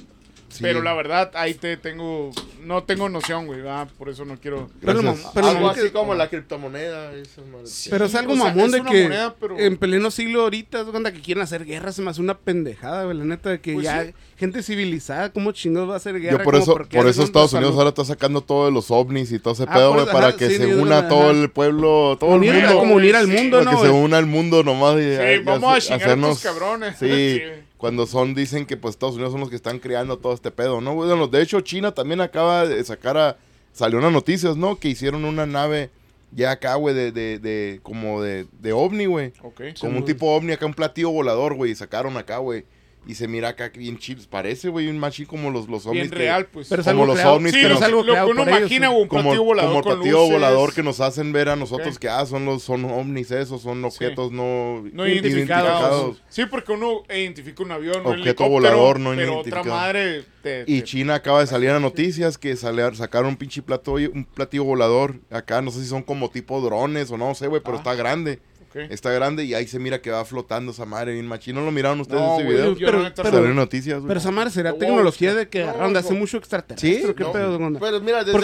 Sí. 0.53 0.59
Pero 0.63 0.83
la 0.83 0.93
verdad, 0.95 1.31
ahí 1.35 1.55
te 1.55 1.77
tengo. 1.77 2.31
No 2.63 2.85
tengo 2.85 3.09
noción, 3.09 3.47
güey. 3.47 3.61
ah, 3.67 3.89
Por 3.99 4.09
eso 4.11 4.25
no 4.25 4.37
quiero. 4.39 4.69
Pero, 4.81 5.01
pero 5.35 5.47
Algo 5.49 5.61
mamón 5.61 5.75
que- 5.75 5.81
así 5.81 5.91
como 5.91 6.15
la 6.15 6.29
criptomoneda. 6.29 7.11
madres. 7.51 7.71
Sí. 7.73 7.91
Pero 7.91 8.05
es 8.05 8.15
algo 8.15 8.35
o 8.35 8.37
sea, 8.37 8.45
mamón 8.47 8.67
es 8.67 8.73
de 8.73 8.83
que 8.83 9.03
moneda, 9.05 9.35
pero- 9.41 9.59
en 9.59 9.77
pleno 9.79 10.11
siglo 10.11 10.43
ahorita, 10.43 10.81
es 10.81 10.87
cuenta 10.87 11.13
que 11.13 11.21
quieren 11.21 11.43
hacer 11.43 11.65
guerra, 11.65 11.91
se 11.93 12.03
me 12.03 12.11
hace 12.11 12.21
una 12.21 12.37
pendejada, 12.37 13.05
güey, 13.05 13.17
la 13.17 13.25
neta, 13.25 13.51
de 13.51 13.61
que 13.61 13.73
Pues 13.73 13.85
ya 13.85 14.05
sí. 14.05 14.13
gente 14.37 14.63
civilizada, 14.63 15.33
¿cómo 15.33 15.53
chingados 15.53 15.89
va 15.89 15.95
a 15.95 15.97
hacer 15.97 16.21
guerra? 16.21 16.39
Yo 16.39 16.45
por 16.45 16.53
¿Cómo 16.55 16.63
eso, 16.63 16.75
por 16.75 17.07
eso 17.09 17.23
Estados 17.25 17.53
Unidos 17.55 17.71
salud? 17.71 17.79
ahora 17.79 17.89
está 17.89 18.05
sacando 18.05 18.41
todo 18.43 18.67
de 18.67 18.73
los 18.73 18.91
ovnis 18.91 19.33
y 19.33 19.39
todo 19.39 19.55
ese 19.55 19.65
Ah, 19.69 19.73
pedo, 19.75 19.93
güey, 19.93 20.03
eso, 20.05 20.13
para 20.13 20.29
ajá, 20.29 20.37
que 20.37 20.49
sí, 20.51 20.57
se 20.59 20.67
una 20.67 20.83
una, 20.83 21.09
todo 21.09 21.23
ajá. 21.23 21.31
el 21.31 21.51
pueblo, 21.51 22.17
todo 22.21 22.31
Unir- 22.31 22.55
el 22.55 22.61
mundo. 22.63 22.79
como 22.79 22.95
unir 22.97 23.17
al 23.17 23.27
Sí, 23.27 23.33
mundo, 23.33 23.59
Para 23.59 23.71
¿no? 23.73 23.81
que 23.81 23.87
se 23.87 23.93
una 23.93 24.19
al 24.19 24.27
mundo 24.27 24.63
nomás 24.63 24.97
y 25.01 25.39
vamos 25.45 25.75
a 25.75 25.81
chingar 25.81 26.19
cabrones. 26.43 26.97
Sí. 26.99 27.41
cuando 27.83 28.07
son, 28.07 28.33
dicen 28.33 28.65
que 28.65 28.77
pues 28.77 28.95
Estados 28.95 29.17
Unidos 29.17 29.33
son 29.33 29.41
los 29.41 29.51
que 29.51 29.57
están 29.57 29.81
creando 29.81 30.17
todo 30.17 30.35
este 30.35 30.53
pedo, 30.53 30.81
¿no? 30.81 30.95
Bueno, 30.95 31.27
de 31.27 31.43
hecho 31.43 31.61
China 31.63 31.91
también 31.91 32.21
acaba 32.21 32.65
de 32.65 32.85
sacar 32.85 33.17
a, 33.19 33.37
salió 33.73 33.99
unas 33.99 34.13
noticias, 34.13 34.57
¿no? 34.57 34.77
Que 34.77 34.87
hicieron 34.87 35.25
una 35.25 35.47
nave 35.47 35.91
ya 36.31 36.53
acá, 36.53 36.77
güey, 36.77 36.95
de, 36.95 37.11
de, 37.11 37.41
de, 37.41 37.81
como 37.83 38.23
de, 38.23 38.47
de 38.61 38.73
ovni, 38.73 39.07
güey. 39.07 39.33
Ok. 39.43 39.63
Como 39.81 39.99
un 39.99 40.05
tipo 40.05 40.33
ovni 40.33 40.53
acá, 40.53 40.65
un 40.65 40.75
platillo 40.75 41.11
volador, 41.11 41.55
güey, 41.55 41.73
y 41.73 41.75
sacaron 41.75 42.17
acá, 42.17 42.39
güey. 42.39 42.65
Y 43.05 43.17
se 43.17 43.27
mira 43.27 43.49
acá 43.49 43.69
bien 43.75 43.99
chips, 43.99 44.29
parece, 44.29 44.69
güey, 44.69 44.87
un 44.87 44.97
machín 44.97 45.27
como 45.27 45.51
los, 45.51 45.69
los. 45.69 45.91
Bien 45.91 46.09
que- 46.09 46.15
real, 46.15 46.47
pues. 46.47 46.69
Pero 46.69 46.85
Como 46.85 47.05
los 47.05 47.17
creado- 47.17 47.35
ovnis 47.35 47.53
sí, 47.53 47.61
que 47.61 47.69
nos- 47.69 47.83
algo 47.83 48.05
lo 48.05 48.15
que 48.15 48.21
uno 48.23 48.43
ellos, 48.45 48.59
imagina, 48.61 48.89
güey, 48.91 49.03
un 49.03 49.09
como, 49.09 49.23
platillo 49.23 49.43
volador 49.45 49.71
como 49.73 49.79
el 49.95 49.97
platillo 49.99 50.27
volador 50.31 50.73
que 50.73 50.83
nos 50.85 51.01
hacen 51.01 51.33
ver 51.33 51.49
a 51.49 51.57
nosotros 51.57 51.99
que 51.99 52.09
ah, 52.09 52.25
son 52.27 52.45
los 52.45 52.63
son 52.63 52.85
ovnis 52.85 53.33
esos, 53.33 53.61
son 53.63 53.85
objetos 53.85 54.31
no, 54.31 54.83
No 54.93 55.09
identificados. 55.09 55.81
identificados. 55.81 56.23
Sí, 56.29 56.47
porque 56.47 56.71
uno 56.73 57.03
identifica 57.13 57.63
un 57.65 57.73
avión, 57.73 58.07
un 58.07 58.21
Objeto 58.21 58.49
volador 58.49 59.01
no 59.01 59.11
pero 59.11 59.33
identificado. 59.33 59.63
otra 59.63 59.75
madre 59.75 60.25
te, 60.43 60.63
Y 60.69 60.79
te- 60.79 60.85
China 60.85 61.17
acaba 61.17 61.41
de 61.41 61.49
salir 61.49 61.71
a 61.71 61.81
noticias 61.81 62.39
que 62.39 62.55
sale- 62.55 62.95
sacaron 62.95 63.31
un 63.31 63.37
pinche 63.37 63.63
plato, 63.63 63.95
un 63.95 64.25
platillo 64.33 64.63
volador 64.63 65.17
acá, 65.31 65.61
no 65.61 65.73
sé 65.73 65.81
si 65.81 65.87
son 65.87 66.05
como 66.05 66.31
tipo 66.31 66.61
drones 66.61 67.11
o 67.11 67.17
no 67.19 67.35
sé, 67.35 67.49
güey, 67.49 67.61
pero 67.65 67.79
Ah. 67.79 67.79
está 67.79 67.95
grande. 67.97 68.39
Está 68.75 69.11
grande 69.13 69.45
y 69.45 69.55
ahí 69.55 69.67
se 69.67 69.79
mira 69.79 70.01
que 70.01 70.11
va 70.11 70.25
flotando 70.25 70.73
esa 70.73 70.85
madre 70.85 71.13
bien 71.13 71.27
machín. 71.27 71.55
¿No 71.55 71.65
lo 71.65 71.71
miraron 71.71 72.01
ustedes 72.01 72.21
No, 72.21 72.35
ese 72.39 72.49
video? 72.49 72.75
Pero- 72.75 72.87
pero- 72.87 73.03
no- 73.03 73.31
Salieron 73.31 73.57
noticias, 73.57 73.99
güey. 73.99 74.09
Pero 74.09 74.21
esa 74.21 74.31
madre 74.31 74.51
será 74.51 74.71
No, 74.73 74.77
tecnología 74.77 75.35
de 75.35 75.49
que 75.49 75.61
no, 75.61 75.69
agarraron 75.71 75.93
de 75.93 75.99
hace 76.01 76.13
no. 76.15 76.19
mucho 76.21 76.37
extraterrestre. 76.39 76.91
Sí, 77.09 77.15
¿Qué 77.17 77.23
no. 77.25 77.33
pedo, 77.33 77.57
onda? 77.57 77.79
Pues 77.79 78.03
mira, 78.03 78.25
desde, 78.25 78.39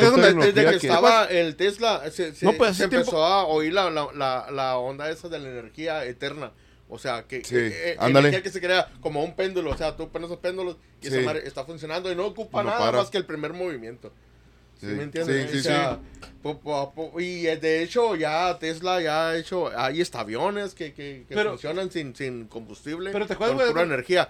que 0.52 0.78
que- 0.78 0.86
estaba 0.86 1.24
el 1.26 1.56
Tesla, 1.56 2.02
se, 2.10 2.34
se- 2.34 2.44
No, 2.44 2.52
pues, 2.54 2.76
se 2.76 2.88
tiempo- 2.88 2.96
empezó 2.96 3.24
a 3.24 3.44
oír 3.46 3.72
la, 3.72 3.90
la, 3.90 4.08
la, 4.14 4.50
la 4.50 4.76
onda 4.78 5.10
esa 5.10 5.28
de 5.28 5.38
la 5.38 5.48
energía 5.48 6.04
eterna. 6.04 6.52
O 6.90 6.98
sea, 6.98 7.24
que, 7.24 7.44
Sí, 7.44 7.54
eh, 7.54 7.96
que 8.42 8.50
se 8.50 8.60
crea 8.60 8.88
como 9.02 9.22
un 9.22 9.36
péndulo. 9.36 9.70
O 9.70 9.76
sea, 9.76 9.94
tú 9.96 10.08
pones 10.08 10.28
esos 10.28 10.40
péndulos 10.40 10.76
y 11.02 11.08
Sí. 11.08 11.14
esa 11.14 11.20
madre 11.20 11.42
está 11.46 11.64
funcionando 11.64 12.10
y 12.10 12.16
no 12.16 12.24
ocupa 12.26 12.62
No 12.62 12.70
nada 12.70 12.80
para. 12.86 12.98
más 12.98 13.10
que 13.10 13.18
el 13.18 13.26
primer 13.26 13.52
movimiento. 13.52 14.10
¿Sí, 14.80 14.86
Sí, 14.86 14.92
me 14.94 15.02
entiendes? 15.04 15.50
sí, 15.50 15.52
sí, 15.54 15.58
o 15.58 15.62
sea, 15.62 15.98
po- 16.42 16.58
po- 16.60 16.92
po- 16.94 17.20
y 17.20 17.46
eh, 17.48 17.56
de 17.56 17.82
hecho 17.82 18.14
ya 18.14 18.56
Tesla 18.58 19.00
ya 19.00 19.30
ha 19.30 19.36
hecho, 19.36 19.70
hay 19.76 20.00
hasta 20.00 20.20
aviones 20.20 20.74
que, 20.74 20.92
que, 20.92 21.24
que 21.28 21.34
Pero- 21.34 21.50
funcionan 21.50 21.90
sin, 21.90 22.14
sin 22.14 22.46
combustible, 22.46 23.10
Pero 23.10 23.26
te 23.26 23.32
acuerdas, 23.32 23.56
con 23.58 23.68
pura 23.70 23.80
de- 23.82 23.86
energía. 23.94 24.28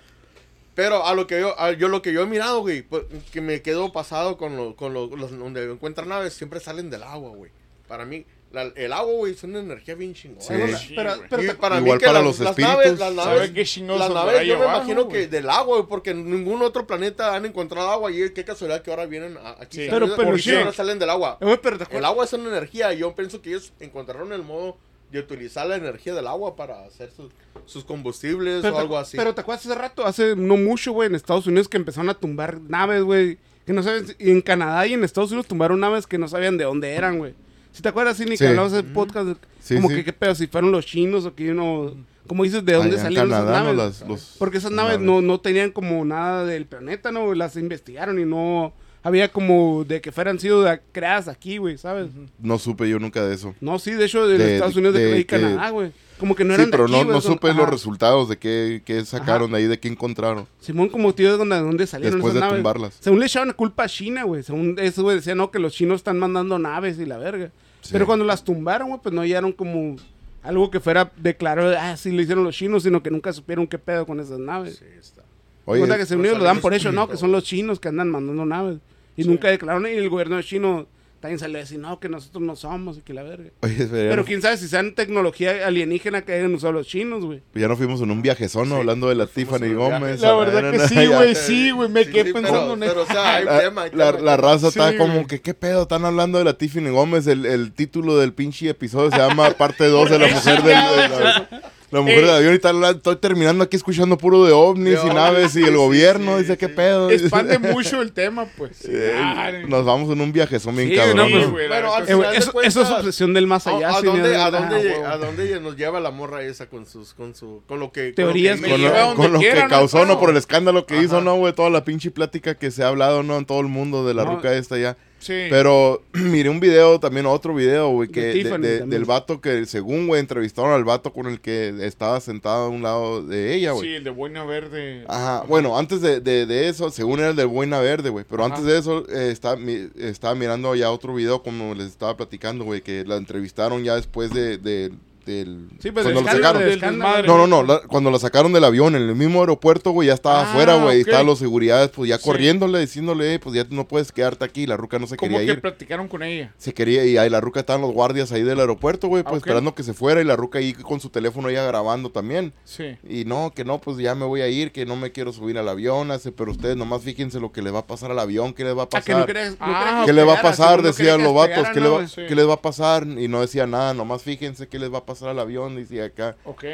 Pero 0.74 1.04
a 1.06 1.14
lo 1.14 1.26
que 1.26 1.40
yo, 1.40 1.58
a- 1.60 1.72
yo 1.72 1.88
lo 1.88 2.00
que 2.02 2.12
yo 2.12 2.22
he 2.22 2.26
mirado, 2.26 2.60
güey, 2.60 2.82
pues, 2.82 3.02
que 3.32 3.40
me 3.40 3.60
quedo 3.62 3.92
pasado 3.92 4.36
con 4.38 4.56
los, 4.56 4.74
con 4.74 4.94
los- 4.94 5.10
donde 5.38 5.70
encuentran 5.70 6.08
naves, 6.08 6.32
siempre 6.34 6.60
salen 6.60 6.88
del 6.88 7.02
agua, 7.02 7.30
güey. 7.30 7.50
Para 7.86 8.04
mí, 8.06 8.24
la- 8.50 8.72
el 8.74 8.92
agua, 8.92 9.12
güey, 9.12 9.32
es 9.34 9.42
una 9.44 9.58
energía 9.60 9.94
bien 9.94 10.14
chingona. 10.14 10.42
Sí. 10.78 10.94
Pero- 10.96 11.12
para 11.58 11.78
Igual 11.80 11.96
mí 11.96 12.00
que 12.00 12.06
para 12.06 12.18
las, 12.20 12.24
los 12.24 12.38
las 12.40 12.50
espíritus, 12.50 12.74
naves, 12.76 12.98
las 12.98 13.14
¿sabe 13.14 13.36
naves, 13.36 13.50
qué 13.50 13.60
las 13.98 14.08
naves 14.10 14.46
yo 14.46 14.56
me 14.58 14.62
abajo, 14.64 14.76
imagino 14.78 15.08
que 15.08 15.26
del 15.28 15.50
agua, 15.50 15.76
güey, 15.76 15.88
porque 15.88 16.10
en 16.10 16.30
ningún 16.30 16.62
otro 16.62 16.86
planeta 16.86 17.34
han 17.34 17.44
encontrado 17.46 17.90
agua 17.90 18.10
y 18.10 18.30
qué 18.32 18.44
casualidad 18.44 18.82
que 18.82 18.90
ahora 18.90 19.06
vienen 19.06 19.36
a- 19.36 19.50
aquí. 19.60 19.76
Sí. 19.78 19.86
salen 19.86 19.90
Pero- 19.90 20.16
pero 20.16 20.28
porque 20.28 20.42
sí. 20.42 20.54
ahora 20.54 20.72
salen 20.72 20.98
del 20.98 21.10
agua. 21.10 21.38
Eh, 21.40 21.58
El 21.90 22.04
agua 22.04 22.24
es 22.24 22.32
una 22.32 22.48
energía 22.48 22.92
y 22.94 22.98
yo 22.98 23.14
pienso 23.14 23.42
que 23.42 23.50
ellos 23.50 23.72
encontraron 23.80 24.32
el 24.32 24.42
modo 24.42 24.76
de 25.10 25.18
utilizar 25.20 25.66
la 25.66 25.76
energía 25.76 26.14
del 26.14 26.26
agua 26.26 26.54
para 26.56 26.84
hacer 26.84 27.10
sus, 27.10 27.30
sus 27.66 27.84
combustibles 27.84 28.62
Pero 28.62 28.76
o 28.76 28.78
algo 28.78 28.98
así. 28.98 29.16
Pero 29.16 29.34
te 29.34 29.40
acuerdas 29.40 29.64
hace 29.66 29.74
rato, 29.74 30.06
hace 30.06 30.36
no 30.36 30.56
mucho, 30.56 30.92
güey, 30.92 31.08
en 31.08 31.14
Estados 31.14 31.46
Unidos 31.46 31.68
que 31.68 31.76
empezaron 31.76 32.08
a 32.10 32.14
tumbar 32.14 32.60
naves, 32.60 33.02
güey. 33.02 33.38
Que 33.66 33.72
no 33.74 33.82
saben, 33.82 34.06
si- 34.06 34.14
y 34.18 34.30
en 34.30 34.40
Canadá 34.40 34.86
y 34.86 34.94
en 34.94 35.04
Estados 35.04 35.30
Unidos 35.30 35.46
tumbaron 35.46 35.80
naves 35.80 36.06
que 36.06 36.16
no 36.18 36.28
sabían 36.28 36.56
de 36.56 36.64
dónde 36.64 36.94
eran, 36.94 37.18
güey. 37.18 37.34
Si 37.78 37.82
te 37.82 37.90
acuerdas, 37.90 38.16
sí, 38.16 38.24
ni 38.24 38.32
Sí. 38.36 38.38
que 38.42 38.48
hablabas 38.48 38.72
del 38.72 38.86
podcast, 38.86 39.38
Sí, 39.60 39.76
como 39.76 39.88
sí. 39.88 39.94
que 39.94 40.04
qué 40.06 40.12
pedo, 40.12 40.34
si 40.34 40.48
fueron 40.48 40.72
los 40.72 40.84
chinos 40.84 41.24
o 41.26 41.32
que 41.36 41.52
uno, 41.52 41.94
como 42.26 42.42
dices, 42.42 42.64
de 42.64 42.72
dónde 42.72 42.94
Allá 42.96 43.02
salieron 43.04 43.28
esas 43.28 43.44
Canadá, 43.44 43.60
¿no? 43.60 43.72
naves. 43.72 44.00
Las- 44.00 44.08
los- 44.08 44.34
Porque 44.36 44.58
esas 44.58 44.72
naves 44.72 44.98
no, 44.98 45.22
no 45.22 45.38
tenían 45.38 45.70
como 45.70 46.04
nada 46.04 46.44
del 46.44 46.66
planeta, 46.66 47.12
¿no? 47.12 47.32
Las 47.34 47.54
investigaron 47.54 48.18
y 48.18 48.24
no 48.24 48.72
había 49.04 49.30
como 49.30 49.84
de 49.86 50.00
que 50.00 50.10
fueran 50.10 50.40
sido 50.40 50.62
de- 50.62 50.80
creadas 50.90 51.28
aquí, 51.28 51.58
güey, 51.58 51.78
¿sabes? 51.78 52.08
No 52.40 52.58
supe 52.58 52.88
yo 52.88 52.98
nunca 52.98 53.24
de 53.24 53.32
eso. 53.36 53.54
No, 53.60 53.78
sí, 53.78 53.92
de 53.92 54.06
hecho, 54.06 54.26
de, 54.26 54.38
De- 54.38 54.54
Estados 54.54 54.74
Unidos 54.74 54.94
de, 54.94 55.04
de 55.04 55.16
que- 55.18 55.26
Canadá, 55.40 55.70
güey. 55.70 55.92
Como 56.18 56.34
que 56.34 56.42
no 56.42 56.52
sí, 56.56 56.60
eran 56.62 56.72
pero 56.72 56.86
de 56.86 56.90
no, 56.90 56.96
aquí, 56.98 57.06
no 57.10 57.20
son- 57.20 57.34
supe 57.34 57.50
ajá. 57.50 57.58
los 57.60 57.68
resultados 57.70 58.28
de 58.28 58.38
qué, 58.38 58.82
qué 58.84 59.04
sacaron 59.04 59.52
de 59.52 59.58
ahí, 59.58 59.66
de 59.68 59.78
qué 59.78 59.86
encontraron. 59.86 60.48
Simón 60.58 60.88
como 60.88 61.14
tío 61.14 61.30
de 61.30 61.38
dónde, 61.38 61.54
de 61.54 61.62
dónde 61.62 61.86
salieron 61.86 62.18
Después 62.18 62.32
esas 62.34 62.40
de 62.42 62.46
naves. 62.48 62.56
tumbarlas. 62.58 62.96
Según 62.98 63.20
le 63.20 63.26
echaban 63.26 63.46
la 63.46 63.54
culpa 63.54 63.84
a 63.84 63.88
China, 63.88 64.24
güey. 64.24 64.42
Según 64.42 64.74
eso, 64.80 65.04
güey, 65.04 65.14
decían, 65.14 65.38
no, 65.38 65.52
que 65.52 65.60
los 65.60 65.72
chinos 65.74 65.98
están 66.00 66.18
mandando 66.18 66.58
naves 66.58 66.98
y 66.98 67.06
la 67.06 67.18
verga. 67.18 67.52
Sí. 67.80 67.90
Pero 67.92 68.06
cuando 68.06 68.24
las 68.24 68.44
tumbaron, 68.44 68.88
güey, 68.88 69.00
pues 69.02 69.14
no 69.14 69.20
hallaron 69.22 69.52
como 69.52 69.96
algo 70.42 70.70
que 70.70 70.80
fuera 70.80 71.10
declarado, 71.16 71.74
ah, 71.78 71.96
sí 71.96 72.12
lo 72.12 72.22
hicieron 72.22 72.44
los 72.44 72.56
chinos, 72.56 72.82
sino 72.82 73.02
que 73.02 73.10
nunca 73.10 73.32
supieron 73.32 73.66
qué 73.66 73.78
pedo 73.78 74.06
con 74.06 74.20
esas 74.20 74.38
naves. 74.38 74.76
Sí, 74.76 74.84
está. 74.98 75.22
Oye, 75.64 75.80
Cuenta 75.80 75.96
que 75.96 76.02
Estados 76.02 76.20
Unidos 76.20 76.38
lo 76.38 76.44
dan 76.44 76.60
por 76.60 76.72
hecho, 76.72 76.92
no, 76.92 77.08
que 77.08 77.16
son 77.16 77.30
los 77.30 77.44
chinos 77.44 77.78
que 77.78 77.88
andan 77.88 78.10
mandando 78.10 78.46
naves. 78.46 78.78
Y 79.16 79.24
nunca 79.24 79.48
declararon, 79.48 79.86
y 79.86 79.90
el 79.90 80.08
gobierno 80.08 80.40
chino 80.42 80.86
también 81.20 81.38
salió 81.38 81.56
a 81.58 81.60
decir, 81.60 81.78
no, 81.78 81.98
que 81.98 82.08
nosotros 82.08 82.42
no 82.42 82.54
somos 82.56 82.98
y 82.98 83.00
que 83.02 83.12
la 83.12 83.22
verga. 83.22 83.50
oye, 83.62 83.86
Pero 83.90 84.24
quién 84.24 84.40
sabe 84.40 84.56
si 84.56 84.68
sean 84.68 84.94
tecnología 84.94 85.66
alienígena 85.66 86.22
que 86.22 86.32
hayan 86.32 86.54
usado 86.54 86.72
los 86.74 86.86
chinos, 86.86 87.24
güey. 87.24 87.42
ya 87.54 87.66
nos 87.68 87.76
fuimos 87.78 88.00
en 88.00 88.10
un 88.10 88.22
viajezón. 88.22 88.68
Sí, 88.68 88.74
hablando 88.74 89.08
de 89.08 89.14
la 89.16 89.26
Tiffany 89.26 89.64
en. 89.66 89.76
Gómez. 89.76 90.20
La 90.20 90.34
verdad 90.34 90.62
ver, 90.62 90.72
que 90.80 90.88
sí, 90.88 91.06
güey, 91.06 91.34
sí, 91.34 91.70
güey, 91.72 91.88
me 91.88 92.04
Sí, 92.04 92.12
quedé 92.12 92.24
sí, 92.26 92.32
pensando 92.32 92.60
pero, 92.60 92.72
en 92.74 92.80
pero, 92.80 93.00
o 93.00 93.04
eso. 93.04 93.12
sea, 93.12 93.34
hay 93.36 93.44
La, 93.48 93.60
tema, 93.60 93.82
hay 93.82 93.90
la- 93.92 94.16
tema, 94.16 94.36
raza 94.36 94.68
está 94.68 94.96
como 94.96 95.14
güey. 95.14 95.26
que, 95.26 95.40
¿qué 95.40 95.54
pedo? 95.54 95.82
Están 95.82 96.04
hablando 96.04 96.38
de 96.38 96.44
la 96.44 96.54
Tiffany 96.56 96.90
Gómez. 96.90 97.26
El, 97.26 97.46
el 97.46 97.72
título 97.72 98.16
del 98.18 98.32
pinche 98.32 98.68
episodio 98.68 99.10
se 99.10 99.16
llama 99.18 99.50
Parte 99.50 99.86
2 99.88 100.10
de 100.10 100.18
la 100.18 100.28
mujer 100.28 100.62
del, 100.62 100.66
de 100.66 101.48
la, 101.90 102.00
mujer 102.00 102.18
Ey. 102.18 102.24
del 102.24 102.30
avión. 102.30 102.54
Y 102.54 102.58
tal, 102.58 102.84
estoy 102.84 103.16
terminando 103.16 103.64
aquí 103.64 103.76
escuchando 103.76 104.16
puro 104.18 104.44
de 104.44 104.52
ovnis 104.52 105.02
De 105.02 105.08
y 105.08 105.14
naves 105.14 105.56
y 105.56 105.60
el 105.60 105.66
sí, 105.70 105.74
gobierno. 105.74 106.36
sí, 106.36 106.42
dice, 106.42 106.56
¿qué 106.56 106.66
sí. 106.66 106.72
pedo? 106.74 107.10
Expande 107.10 107.58
mucho 107.58 108.00
el 108.02 108.12
tema, 108.12 108.46
pues. 108.56 108.84
Eh, 108.88 109.64
Nos 109.68 109.84
vamos 109.84 110.10
en 110.12 110.20
un 110.20 110.32
bien 110.76 111.16
no, 111.16 111.28
pues, 111.28 111.50
güey, 111.50 111.68
Bueno, 111.68 111.88
neta 111.88 111.96
al 111.96 112.06
sí. 112.06 112.12
Eh, 112.12 112.16
de 112.16 112.36
eso, 112.38 112.52
cuentas, 112.52 112.76
eso 112.76 112.82
es 112.82 112.90
obsesión 112.90 113.34
del 113.34 113.46
más 113.46 113.66
¿A, 113.66 113.76
allá. 113.76 113.96
a 113.96 114.02
dónde, 114.02 114.36
a, 114.36 114.46
ah, 114.46 114.50
dónde, 114.50 114.76
huevo. 114.76 115.06
¿A 115.06 115.16
dónde 115.18 115.60
nos 115.60 115.76
lleva 115.76 116.00
la 116.00 116.10
morra 116.10 116.42
esa 116.42 116.66
con 116.66 116.86
sus, 116.86 117.14
con 117.14 117.34
su, 117.34 117.62
con 117.66 117.78
lo 117.80 117.92
que... 117.92 118.12
Teorías 118.12 118.60
con 118.60 118.70
lo 118.70 118.76
con 118.76 118.82
que 118.82 118.88
lo, 118.98 119.14
con 119.14 119.32
lo 119.34 119.38
quiera, 119.40 119.62
que 119.64 119.68
causó, 119.68 120.04
¿no? 120.04 120.18
Por 120.18 120.30
el 120.30 120.36
escándalo 120.36 120.86
que 120.86 121.02
hizo. 121.02 121.20
¿no, 121.20 121.34
güey? 121.36 121.52
Toda 121.52 121.70
la 121.70 121.84
pinche 121.84 122.10
plática 122.10 122.54
que 122.54 122.70
se 122.70 122.82
ha 122.82 122.88
hablado, 122.88 123.22
¿no? 123.22 123.36
En 123.38 123.44
todo 123.44 123.60
el 123.60 123.66
mundo 123.68 124.06
de 124.06 124.14
la 124.14 124.24
No. 124.24 124.36
ruca 124.36 124.52
esta 124.54 124.78
ya. 124.78 124.96
Sí. 125.20 125.46
Pero 125.50 126.02
miré 126.12 126.48
un 126.48 126.60
video, 126.60 127.00
también 127.00 127.26
otro 127.26 127.54
video, 127.54 127.90
güey, 127.90 128.08
que 128.08 128.32
de- 128.44 128.80
del 128.86 129.04
vato 129.04 129.40
que, 129.40 129.66
según, 129.66 130.06
güey, 130.06 130.20
entrevistaron 130.20 130.72
al 130.72 130.84
vato 130.84 131.12
con 131.12 131.26
el 131.26 131.40
que 131.40 131.74
estaba 131.82 132.20
sentado 132.20 132.66
a 132.66 132.68
un 132.68 132.82
lado 132.82 133.22
de 133.22 133.54
ella, 133.54 133.72
güey. 133.72 133.88
Sí, 133.88 133.94
el 133.96 134.04
de 134.04 134.10
Buena 134.10 134.44
Verde. 134.44 135.04
Ajá, 135.08 135.44
bueno, 135.48 135.76
antes 135.76 136.00
de, 136.00 136.20
de- 136.20 136.68
eso, 136.68 136.90
según 136.90 137.18
era 137.20 137.30
el 137.30 137.36
de 137.36 137.44
Buena 137.44 137.80
Verde, 137.80 138.10
güey, 138.10 138.24
pero 138.28 138.44
Ajá. 138.44 138.54
antes 138.54 138.66
de 138.70 138.78
eso 138.78 139.04
eh, 139.08 139.30
estaba, 139.30 139.56
mi- 139.56 139.88
estaba 139.98 140.34
mirando 140.34 140.74
ya 140.74 140.90
otro 140.90 141.14
video 141.14 141.42
como 141.42 141.74
les 141.74 141.86
estaba 141.88 142.16
platicando, 142.16 142.64
güey, 142.64 142.80
que 142.80 143.04
la 143.04 143.16
entrevistaron 143.16 143.82
ya 143.84 143.96
después 143.96 144.32
de, 144.32 144.58
de- 144.58 144.92
del... 145.28 145.68
Sí, 145.78 145.90
pues 145.92 146.04
cuando 146.04 146.24
sacaron. 146.24 146.62
del 146.62 146.80
Del. 146.80 146.98
No, 146.98 147.22
no, 147.38 147.46
no, 147.46 147.62
la- 147.62 147.80
cuando 147.86 148.10
la 148.10 148.18
sacaron 148.18 148.52
del 148.52 148.64
avión 148.64 148.96
en 148.96 149.02
el 149.02 149.14
mismo 149.14 149.40
aeropuerto, 149.40 149.90
güey, 149.92 150.08
ya 150.08 150.14
estaba 150.14 150.40
Ah, 150.40 150.50
afuera, 150.50 150.76
güey, 150.82 150.98
y 150.98 151.02
ok. 151.02 151.08
estaban 151.08 151.26
los 151.26 151.38
seguridades, 151.38 151.90
pues 151.90 152.08
ya 152.08 152.18
Sí. 152.18 152.24
corriéndole, 152.24 152.78
diciéndole, 152.80 153.38
pues 153.38 153.54
ya 153.54 153.66
no 153.70 153.86
puedes 153.86 154.10
quedarte 154.12 154.44
aquí, 154.44 154.66
la 154.66 154.76
ruca 154.76 154.98
no 154.98 155.06
se 155.06 155.16
quería 155.16 155.38
que 155.38 155.44
ir. 155.44 155.60
platicaron 155.60 156.08
con 156.08 156.22
ella. 156.22 156.52
Se 156.56 156.72
quería, 156.74 157.04
y 157.04 157.16
ahí 157.18 157.28
la 157.30 157.40
ruca 157.40 157.60
estaban 157.60 157.82
los 157.82 157.92
guardias 157.92 158.32
ahí 158.32 158.42
del 158.42 158.58
aeropuerto, 158.60 159.08
güey, 159.08 159.22
pues 159.22 159.34
Ah, 159.34 159.38
esperando 159.38 159.74
que 159.74 159.82
se 159.82 159.94
fuera, 159.94 160.20
y 160.20 160.24
la 160.24 160.34
ruca 160.36 160.58
ahí 160.58 160.72
con 160.72 161.00
su 161.00 161.10
teléfono 161.10 161.50
ya 161.50 161.62
grabando 161.64 162.10
también. 162.10 162.52
Sí. 162.64 162.96
Y 163.08 163.24
no, 163.24 163.52
que 163.54 163.64
no, 163.64 163.80
pues 163.80 163.98
ya 163.98 164.14
me 164.14 164.24
voy 164.24 164.40
a 164.40 164.48
ir, 164.48 164.72
que 164.72 164.86
no 164.86 164.96
me 164.96 165.12
quiero 165.12 165.32
subir 165.32 165.58
al 165.58 165.68
avión, 165.68 166.10
hace, 166.10 166.32
pero 166.32 166.50
ustedes 166.50 166.76
nomás 166.76 167.02
fíjense 167.02 167.38
lo 167.40 167.52
que 167.52 167.62
les 167.62 167.74
va 167.74 167.80
a 167.80 167.86
pasar 167.86 168.10
al 168.10 168.18
avión, 168.18 168.54
qué 168.54 168.64
les 168.64 168.76
va 168.76 168.82
a 168.82 168.84
Ah, 168.84 168.88
pasar. 168.88 169.26
que 169.26 169.34
no 169.34 169.56
Ah, 169.60 170.02
¿Qué 170.06 170.12
le 170.12 170.24
va 170.24 170.38
a 170.38 170.42
pasar? 170.42 170.80
Decían 170.82 171.18
que 171.18 171.24
los 171.24 171.34
vatos. 171.34 171.48
despegara, 171.56 171.74
¿Qué, 171.74 171.80
¿no, 171.80 171.84
le 171.84 171.90
va, 171.90 171.96
güey? 171.98 172.08
Sí. 172.08 172.22
qué 172.28 172.34
les 172.34 172.48
va 172.48 172.54
a 172.54 172.62
pasar? 172.62 173.06
Y 173.06 173.28
no 173.28 173.40
decía 173.40 173.66
nada, 173.66 173.92
nomás 173.94 174.22
fíjense 174.22 174.68
qué 174.68 174.78
les 174.78 174.92
va 174.92 174.98
a 174.98 175.04
pasar. 175.04 175.17
Pasar 175.18 175.30
al 175.30 175.38
avión, 175.40 175.76
dice 175.76 176.02
acá. 176.02 176.36
Ok. 176.44 176.64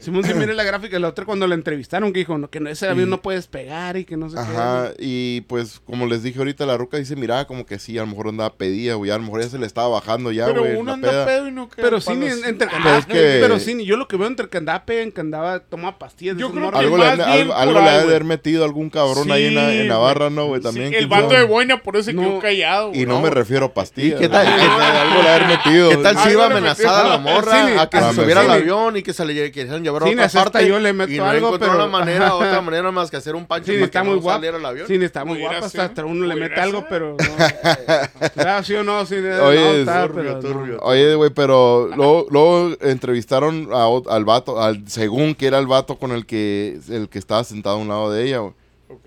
Simón, 0.00 0.24
sí, 0.24 0.34
mire 0.34 0.54
la 0.54 0.64
gráfica 0.64 0.96
de 0.96 1.00
la 1.00 1.08
otra 1.08 1.24
cuando 1.24 1.46
la 1.46 1.54
entrevistaron, 1.54 2.12
que 2.12 2.18
dijo 2.20 2.36
no, 2.38 2.50
que 2.50 2.60
no, 2.60 2.68
ese 2.68 2.86
avión 2.88 3.08
no 3.10 3.22
puedes 3.22 3.46
pegar 3.46 3.96
y 3.96 4.04
que 4.04 4.16
no 4.16 4.28
sé 4.28 4.38
Ajá, 4.38 4.90
y 4.98 5.40
pues 5.42 5.80
como 5.86 6.06
les 6.06 6.22
dije 6.22 6.38
ahorita, 6.38 6.66
la 6.66 6.76
ruca 6.76 6.96
dice, 6.98 7.16
mira, 7.16 7.46
como 7.46 7.64
que 7.66 7.78
sí, 7.78 7.96
a 7.98 8.02
lo 8.02 8.08
mejor 8.08 8.28
andaba 8.28 8.54
pedida, 8.54 8.94
güey, 8.94 9.10
a 9.10 9.16
lo 9.16 9.22
mejor 9.24 9.42
ya 9.42 9.48
se 9.48 9.58
le 9.58 9.66
estaba 9.66 9.88
bajando 9.88 10.30
ya, 10.32 10.46
Pero 10.46 10.60
güey, 10.60 10.76
uno 10.76 10.92
anda 10.92 11.10
peda. 11.10 11.26
pedo 11.26 11.48
y 11.48 11.52
no 11.52 11.68
qué. 11.68 11.76
queda 11.76 11.84
Pero 11.86 12.00
sí, 12.00 12.14
las 12.14 12.42
entre, 12.44 12.68
ah, 12.70 12.98
es 12.98 13.06
que- 13.06 13.38
pero 13.40 13.58
sí, 13.58 13.84
yo 13.84 13.96
lo 13.96 14.06
que 14.08 14.16
veo 14.16 14.26
entre 14.26 14.48
que 14.48 14.58
andaba 14.58 14.84
pega, 14.84 15.10
que 15.10 15.20
andaba, 15.20 15.60
toma 15.60 15.98
pastillas. 15.98 16.36
Yo 16.36 16.50
creo 16.52 16.70
que 16.70 16.78
Algo, 16.78 16.98
le, 16.98 17.04
algo, 17.04 17.80
le 17.80 17.88
ha 17.88 17.92
de 17.98 18.00
haber 18.02 18.24
metido 18.24 18.64
algún 18.64 18.90
cabrón 18.90 19.30
ahí 19.30 19.46
en, 19.46 19.54
la- 19.54 19.72
en 19.74 19.82
Sí, 19.82 19.88
Navarra, 19.88 20.30
¿no, 20.30 20.46
güey? 20.46 20.60
También. 20.60 20.90
Sí, 20.90 20.96
el 20.96 21.08
sabe. 21.08 21.36
de 21.38 21.44
boina, 21.44 21.82
por 21.82 21.96
eso 21.96 22.10
se 22.10 22.16
quedó 22.16 22.38
callado. 22.38 22.90
Y 22.94 23.06
no 23.06 23.20
me 23.20 23.30
refiero 23.30 23.66
a 23.66 23.74
pastillas. 23.74 24.18
¿Y 24.18 24.22
qué 24.22 24.28
tal? 24.28 24.46
¿Qué? 24.46 24.62
Algo 24.62 25.22
le 25.22 25.28
ha 25.28 25.38
de 25.38 25.44
haber 25.44 25.48
metido. 25.58 25.88
¿Qué 25.90 25.96
tal 25.98 26.18
si 26.18 26.30
iba 26.30 26.46
amenazada 26.46 27.08
la 27.08 27.18
morra 27.18 27.84
que 27.94 28.04
se 28.04 28.14
subiera 28.14 28.40
al 28.42 28.50
avión 28.50 28.96
y 28.96 29.02
que 29.02 29.12
se 29.12 29.24
le 29.24 29.50
quisieran 29.50 29.82
llevar 29.82 30.02
a 30.02 30.06
otra 30.06 30.28
parte? 30.28 30.66
yo 30.68 30.78
le 30.78 30.92
meto 30.92 31.12
y 31.12 31.16
no 31.18 31.24
algo, 31.24 31.46
encontró 31.48 31.68
pero- 31.68 31.78
la 31.78 31.86
manera, 31.86 32.34
otra 32.34 32.60
manera 32.60 32.90
más 32.92 33.10
que 33.10 33.16
hacer 33.16 33.34
un 33.34 33.46
pancho 33.46 33.72
para 33.72 33.84
está 33.84 34.04
muy 34.04 34.16
guapa. 34.16 34.34
saliera 34.38 34.56
al 34.58 34.66
avión. 34.66 34.86
Sí, 34.86 34.94
está 34.94 35.24
muy 35.24 35.38
guapa. 35.40 35.66
Hasta 35.66 36.04
uno 36.04 36.26
le 36.26 36.34
mete 36.36 36.60
algo, 36.60 36.84
pero 36.88 37.16
no. 37.18 37.24
Sí 38.64 38.74
o 38.74 38.84
no, 38.84 39.04
sí. 39.06 39.16
Oye, 40.80 41.14
güey, 41.14 41.30
pero 41.30 41.88
luego, 41.96 42.76
entrevistaron 42.80 43.68
al 43.72 44.24
vato, 44.24 44.60
al, 44.60 44.88
según 44.88 45.34
que 45.34 45.46
era 45.46 45.58
el 45.58 45.66
vato 45.66 45.96
con 45.98 46.12
el 46.12 46.26
que, 46.26 46.78
el 46.88 47.08
que 47.08 47.18
estaba 47.18 47.44
sentado 47.44 47.76
a 47.76 47.78
un 47.78 47.88
lado 47.88 48.12
de 48.12 48.26
ella, 48.26 48.38
güey. 48.38 48.52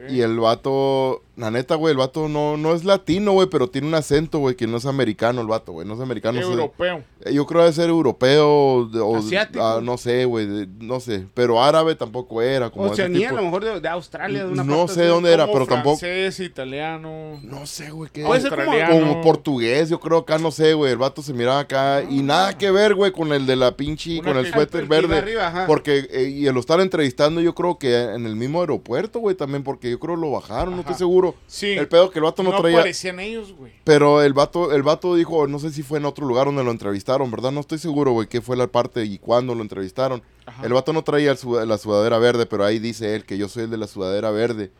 Y 0.09 0.21
el 0.21 0.37
vato, 0.39 1.21
la 1.37 1.51
neta, 1.51 1.75
güey, 1.75 1.91
el 1.91 1.97
vato 1.97 2.27
no, 2.27 2.57
no 2.57 2.73
es 2.73 2.83
latino, 2.83 3.31
güey, 3.33 3.47
pero 3.47 3.69
tiene 3.69 3.87
un 3.87 3.93
acento, 3.95 4.39
güey, 4.39 4.55
que 4.55 4.67
no 4.67 4.77
es 4.77 4.85
americano 4.85 5.39
el 5.39 5.47
vato, 5.47 5.71
güey, 5.71 5.87
no 5.87 5.93
es 5.93 5.99
americano. 6.01 6.39
Europeo. 6.41 7.03
eh, 7.21 7.31
Yo 7.33 7.45
creo 7.45 7.59
que 7.61 7.63
debe 7.65 7.75
ser 7.75 7.89
europeo 7.89 8.85
de- 8.91 8.99
o 8.99 9.17
Asiático. 9.17 9.63
ah, 9.63 9.79
no 9.81 9.97
sé, 9.97 10.25
güey, 10.25 10.67
no 10.79 10.99
sé, 10.99 11.25
pero 11.33 11.61
árabe 11.63 11.95
tampoco 11.95 12.41
era, 12.41 12.69
como 12.71 12.85
Oceanía, 12.91 13.29
a 13.29 13.33
lo 13.33 13.43
mejor 13.43 13.63
de, 13.63 13.79
de 13.79 13.87
Australia, 13.87 14.45
de 14.45 14.51
una 14.51 14.63
No 14.63 14.77
parte 14.87 14.93
sé 14.95 15.05
dónde 15.05 15.31
era, 15.31 15.45
pero 15.51 15.65
tampoco 15.67 15.97
francés, 15.97 16.39
italiano. 16.39 17.39
no 17.43 17.65
sé, 17.65 17.91
güey, 17.91 18.09
qué 18.11 18.23
Puede 18.25 18.41
como- 18.49 18.55
australiano. 18.61 18.99
como 19.07 19.21
portugués, 19.21 19.89
yo 19.89 19.99
creo 19.99 20.17
acá 20.19 20.37
no 20.39 20.51
sé, 20.51 20.73
güey, 20.73 20.91
el 20.91 20.97
vato 20.97 21.21
se 21.21 21.33
miraba 21.33 21.59
acá 21.59 22.03
y 22.09 22.21
nada 22.23 22.57
que 22.57 22.71
ver, 22.71 22.95
güey, 22.95 23.11
con 23.11 23.31
el 23.31 23.45
de 23.45 23.55
la 23.55 23.75
pinche 23.77 24.21
con 24.21 24.37
el 24.37 24.51
suéter 24.51 24.85
verde. 24.87 25.17
arriba, 25.17 25.47
ajá. 25.47 25.67
Porque, 25.67 26.07
eh, 26.11 26.23
y 26.29 26.51
lo 26.51 26.59
están 26.59 26.79
entrevistando, 26.81 27.41
yo 27.41 27.53
creo 27.53 27.77
que 27.77 27.95
en 28.13 28.25
el 28.25 28.35
mismo 28.35 28.61
aeropuerto, 28.61 29.19
güey, 29.19 29.35
también, 29.35 29.63
porque 29.63 29.89
yo 29.91 29.99
creo 29.99 30.15
lo 30.15 30.31
bajaron, 30.31 30.73
no 30.75 30.81
estoy 30.81 30.95
seguro. 30.95 31.26
Sí. 31.47 31.71
El 31.71 31.87
pedo 31.87 32.09
que 32.09 32.19
el 32.19 32.25
vato 32.25 32.43
no, 32.43 32.51
no 32.51 32.61
traía. 32.61 32.77
parecían 32.77 33.19
ellos, 33.19 33.53
güey. 33.53 33.73
Pero 33.83 34.21
el 34.21 34.33
vato, 34.33 34.73
el 34.73 34.83
vato 34.83 35.15
dijo, 35.15 35.47
no 35.47 35.59
sé 35.59 35.71
si 35.71 35.83
fue 35.83 35.99
en 35.99 36.05
otro 36.05 36.25
lugar 36.25 36.45
donde 36.45 36.63
lo 36.63 36.71
entrevistaron, 36.71 37.29
¿verdad? 37.31 37.51
No 37.51 37.61
estoy 37.61 37.77
seguro, 37.77 38.11
güey, 38.11 38.27
qué 38.27 38.41
fue 38.41 38.57
la 38.57 38.67
parte 38.67 39.03
y 39.05 39.17
cuándo 39.17 39.55
lo 39.55 39.61
entrevistaron. 39.61 40.23
Ajá. 40.45 40.65
El 40.65 40.73
vato 40.73 40.93
no 40.93 41.03
traía 41.03 41.31
el 41.31 41.37
la 41.67 41.77
sudadera 41.77 42.19
verde, 42.19 42.45
pero 42.45 42.65
ahí 42.65 42.79
dice 42.79 43.15
él 43.15 43.25
que 43.25 43.37
yo 43.37 43.49
soy 43.49 43.63
el 43.63 43.69
de 43.69 43.77
la 43.77 43.87
sudadera 43.87 44.31
verde. 44.31 44.71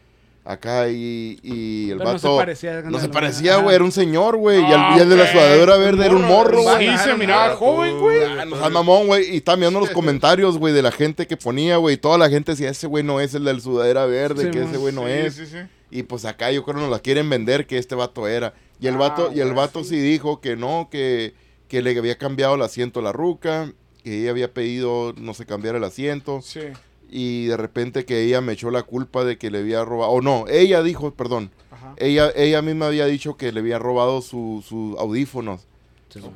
Acá 0.49 0.88
y, 0.89 1.38
y 1.43 1.91
el 1.91 1.97
Pero 1.97 2.10
no 2.12 2.13
vato... 2.15 2.31
se 2.31 2.38
parecía. 2.38 2.81
No 2.83 2.99
se 3.01 3.10
parecía, 3.10 3.57
güey, 3.57 3.75
era 3.75 3.83
un 3.83 3.91
señor, 3.91 4.38
güey. 4.38 4.62
y, 4.62 4.65
el, 4.65 4.77
Ah, 4.79 4.95
y 4.97 5.01
el 5.01 5.10
de 5.10 5.17
la 5.17 5.29
sudadera 5.29 5.75
verde 5.75 6.05
era 6.05 6.15
un 6.15 6.21
morro, 6.23 6.62
güey. 6.62 6.77
Sí, 6.77 6.86
se 6.86 7.10
Ajá, 7.10 7.17
miraba 7.17 7.55
joven, 7.57 7.99
güey. 7.99 8.23
Ah, 8.23 8.45
no 8.45 8.55
seas 8.57 8.71
mamón, 8.71 9.07
güey. 9.07 9.29
Y 9.33 9.38
estaba 9.38 9.57
mirando 9.57 9.81
los 9.81 9.89
comentarios, 9.89 10.57
güey, 10.57 10.73
de 10.73 10.81
la 10.81 10.91
gente 10.93 11.27
que 11.27 11.36
ponía, 11.36 11.75
güey. 11.75 11.95
y 11.95 11.97
Toda 11.97 12.17
la 12.17 12.29
gente 12.29 12.53
decía, 12.53 12.69
ese 12.69 12.88
güey 12.88 13.03
no 13.03 13.19
es 13.19 13.33
el 13.33 13.43
de 13.43 13.53
la 13.55 13.60
sudadera 13.60 14.05
verde, 14.05 14.45
Sí, 14.45 14.51
que 14.51 14.63
ese 14.63 14.77
güey 14.77 14.93
no 14.93 15.03
Sí, 15.05 15.12
es. 15.12 15.36
sí, 15.36 15.45
sí. 15.47 15.57
Y 15.91 16.03
pues 16.03 16.23
acá 16.23 16.49
yo 16.51 16.63
creo 16.63 16.75
que 16.75 16.81
nos 16.81 16.91
la 16.91 16.99
quieren 16.99 17.29
vender 17.29 17.67
que 17.67 17.77
este 17.77 17.95
vato 17.95 18.25
era. 18.29 18.53
Y 18.79 18.88
el 18.88 18.95
Ah, 18.95 18.99
vato, 18.99 19.31
y 19.36 19.41
el 19.41 19.53
vato 19.53 19.83
sí 19.83 19.99
dijo 19.99 20.39
que 20.39 20.55
no, 20.55 20.88
que, 20.89 21.33
que 21.67 21.81
le 21.81 21.97
había 21.97 22.17
cambiado 22.17 22.55
el 22.55 22.62
asiento 22.62 23.01
a 23.01 23.03
la 23.03 23.12
ruca, 23.12 23.73
que 24.01 24.21
ella 24.21 24.29
había 24.31 24.53
pedido 24.53 25.13
no 25.17 25.33
se 25.33 25.45
cambiara 25.45 25.77
el 25.77 25.83
asiento. 25.83 26.39
Sí. 26.41 26.62
Y 27.10 27.46
de 27.46 27.58
repente 27.58 28.06
que 28.06 28.24
ella 28.24 28.41
me 28.41 28.54
echó 28.54 28.70
la 28.72 28.84
culpa 28.84 29.24
de 29.24 29.38
que 29.38 29.50
le 29.50 29.60
había 29.60 29.86
robado. 29.86 30.12
O 30.12 30.22
no, 30.22 30.46
ella 30.48 30.84
dijo, 30.84 31.12
perdón. 31.12 31.52
Ajá. 31.72 31.93
Ella, 31.98 32.32
ella 32.36 32.62
misma 32.62 32.88
había 32.88 33.06
dicho 33.06 33.38
que 33.38 33.52
le 33.52 33.62
había 33.62 33.80
robado 33.80 34.22
sus 34.22 34.65
su 34.65 34.96
audífonos. 35.00 35.67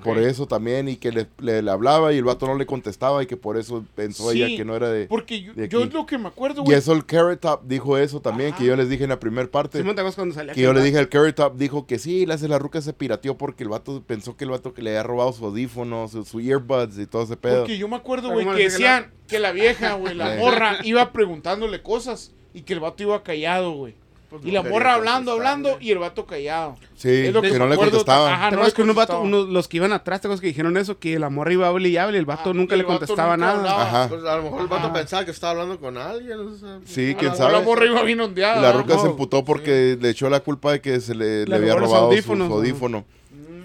Por 0.04 0.18
eso 0.20 0.46
también, 0.48 0.88
y 0.90 0.98
que 0.98 1.12
le, 1.12 1.28
le- 1.40 1.62
le 1.62 1.72
hablaba 1.72 2.12
y 2.14 2.18
el 2.18 2.24
vato 2.24 2.46
no 2.46 2.56
le 2.56 2.66
contestaba 2.66 3.24
y 3.24 3.26
que 3.26 3.38
por 3.38 3.58
eso 3.58 3.86
pensó 3.96 4.32
Sí, 4.32 4.44
ella 4.44 4.56
que 4.58 4.66
no 4.66 4.76
era 4.76 4.90
de... 4.90 5.08
Porque 5.08 5.42
yo, 5.42 5.54
de 5.54 5.70
yo 5.70 5.84
es 5.84 5.94
lo 5.94 6.06
que 6.06 6.18
me 6.18 6.28
acuerdo, 6.28 6.62
Y 6.62 6.66
güey. 6.66 6.78
eso 6.78 6.92
el 6.94 7.06
Carrot 7.06 7.40
Top 7.40 7.62
dijo 7.66 7.98
eso 7.98 8.22
también, 8.22 8.50
que 8.52 8.58
Ajá. 8.58 8.66
yo 8.66 8.76
les 8.76 8.90
dije 8.90 9.04
en 9.04 9.10
la 9.12 9.20
primera 9.20 9.50
parte. 9.50 9.78
Simón, 9.78 9.96
¿te 9.96 10.02
acuerdas 10.02 10.16
cuando 10.16 10.36
salía? 10.36 10.54
Que 10.54 10.62
yo 10.62 10.74
le 10.74 10.82
dije 10.84 10.98
al 10.98 11.08
Carrot 11.10 11.36
Top, 11.36 11.56
dijo 11.58 11.88
que 11.88 12.00
sí, 12.00 12.26
la, 12.26 12.36
la 12.36 12.60
ruca 12.60 12.82
se 12.82 12.92
pirateó 12.94 13.38
porque 13.38 13.64
el 13.64 13.70
vato 13.70 14.04
pensó 14.06 14.36
que 14.36 14.44
el 14.44 14.52
vato 14.52 14.74
que 14.74 14.82
le 14.82 14.90
había 14.92 15.04
robado 15.04 15.32
su 15.34 15.46
audífono, 15.46 16.08
su, 16.10 16.26
su 16.26 16.40
earbuds 16.42 16.98
y 17.00 17.06
todo 17.08 17.24
ese 17.24 17.38
pedo. 17.38 17.60
Porque 17.62 17.78
yo 17.78 17.88
me 17.88 17.96
acuerdo, 17.96 18.30
güey, 18.32 18.46
¿cómo 18.46 18.58
que 18.58 18.64
que 18.64 18.68
la- 18.68 18.72
decían 18.74 19.12
que 19.28 19.40
la 19.40 19.52
vieja, 19.54 19.94
güey, 19.94 20.14
la 20.16 20.36
morra, 20.40 20.78
iba 20.84 21.12
preguntándole 21.14 21.82
cosas 21.82 22.34
y 22.54 22.64
que 22.64 22.74
el 22.74 22.82
vato 22.82 23.04
iba 23.04 23.24
callado, 23.24 23.72
güey. 23.72 23.96
Pues 24.32 24.46
Y 24.46 24.52
la 24.52 24.64
morra 24.64 24.94
hablando, 24.94 25.34
hablando 25.34 25.78
y 25.82 25.92
el 25.92 25.98
vato 26.00 26.26
callado. 26.26 26.78
Sí, 26.96 27.10
Es 27.10 27.34
lo 27.34 27.42
que 27.42 27.52
que 27.52 27.60
no 27.60 27.68
le 27.68 27.76
contestaban. 27.76 28.32
ajá. 28.34 28.50
¿Te 28.50 28.56
no 28.56 28.64
le 28.64 28.72
que 28.72 28.82
unos 28.82 28.96
vatos, 28.96 29.16
contestaba. 29.18 29.42
unos- 29.44 29.54
los 29.54 29.68
que 29.68 29.76
iban 29.78 29.92
atrás, 29.92 30.22
¿te 30.22 30.28
acuerdas 30.28 30.40
que 30.40 30.48
dijeron 30.48 30.78
eso? 30.78 30.98
Que 31.00 31.20
la 31.20 31.30
morra 31.30 31.52
iba 31.52 31.68
a 31.68 31.70
hable 31.70 31.90
y 31.90 31.98
hable 31.98 32.16
y 32.16 32.20
el 32.20 32.26
vato 32.26 32.52
Ah, 32.52 32.54
nunca 32.54 32.78
le 32.78 32.84
vato 32.84 33.00
contestaba 33.00 33.36
nunca 33.36 33.54
nada. 33.58 33.82
Ajá. 33.82 34.08
Pues 34.10 34.24
a 34.24 34.38
lo 34.38 34.44
mejor 34.44 34.62
el 34.62 34.68
vato 34.68 34.86
Ajá. 34.86 34.94
pensaba 34.94 35.26
que 35.26 35.32
estaba 35.32 35.52
hablando 35.52 35.80
con 35.82 35.98
alguien. 35.98 36.40
o 36.40 36.56
sea, 36.56 36.80
Sí, 36.86 37.14
quién 37.20 37.36
sabe. 37.36 37.52
La 37.52 37.60
morra 37.60 37.86
iba 37.86 38.02
bien 38.04 38.22
ondeada. 38.22 38.58
Y 38.60 38.62
la 38.62 38.72
¿no? 38.72 38.80
ruca 38.80 38.98
se 39.00 39.08
emputó 39.08 39.44
porque 39.44 39.98
le 40.00 40.10
echó 40.10 40.30
la 40.30 40.40
culpa 40.40 40.72
de 40.72 40.80
que 40.80 41.02
se 41.02 41.14
le, 41.14 41.46
le 41.46 41.54
había 41.56 41.76
robado 41.76 42.04
su- 42.04 42.06
audífonos, 42.14 42.48
su 42.48 42.54
¿no? 42.54 42.56
audífono. 42.60 43.06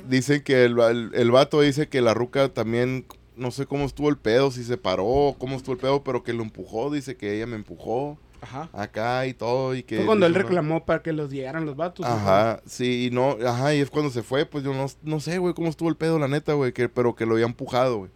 Dicen 0.09 0.43
que 0.43 0.65
el, 0.65 0.79
el, 0.81 1.11
el 1.15 1.31
vato 1.31 1.61
dice 1.61 1.89
que 1.89 2.01
la 2.01 2.13
ruca 2.15 2.49
también, 2.49 3.07
no 3.37 3.51
sé 3.53 3.67
cómo 3.67 3.85
estuvo 3.85 4.09
el 4.09 4.17
pedo, 4.17 4.51
si 4.51 4.65
se 4.65 4.77
paró, 4.77 5.35
cómo 5.39 5.57
estuvo 5.57 5.75
el 5.75 5.81
pedo, 5.81 6.03
pero 6.03 6.23
que 6.23 6.33
lo 6.33 6.43
empujó, 6.43 6.91
dice 6.93 7.17
que 7.17 7.37
ella 7.37 7.47
me 7.47 7.57
empujó 7.57 8.19
Ajá. 8.47 8.69
acá 8.73 9.27
y 9.27 9.35
todo. 9.35 9.75
Y 9.75 9.83
que 9.83 9.97
Fue 9.97 10.07
cuando 10.07 10.27
él 10.27 10.33
no. 10.33 10.39
reclamó 10.39 10.85
para 10.87 11.03
que 11.03 11.13
los 11.13 11.31
llegaran 11.31 11.67
los 11.67 11.77
vatos. 11.77 12.07
Ajá, 12.07 12.61
sí, 12.67 13.07
y 13.07 13.11
no, 13.15 13.37
ajá, 13.47 13.75
y 13.75 13.81
es 13.81 13.91
cuando 13.91 14.11
se 14.11 14.23
fue, 14.23 14.47
pues 14.47 14.65
yo 14.65 14.73
no, 14.73 14.87
no 15.03 15.21
sé, 15.21 15.39
güey, 15.39 15.55
cómo 15.55 15.69
estuvo 15.69 15.89
el 15.89 15.97
pedo, 15.97 16.19
la 16.19 16.29
neta, 16.29 16.53
güey, 16.55 16.73
que, 16.73 16.89
pero 16.89 17.15
que 17.15 17.27
lo 17.27 17.35
había 17.35 17.47
empujado, 17.47 17.99
güey. 17.99 18.11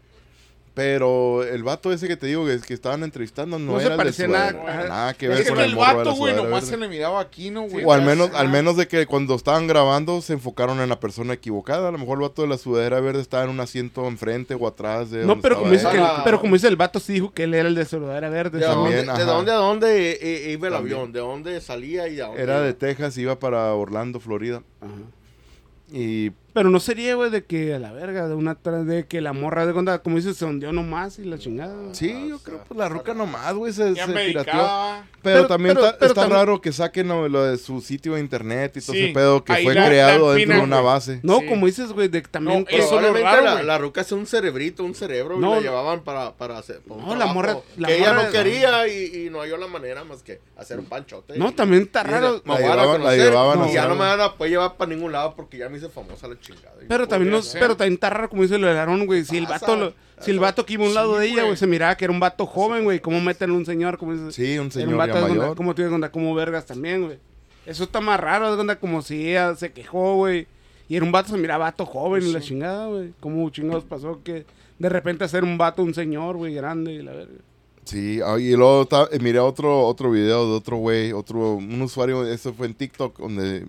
Pero 0.73 1.43
el 1.43 1.65
vato 1.65 1.93
ese 1.93 2.07
que 2.07 2.17
te 2.17 2.29
digo, 2.29 2.47
que, 2.47 2.61
que 2.61 2.75
estaban 2.75 3.03
entrevistando, 3.03 3.59
no, 3.59 3.73
No 3.73 3.81
se 3.81 3.87
era 3.87 3.95
el 3.95 3.99
de 3.99 4.05
parecía 4.05 4.27
sudadera, 4.27 4.89
nada, 4.89 5.15
que 5.15 5.27
Es 5.27 5.33
ver 5.33 5.43
que 5.43 5.49
con 5.51 5.59
el 5.59 5.65
el 5.71 5.75
morro 5.75 5.89
de 5.89 5.97
vato, 5.97 6.15
güey, 6.15 6.33
sudadera 6.33 6.49
nomás 6.49 6.65
se 6.65 6.77
le 6.77 6.89
miraba 6.89 7.21
aquí, 7.21 7.51
¿no, 7.51 7.63
güey? 7.63 7.85
O 7.85 7.93
al 7.93 8.03
menos, 8.03 8.31
al 8.35 8.49
menos 8.49 8.77
de 8.77 8.87
que 8.87 9.05
cuando 9.07 9.35
estaban 9.35 9.67
grabando 9.67 10.23
se 10.23 10.33
enfocaron 10.35 10.81
en 10.81 10.89
la 10.89 11.01
persona 11.01 11.35
equivocada. 11.35 11.89
A 11.89 11.91
lo 11.91 11.99
mejor 11.99 12.19
el 12.19 12.23
vato 12.23 12.43
de 12.43 12.49
la 12.49 12.57
sudadera 12.57 13.01
verde 13.01 13.21
estaba 13.21 13.43
en 13.45 13.51
un 13.51 13.59
asiento 13.59 14.07
enfrente 14.07 14.55
o 14.55 14.67
atrás 14.69 15.11
de 15.11 15.25
No, 15.25 15.41
pero 15.41 15.59
como, 15.59 15.73
dice 15.73 15.89
que 15.91 15.99
el, 15.99 16.07
pero 16.25 16.41
como 16.41 16.55
dice 16.55 16.69
el 16.69 16.77
vato, 16.77 17.01
sí 17.01 17.15
dijo 17.15 17.33
que 17.33 17.45
él 17.45 17.55
era 17.55 17.69
el 17.69 17.75
de 17.75 17.85
sudadera 17.85 18.31
verde. 18.31 18.61
¿De 18.61 18.65
También, 18.67 19.07
dónde. 19.07 19.25
¿De 19.51 19.57
a 19.57 19.57
dónde 19.57 20.19
eh, 20.23 20.53
iba 20.53 20.69
el 20.69 20.75
También. 20.75 20.97
avión? 20.97 21.13
¿De 21.13 21.19
dónde 21.19 21.61
salía 21.61 22.07
y 22.07 22.21
a 22.21 22.27
dónde 22.27 22.43
Era 22.43 22.61
de 22.61 22.75
Texas, 22.75 23.19
iba 23.19 23.39
para 23.41 23.75
Orlando, 23.75 24.21
Florida. 24.21 24.63
Ajá. 24.81 24.93
Y 25.93 26.31
Pero 26.53 26.69
no 26.71 26.81
sería, 26.81 27.15
güey, 27.15 27.31
de 27.31 27.45
que 27.45 27.75
a 27.75 27.79
la 27.79 27.93
verga, 27.93 28.29
de 28.29 28.35
una 28.35 28.57
tra- 28.61 28.85
de 28.85 29.07
que 29.07 29.21
la 29.21 29.33
morra 29.33 29.67
de 29.67 29.73
cuenta, 29.73 30.01
como 30.01 30.17
dices, 30.17 30.37
se 30.37 30.45
hundió 30.45 30.73
nomás 30.73 31.19
y 31.19 31.25
la 31.25 31.39
chingada. 31.39 31.95
sí, 31.95 32.13
Ah, 32.15 32.27
yo 32.29 32.39
sea, 32.39 32.45
creo 32.45 32.65
pues 32.67 32.79
la 32.79 32.89
ruca 32.89 33.15
nomás, 33.15 33.55
güey, 33.55 33.73
se, 33.73 33.95
se 33.95 34.07
pirateó. 34.07 34.53
Pero, 35.23 35.37
Pero- 35.43 35.47
también 35.49 35.75
pero- 35.75 35.87
está, 35.87 35.99
pero 35.99 36.09
está 36.13 36.27
tam- 36.27 36.31
raro 36.31 36.61
que 36.63 36.73
saquen 36.73 37.09
lo, 37.09 37.29
lo 37.29 37.45
de 37.45 37.59
su 37.59 37.81
sitio 37.83 38.15
de 38.15 38.21
internet 38.21 38.75
y 38.77 38.81
todo 38.81 38.93
Sí, 38.95 39.05
ese 39.05 39.13
pedo 39.15 39.45
que 39.45 39.55
fue 39.57 39.75
la- 39.75 39.87
creado 39.87 40.29
la 40.31 40.35
dentro 40.35 40.57
de 40.57 40.63
una 40.63 40.81
base. 40.81 41.21
No, 41.23 41.41
Sí. 41.41 41.47
como 41.47 41.67
dices, 41.67 41.93
güey, 41.93 42.09
de 42.09 42.23
que 42.23 42.29
también 42.29 42.61
No, 42.61 42.65
que- 42.65 42.81
raro, 43.23 43.45
la, 43.45 43.63
la 43.63 43.79
ruca 43.79 44.01
es 44.01 44.11
un 44.13 44.27
cerebrito, 44.27 44.83
un 44.83 44.95
cerebro 44.95 45.37
No. 45.39 45.53
y 45.53 45.55
la 45.57 45.61
llevaban 45.61 46.01
para, 46.05 46.33
para 46.33 46.57
hacer 46.59 46.81
para 46.81 47.03
No, 47.03 47.15
la 47.17 47.27
morra- 47.27 47.59
la 47.77 47.89
que 47.89 47.99
ella 47.99 48.15
morra- 48.15 48.23
no 48.25 48.31
quería 48.33 48.89
y, 48.89 49.27
y 49.27 49.31
no 49.31 49.41
halló 49.41 49.59
la 49.59 49.67
manera 49.67 50.05
más 50.05 50.23
que 50.23 50.41
hacer 50.57 50.79
un 50.79 50.87
panchote. 50.87 51.39
No, 51.39 51.51
Y- 51.51 51.53
también 51.53 51.83
está 51.83 52.03
raro. 52.03 52.41
La 52.47 52.55
a 52.55 52.59
llevaban- 52.59 52.79
la 52.79 52.93
conocer 52.93 53.19
llevaban 53.21 53.63
a 53.63 53.69
y 53.69 53.75
ya 53.75 53.87
no 53.89 53.95
me 53.95 54.01
van 54.01 54.21
a 54.23 54.33
poder 54.35 54.53
llevar 54.53 54.77
para 54.79 54.91
ningún 54.91 55.13
lado 55.13 55.35
porque 55.37 55.59
ya 55.59 55.69
me 55.69 55.77
hice 55.77 55.91
famosa 55.91 56.29
la 56.29 56.40
Pero 56.89 57.07
también, 57.07 57.33
no, 57.33 57.41
pero 57.55 57.77
también 57.77 57.95
está 57.95 58.11
raro, 58.11 58.29
como 58.29 58.43
dice 58.43 58.59
lo 58.59 58.67
del 58.67 58.77
Aarón, 58.77 59.07
güey. 59.07 59.25
Si 59.25 59.37
el 59.37 59.47
pasa? 59.47 59.67
vato, 59.67 59.77
lo- 59.79 59.95
si 60.21 60.31
el 60.31 60.39
vato 60.41 60.67
que 60.67 60.75
iba 60.75 60.85
a 60.85 60.89
un 60.89 60.95
lado 60.95 61.17
de 61.19 61.27
ella, 61.29 61.45
güey. 61.45 61.57
se 61.57 61.67
miraba 61.67 61.97
que 61.97 62.05
era 62.05 62.13
un 62.13 62.21
vato 62.21 62.47
joven, 62.47 62.85
güey. 62.85 63.01
¿Cómo 63.01 63.21
meten 63.21 63.51
un 63.53 63.65
señor? 63.65 63.97
Como 63.99 64.31
Sí, 64.31 64.59
un 64.59 64.71
señor 64.71 64.89
un 64.91 64.99
vato 64.99 65.15
ya 65.15 65.21
mayor. 65.21 65.57
como 66.11 66.35
vergas 66.35 66.67
también, 66.67 67.05
güey. 67.05 67.19
Eso 67.67 67.85
está 67.85 68.01
más 68.01 68.19
raro, 68.19 68.55
de 68.55 68.61
onda, 68.61 68.77
como 68.81 69.03
si 69.03 69.29
ella 69.31 69.55
se 69.55 69.73
quejó, 69.73 70.17
güey. 70.17 70.47
Y 70.89 70.97
era 70.97 71.05
un 71.05 71.13
vato, 71.13 71.29
se 71.31 71.37
miraba 71.39 71.67
vato 71.67 71.87
joven 71.87 72.27
y 72.27 72.33
la 72.33 72.41
chingada, 72.41 72.87
güey. 72.89 73.13
¿Cómo 73.21 73.49
chingados 73.51 73.85
pasó 73.85 74.21
que 74.25 74.45
de 74.79 74.89
repente 74.89 75.23
hacer 75.25 75.45
un 75.45 75.57
vato 75.57 75.83
un 75.83 75.95
señor, 75.95 76.37
güey, 76.37 76.53
grande 76.55 76.93
y 76.93 77.03
la 77.03 77.13
verga? 77.13 77.35
Sí, 77.85 78.21
ah, 78.25 78.39
y 78.39 78.53
luego 78.57 78.89
eh, 79.11 79.19
miré 79.21 79.39
otro, 79.39 79.87
otro 79.87 80.11
video 80.11 80.47
de 80.49 80.55
otro 80.57 80.77
güey, 80.79 81.13
otro, 81.13 81.55
un 81.55 81.81
usuario, 81.81 82.27
eso 82.27 82.53
fue 82.53 82.67
en 82.67 82.75
TikTok, 82.75 83.19
donde 83.19 83.65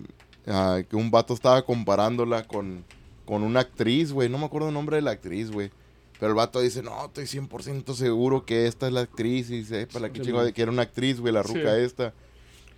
ah, 0.46 0.80
que 0.88 0.96
un 0.96 1.10
vato 1.10 1.34
estaba 1.34 1.62
comparándola 1.64 2.46
con, 2.46 2.84
con 3.24 3.42
una 3.42 3.60
actriz, 3.60 4.12
güey, 4.12 4.28
no 4.28 4.38
me 4.38 4.46
acuerdo 4.46 4.68
el 4.68 4.74
nombre 4.74 4.96
de 4.96 5.02
la 5.02 5.12
actriz, 5.12 5.50
güey. 5.50 5.70
Pero 6.18 6.30
el 6.30 6.36
vato 6.36 6.60
dice, 6.60 6.82
no, 6.82 7.06
estoy 7.06 7.24
100% 7.24 7.94
seguro 7.94 8.44
que 8.44 8.66
esta 8.68 8.86
es 8.86 8.92
la 8.92 9.00
actriz, 9.00 9.50
y 9.50 9.58
dice, 9.58 9.86
para 9.88 10.06
la 10.06 10.12
que 10.12 10.20
Sí, 10.20 10.26
chingo, 10.26 10.38
man. 10.42 10.52
que 10.52 10.62
era 10.62 10.70
una 10.70 10.82
actriz, 10.82 11.18
güey, 11.20 11.32
la 11.34 11.42
Sí. 11.42 11.54
ruca 11.54 11.76
esta. 11.78 12.14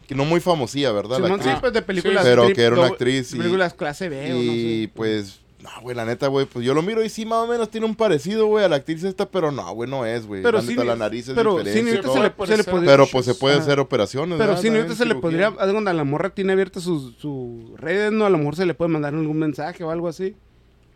Que 0.08 0.14
no 0.14 0.24
muy 0.24 0.40
famosilla, 0.40 0.92
¿verdad? 0.92 1.18
la 1.18 1.42
sí, 1.42 1.50
pues 1.60 1.72
de 1.72 1.82
películas. 1.82 2.24
Pero 2.24 2.44
trip, 2.44 2.56
que 2.56 2.62
era 2.62 2.74
una 2.76 2.86
actriz 2.86 3.32
y- 3.32 3.38
películas 3.38 3.72
clase 3.74 4.08
B 4.10 4.32
o 4.32 4.36
no 4.36 4.42
Y 4.42 4.82
sé. 4.84 4.92
pues 4.94 5.40
No, 5.64 5.70
güey, 5.80 5.96
la 5.96 6.04
neta, 6.04 6.26
güey, 6.28 6.44
pues 6.44 6.62
yo 6.62 6.74
lo 6.74 6.82
miro 6.82 7.02
y 7.02 7.08
sí, 7.08 7.24
más 7.24 7.38
o 7.38 7.46
menos 7.46 7.70
tiene 7.70 7.86
un 7.86 7.94
parecido, 7.94 8.44
güey, 8.48 8.66
a 8.66 8.68
la 8.68 8.76
actriz 8.76 9.02
esta, 9.02 9.30
pero 9.30 9.50
no, 9.50 9.72
güey, 9.74 9.88
no 9.88 10.04
es, 10.04 10.26
güey. 10.26 10.42
Pero 10.42 10.58
la 10.58 10.62
sí, 10.62 10.68
neta, 10.70 10.84
la 10.84 10.94
nariz 10.94 11.28
es 11.28 11.34
pero 11.34 11.52
sí, 11.52 11.64
diferente. 11.64 11.92
neta, 11.92 12.06
¿no? 12.08 12.12
se 12.12 12.20
le, 12.20 12.30
Puede 12.32 12.50
se 12.52 12.56
le 12.58 12.62
ser. 12.64 12.72
podría- 12.74 12.90
pero 12.92 13.06
pues 13.10 13.24
se 13.24 13.34
puede 13.34 13.54
Ajá. 13.54 13.62
hacer 13.62 13.80
operaciones, 13.80 14.38
Pero 14.38 14.58
sí, 14.58 14.68
neta 14.68 14.94
se 14.94 15.06
le 15.06 15.14
podría. 15.14 15.50
Donde 15.50 15.94
la 15.94 16.04
morra 16.04 16.28
tiene 16.30 16.52
abiertas 16.52 16.82
sus 16.82 17.16
sus 17.16 17.80
redes, 17.80 18.12
¿no? 18.12 18.26
A 18.26 18.30
lo 18.30 18.36
mejor 18.36 18.56
se 18.56 18.66
le 18.66 18.74
puede 18.74 18.90
mandar 18.90 19.14
algún 19.14 19.38
mensaje 19.38 19.82
o 19.84 19.90
algo 19.90 20.06
así. 20.08 20.36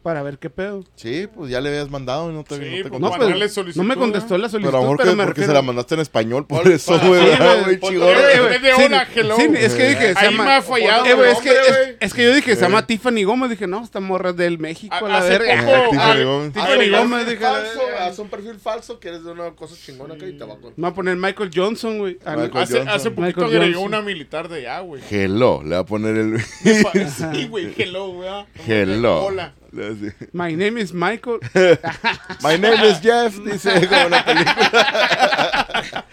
Para 0.09 0.23
ver 0.23 0.39
qué 0.39 0.49
pedo. 0.49 0.85
Sí, 0.95 1.29
pues 1.35 1.51
ya 1.51 1.61
le 1.61 1.69
habías 1.69 1.91
mandado 1.91 2.31
y 2.31 2.33
no 2.33 2.43
te, 2.43 2.55
Sí, 2.57 2.61
no 2.63 2.67
te 2.67 2.89
pues, 2.89 3.03
contestó. 3.03 3.29
No, 3.29 3.49
solicitud, 3.51 3.83
no 3.83 3.89
me 3.89 3.95
contestó 3.97 4.39
la 4.39 4.49
solicitud, 4.49 4.73
Pero 4.73 4.83
amor, 4.83 4.97
pero 4.97 5.11
que 5.11 5.17
me 5.17 5.25
porque 5.25 5.41
se 5.43 5.47
refiero- 5.49 5.61
la 5.61 5.67
mandaste 5.67 5.95
en 5.97 6.01
español, 6.01 6.47
por 6.47 6.67
eso, 6.67 6.99
güey, 6.99 7.09
güey, 7.11 7.25
¿verdad, 7.27 7.63
güey, 7.65 7.79
ponle- 7.79 7.89
chingón. 7.91 8.09
Eh, 8.09 9.59
sí, 9.59 9.65
es 9.67 9.75
que 9.75 9.89
dije, 9.91 10.15
se 10.15 10.25
llama- 10.25 10.45
me 10.47 10.53
ha 10.53 10.63
fallado. 10.63 11.05
Eh, 11.05 11.31
es, 11.31 11.39
que, 11.41 11.51
es, 11.51 11.95
es 12.01 12.15
que 12.15 12.25
yo 12.25 12.35
dije, 12.35 12.57
se 12.57 12.63
llama 12.63 12.79
Eh. 12.79 12.85
Tiffany 12.87 13.23
Gómez. 13.25 13.51
Dije, 13.51 13.67
no, 13.67 13.85
esta 13.85 14.01
morra 14.01 14.33
del 14.33 14.59
México, 14.59 14.95
a 14.95 15.03
la 15.07 15.21
verga. 15.21 15.91
Tiffany 15.91 16.25
Gómez. 16.25 16.53
Tiffany 16.55 16.71
Haz 16.71 16.87
un 16.87 16.91
Gómez, 16.93 17.25
perfil 17.25 17.39
dije, 17.39 17.45
falso, 17.53 17.81
eh, 17.83 17.99
haz 18.01 18.19
un 18.19 18.29
perfil 18.31 18.55
falso 18.59 19.01
que 19.01 19.09
eres 19.09 19.25
de 19.25 19.31
una 19.33 19.51
cosa 19.51 19.75
chingona 19.77 20.15
y 20.15 20.19
te 20.39 20.39
va 20.45 20.55
a 20.55 20.57
contar. 20.57 20.73
Me 20.75 20.89
a 20.89 20.95
poner 20.95 21.17
Michael 21.17 21.51
Johnson, 21.55 21.99
güey. 21.99 22.19
Hace, 22.25 23.11
poquito 23.11 23.45
agregó 23.45 23.83
una 23.83 24.01
militar 24.01 24.49
de 24.49 24.61
allá, 24.61 24.81
güey. 24.81 25.03
Hello, 25.11 25.61
le 25.63 25.75
va 25.75 25.81
a 25.83 25.85
poner 25.85 26.17
el... 26.17 26.41
Sí, 27.35 27.47
güey, 27.49 27.75
hello, 27.77 28.09
güey. 28.13 28.29
ah. 28.31 28.47
Hello. 28.67 29.25
Hola. 29.27 29.53
Le 29.73 29.83
va 29.83 29.89
a 29.89 29.95
decir, 29.95 30.15
My 30.33 30.55
name 30.55 30.79
is 30.79 30.93
Michael. 30.93 31.39
My 32.43 32.57
name 32.57 32.83
is 32.85 33.01
Jeff, 33.01 33.39
dice 33.45 33.87
como 33.89 34.09
la 34.09 34.25
película. 34.25 36.05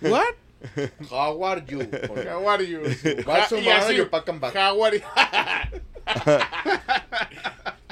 What? 0.00 0.34
How 1.10 1.42
are 1.42 1.62
you? 1.66 1.88
How 1.90 2.46
are 2.46 2.62
you? 2.62 2.80
What's 3.24 3.50
your 3.50 3.60
Y 3.60 3.68
así, 3.68 3.96
manager, 3.96 4.06
pack 4.06 4.28
and 4.28 4.40
back. 4.40 4.54
How 4.54 4.80
are 4.80 4.94
you? 4.94 5.02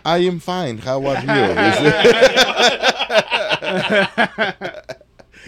I 0.04 0.18
am 0.18 0.38
fine, 0.38 0.78
how 0.78 1.04
are 1.04 1.20
you? 4.80 4.90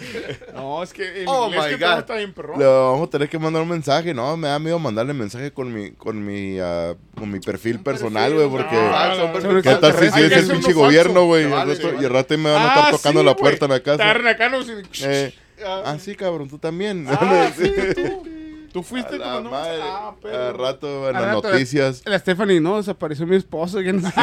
No, 0.53 0.83
es 0.83 0.93
que 0.93 1.21
el 1.21 1.27
Oh, 1.27 1.47
inglés 1.47 1.63
my 1.65 1.69
que 1.77 1.85
God. 1.85 1.97
está 1.99 2.15
bien 2.15 2.33
perrón. 2.33 2.59
Le 2.59 2.65
vamos 2.65 3.07
a 3.07 3.09
tener 3.09 3.29
que 3.29 3.39
mandar 3.39 3.61
un 3.63 3.69
mensaje, 3.69 4.13
¿no? 4.13 4.35
Me 4.37 4.47
da 4.47 4.59
miedo 4.59 4.79
mandarle 4.79 5.13
mensaje 5.13 5.51
con 5.51 5.73
mi, 5.73 5.91
con 5.91 6.23
mi, 6.25 6.57
ah, 6.59 6.93
con 7.17 7.31
mi 7.31 7.39
perfil 7.39 7.79
personal, 7.79 8.33
güey, 8.33 8.49
porque... 8.49 8.75
No, 8.75 9.27
no. 9.31 9.61
¿Qué 9.61 9.75
tal 9.75 9.93
si 9.97 10.05
es 10.05 10.31
el 10.37 10.47
pinche 10.51 10.73
gobierno, 10.73 11.25
güey? 11.25 11.43
Y, 11.43 11.45
al 11.45 11.51
vale, 11.51 11.75
rato- 11.75 11.89
se 11.97 12.01
y 12.01 12.05
al 12.05 12.11
rato 12.11 12.37
me 12.37 12.51
van 12.51 12.61
a 12.61 12.67
estar 12.67 12.83
Ah, 12.87 12.91
tocando 12.91 13.19
sí, 13.21 13.25
la 13.25 13.35
puerta 13.35 13.65
en 13.65 13.71
la 13.71 13.79
casa. 13.81 14.03
Estar 14.11 14.27
acá, 14.27 14.49
no. 14.49 14.59
Eh, 15.01 15.33
ah, 15.65 15.97
sí, 15.99 16.15
cabrón, 16.15 16.49
tú 16.49 16.57
también. 16.57 17.05
Ah, 17.09 17.49
sí, 17.57 17.71
tú. 17.95 18.23
Tú 18.73 18.83
fuiste 18.83 19.17
como 19.19 19.39
no. 19.41 19.51
madre. 19.51 19.79
Ah, 19.81 20.13
pero. 20.21 20.47
Al 20.47 20.57
rato 20.57 21.09
en 21.09 21.15
Al 21.15 21.21
las 21.23 21.35
rato- 21.35 21.51
noticias. 21.51 22.01
La 22.05 22.17
Stephanie, 22.19 22.59
no, 22.59 22.77
desapareció 22.77 23.25
mi 23.27 23.35
esposo. 23.37 23.79
ya 23.81 23.93
no 23.93 24.01
sé. 24.01 24.13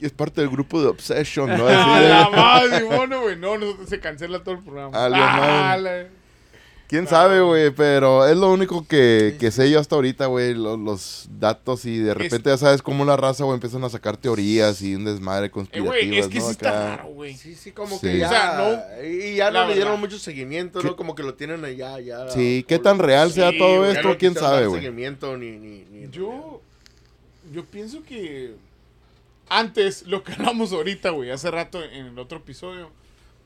Y 0.00 0.06
es 0.06 0.12
parte 0.12 0.40
del 0.40 0.50
grupo 0.50 0.80
de 0.80 0.88
Obsession, 0.88 1.48
¿no? 1.56 1.66
Así 1.68 2.02
de- 2.02 2.08
la 2.08 2.28
madre, 2.30 2.84
mono, 2.84 3.20
güey. 3.22 3.36
No, 3.36 3.56
no, 3.56 3.66
se 3.86 4.00
cancela 4.00 4.40
todo 4.42 4.56
el 4.56 4.62
programa. 4.64 5.08
La 5.08 5.32
Ah, 5.34 5.36
madre. 5.76 6.10
¿Quién 6.88 7.06
sabe, 7.06 7.40
güey? 7.42 7.70
Pero 7.70 8.26
es 8.26 8.36
lo 8.36 8.50
único 8.50 8.86
que, 8.86 9.36
que 9.38 9.50
sé 9.50 9.70
yo 9.70 9.78
hasta 9.78 9.94
ahorita, 9.94 10.24
güey. 10.26 10.54
Los, 10.54 10.78
los 10.78 11.28
datos 11.38 11.84
y 11.84 11.98
de 11.98 12.14
repente 12.14 12.48
ya 12.48 12.56
sabes 12.56 12.80
cómo 12.80 13.04
la 13.04 13.14
raza, 13.16 13.44
güey, 13.44 13.54
empiezan 13.56 13.84
a 13.84 13.90
sacar 13.90 14.16
teorías 14.16 14.80
y 14.80 14.94
un 14.94 15.04
desmadre 15.04 15.46
Eh, 15.46 15.50
conspirativas, 15.50 16.06
güey, 16.06 16.18
es 16.18 16.28
que 16.28 16.38
¿no? 16.38 16.44
sí 16.46 16.50
está 16.50 16.68
Acá. 16.70 16.96
raro, 16.96 17.08
güey. 17.10 17.36
Sí, 17.36 17.54
sí, 17.54 17.72
como 17.72 17.94
Sí. 17.98 18.06
que 18.06 18.18
ya. 18.18 18.26
O 18.26 18.30
sea, 18.30 19.06
y 19.06 19.36
ya 19.36 19.50
no 19.50 19.66
le 19.66 19.74
dieron 19.74 19.92
verdad. 19.92 20.00
mucho 20.00 20.18
seguimiento, 20.18 20.82
¿no? 20.82 20.96
Como 20.96 21.14
que 21.14 21.22
lo 21.22 21.34
tienen 21.34 21.62
allá, 21.64 22.00
ya. 22.00 22.30
Sí, 22.30 22.64
¿qué 22.66 22.78
tan 22.78 22.98
real 22.98 23.30
sea 23.32 23.50
Sí, 23.50 23.58
todo 23.58 23.84
esto? 23.84 24.08
No 24.08 24.16
¿Quién 24.16 24.34
sabe, 24.34 24.66
güey? 24.66 24.80
seguimiento 24.80 25.36
ni, 25.36 25.50
ni, 25.58 25.84
ni- 25.90 26.08
Yo. 26.10 26.62
Yo 27.52 27.64
pienso 27.66 28.02
que. 28.02 28.54
Antes, 29.50 30.06
lo 30.06 30.22
que 30.24 30.32
hablamos 30.32 30.72
ahorita, 30.72 31.10
güey, 31.10 31.30
hace 31.30 31.50
rato 31.50 31.82
en 31.82 32.06
el 32.06 32.18
otro 32.18 32.38
episodio. 32.38 32.90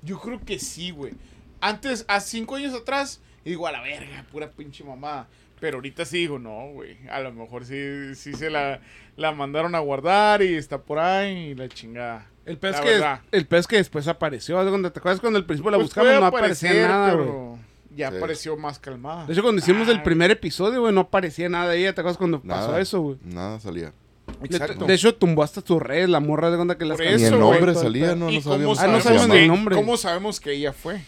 Yo 0.03 0.19
creo 0.21 0.41
que 0.45 0.59
sí, 0.59 0.91
güey. 0.91 1.13
Antes, 1.61 2.05
a 2.09 2.19
cinco 2.21 2.57
años 2.57 2.75
atrás, 2.75 3.21
digo, 3.45 3.67
a 3.67 3.73
la 3.73 3.81
verga, 3.83 4.25
pura 4.31 4.51
pinche 4.51 4.85
mamada. 4.85 5.29
Pero 5.61 5.77
ahorita 5.77 6.05
sí 6.05 6.19
digo, 6.19 6.39
no, 6.41 6.71
güey. 6.73 6.97
A 7.09 7.21
lo 7.21 7.33
mejor 7.33 7.65
sí, 7.65 8.15
sí 8.17 8.33
se 8.35 8.51
la, 8.51 8.81
la 9.17 9.31
mandaron 9.33 9.75
a 9.77 9.79
guardar 9.79 10.43
y 10.43 10.55
está 10.57 10.79
por 10.83 10.99
ahí 10.99 11.51
y 11.51 11.55
la 11.55 11.69
chingada. 11.69 12.27
El 12.45 12.59
pez, 12.59 12.73
La 12.73 12.81
que, 12.83 12.89
verdad. 12.91 13.21
el 13.31 13.47
pez 13.47 13.67
que 13.69 13.77
después 13.77 14.09
apareció. 14.09 14.59
¿de 14.65 14.71
dónde 14.71 14.91
¿Te 14.91 14.99
acuerdas 14.99 15.21
cuando 15.21 15.39
al 15.39 15.47
principio 15.47 15.71
la 15.71 15.77
Pues 15.77 15.87
buscamos? 15.87 16.11
No 16.21 16.27
aparecía 16.27 16.71
aparecer, 16.71 16.89
nada, 16.91 17.13
güey. 17.15 17.27
pero 17.27 17.59
Ya 17.95 18.11
Sí. 18.11 18.17
apareció 18.17 18.57
más 18.57 18.79
calmada. 18.81 19.27
De 19.27 19.33
hecho, 19.35 19.43
cuando 19.43 19.61
hicimos 19.61 19.87
el 19.87 20.03
primer 20.03 20.33
episodio, 20.33 20.81
güey, 20.81 20.93
no 20.93 21.03
aparecía 21.03 21.49
nada 21.49 21.69
de 21.71 21.79
ella. 21.79 21.95
¿Te 21.95 22.01
acuerdas 22.01 22.19
cuando 22.19 22.41
pasó 22.43 22.77
eso, 22.79 23.01
güey? 23.01 23.19
Nada 23.23 23.61
salía. 23.61 23.93
De, 24.41 24.47
Exacto. 24.47 24.87
de 24.87 24.95
hecho, 24.95 25.15
tumbó 25.15 25.45
hasta 25.45 25.61
sus 25.61 25.81
redes, 25.81 26.09
la 26.09 26.19
morra 26.19 26.51
de 26.51 26.57
onda 26.57 26.77
que 26.77 26.85
las 26.85 26.99
cambió. 26.99 27.25
El 27.29 27.39
nombre 27.39 27.75
salía, 27.75 28.17
no, 28.17 28.31
¿Y 28.31 28.37
no 28.37 28.43
sabíamos 28.43 28.81
Ah, 28.81 28.87
no 28.89 29.29
ni 29.29 29.37
el 29.41 29.49
nombre. 29.49 29.77
¿Cómo 29.77 29.97
sabemos 29.97 30.41
que 30.41 30.53
ella 30.53 30.73
fue? 30.73 31.03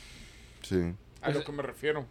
Sí. 0.62 0.76
A 1.22 1.30
lo 1.30 1.43
que 1.43 1.51
me 1.51 1.62
refiero. 1.62 2.07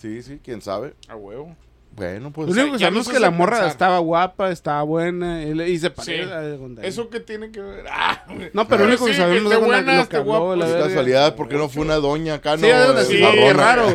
Sí, 0.00 0.22
sí, 0.22 0.40
quién 0.42 0.62
sabe. 0.62 0.94
A 1.08 1.16
huevo. 1.16 1.54
Bueno, 1.92 2.30
pues. 2.30 2.46
Lo 2.48 2.52
único 2.62 2.74
que 2.76 2.84
sabemos 2.84 3.06
es 3.08 3.12
que 3.12 3.18
la 3.18 3.30
morra 3.32 3.56
pensar. 3.56 3.70
estaba 3.72 3.98
guapa, 3.98 4.50
estaba 4.52 4.82
buena 4.84 5.42
y, 5.42 5.54
le- 5.54 5.68
y 5.68 5.76
se 5.78 5.88
Sí. 5.88 5.92
parece 5.96 6.22
a 6.32 6.40
de 6.40 6.54
onda. 6.54 6.82
¿Eso 6.84 7.10
qué 7.10 7.18
tiene 7.18 7.50
que 7.50 7.60
ver? 7.60 7.84
Ah, 7.90 8.24
No, 8.52 8.68
pero 8.68 8.82
lo 8.84 8.88
único 8.90 9.06
que 9.06 9.12
sí, 9.12 9.18
sabemos 9.18 9.52
es 9.52 9.58
onda 9.58 9.66
buena, 9.66 9.96
lo 9.98 10.08
que 10.08 10.16
habló, 10.16 10.54
la 10.56 10.66
casualidad, 10.78 11.34
¿por 11.34 11.48
qué 11.48 11.56
no 11.56 11.68
fue 11.68 11.82
una 11.82 11.96
doña 11.96 12.34
acá, 12.34 12.56
no? 12.56 12.62
Sí, 13.04 13.16
sí, 13.16 13.20
qué 13.34 13.52
raro, 13.52 13.88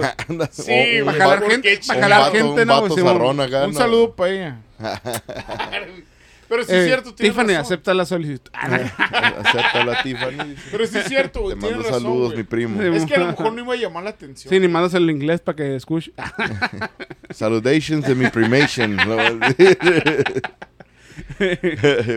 Sí, 0.52 0.72
vato- 1.06 1.48
gente, 1.50 1.80
vato- 2.20 2.32
gente, 2.34 2.62
un 2.62 2.68
no, 2.68 2.84
Un 2.84 3.74
¿no? 3.74 3.80
saludo 3.80 4.14
para 4.16 4.32
ella. 4.32 4.58
Pero 6.48 6.64
sí 6.64 6.72
Eh, 6.74 6.80
es 6.80 6.86
cierto, 6.86 7.14
Tiffany, 7.16 7.48
razón. 7.48 7.62
acepta 7.62 7.94
la 7.94 8.06
solicitud. 8.06 8.52
No. 8.54 8.76
Acepta 9.44 9.84
la 9.84 10.04
Tiffany. 10.04 10.56
Pero 10.72 10.86
sí 10.88 10.98
es 11.00 11.06
cierto, 11.08 11.40
Te 11.40 11.44
güey. 11.46 11.58
Tiene 11.58 11.76
mando 11.76 11.84
razón, 11.90 12.02
saludos, 12.04 12.36
mi 12.36 12.44
primo. 12.44 12.82
Es 12.82 13.06
que 13.06 13.16
a 13.16 13.20
lo 13.20 13.26
mejor 13.28 13.54
no 13.54 13.62
iba 13.64 13.74
a 13.74 13.78
llamar 13.78 14.04
la 14.04 14.10
atención. 14.12 14.50
Sí, 14.54 14.60
ni 14.60 14.68
mandas 14.68 14.94
el 14.94 15.10
inglés 15.10 15.42
para 15.42 15.56
que 15.56 15.76
escuche. 15.76 16.12
Salutations 17.32 18.06
de 18.08 18.16
mi 18.16 18.30
primation. 18.30 18.96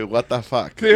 What 0.09 0.25
the 0.25 0.41
fuck. 0.43 0.71
Sí, 0.79 0.87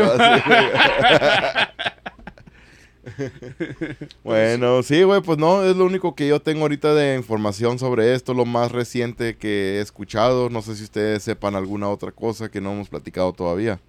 bueno, 4.24 4.84
sí, 4.84 5.04
güey, 5.04 5.22
pues 5.22 5.38
no, 5.38 5.64
es 5.64 5.76
lo 5.76 5.86
único 5.86 6.16
que 6.16 6.28
yo 6.28 6.42
tengo 6.42 6.62
ahorita 6.62 6.94
de 6.94 7.16
información 7.16 7.80
sobre 7.80 8.14
esto, 8.14 8.34
lo 8.34 8.46
más 8.46 8.72
reciente 8.72 9.36
que 9.36 9.78
he 9.78 9.82
escuchado. 9.82 10.50
No 10.50 10.62
sé 10.62 10.76
si 10.76 10.84
ustedes 10.84 11.24
sepan 11.24 11.56
alguna 11.56 11.90
otra 11.90 12.12
cosa 12.12 12.50
que 12.50 12.62
no 12.62 12.72
hemos 12.74 12.90
platicado 12.90 13.34
todavía. 13.34 13.80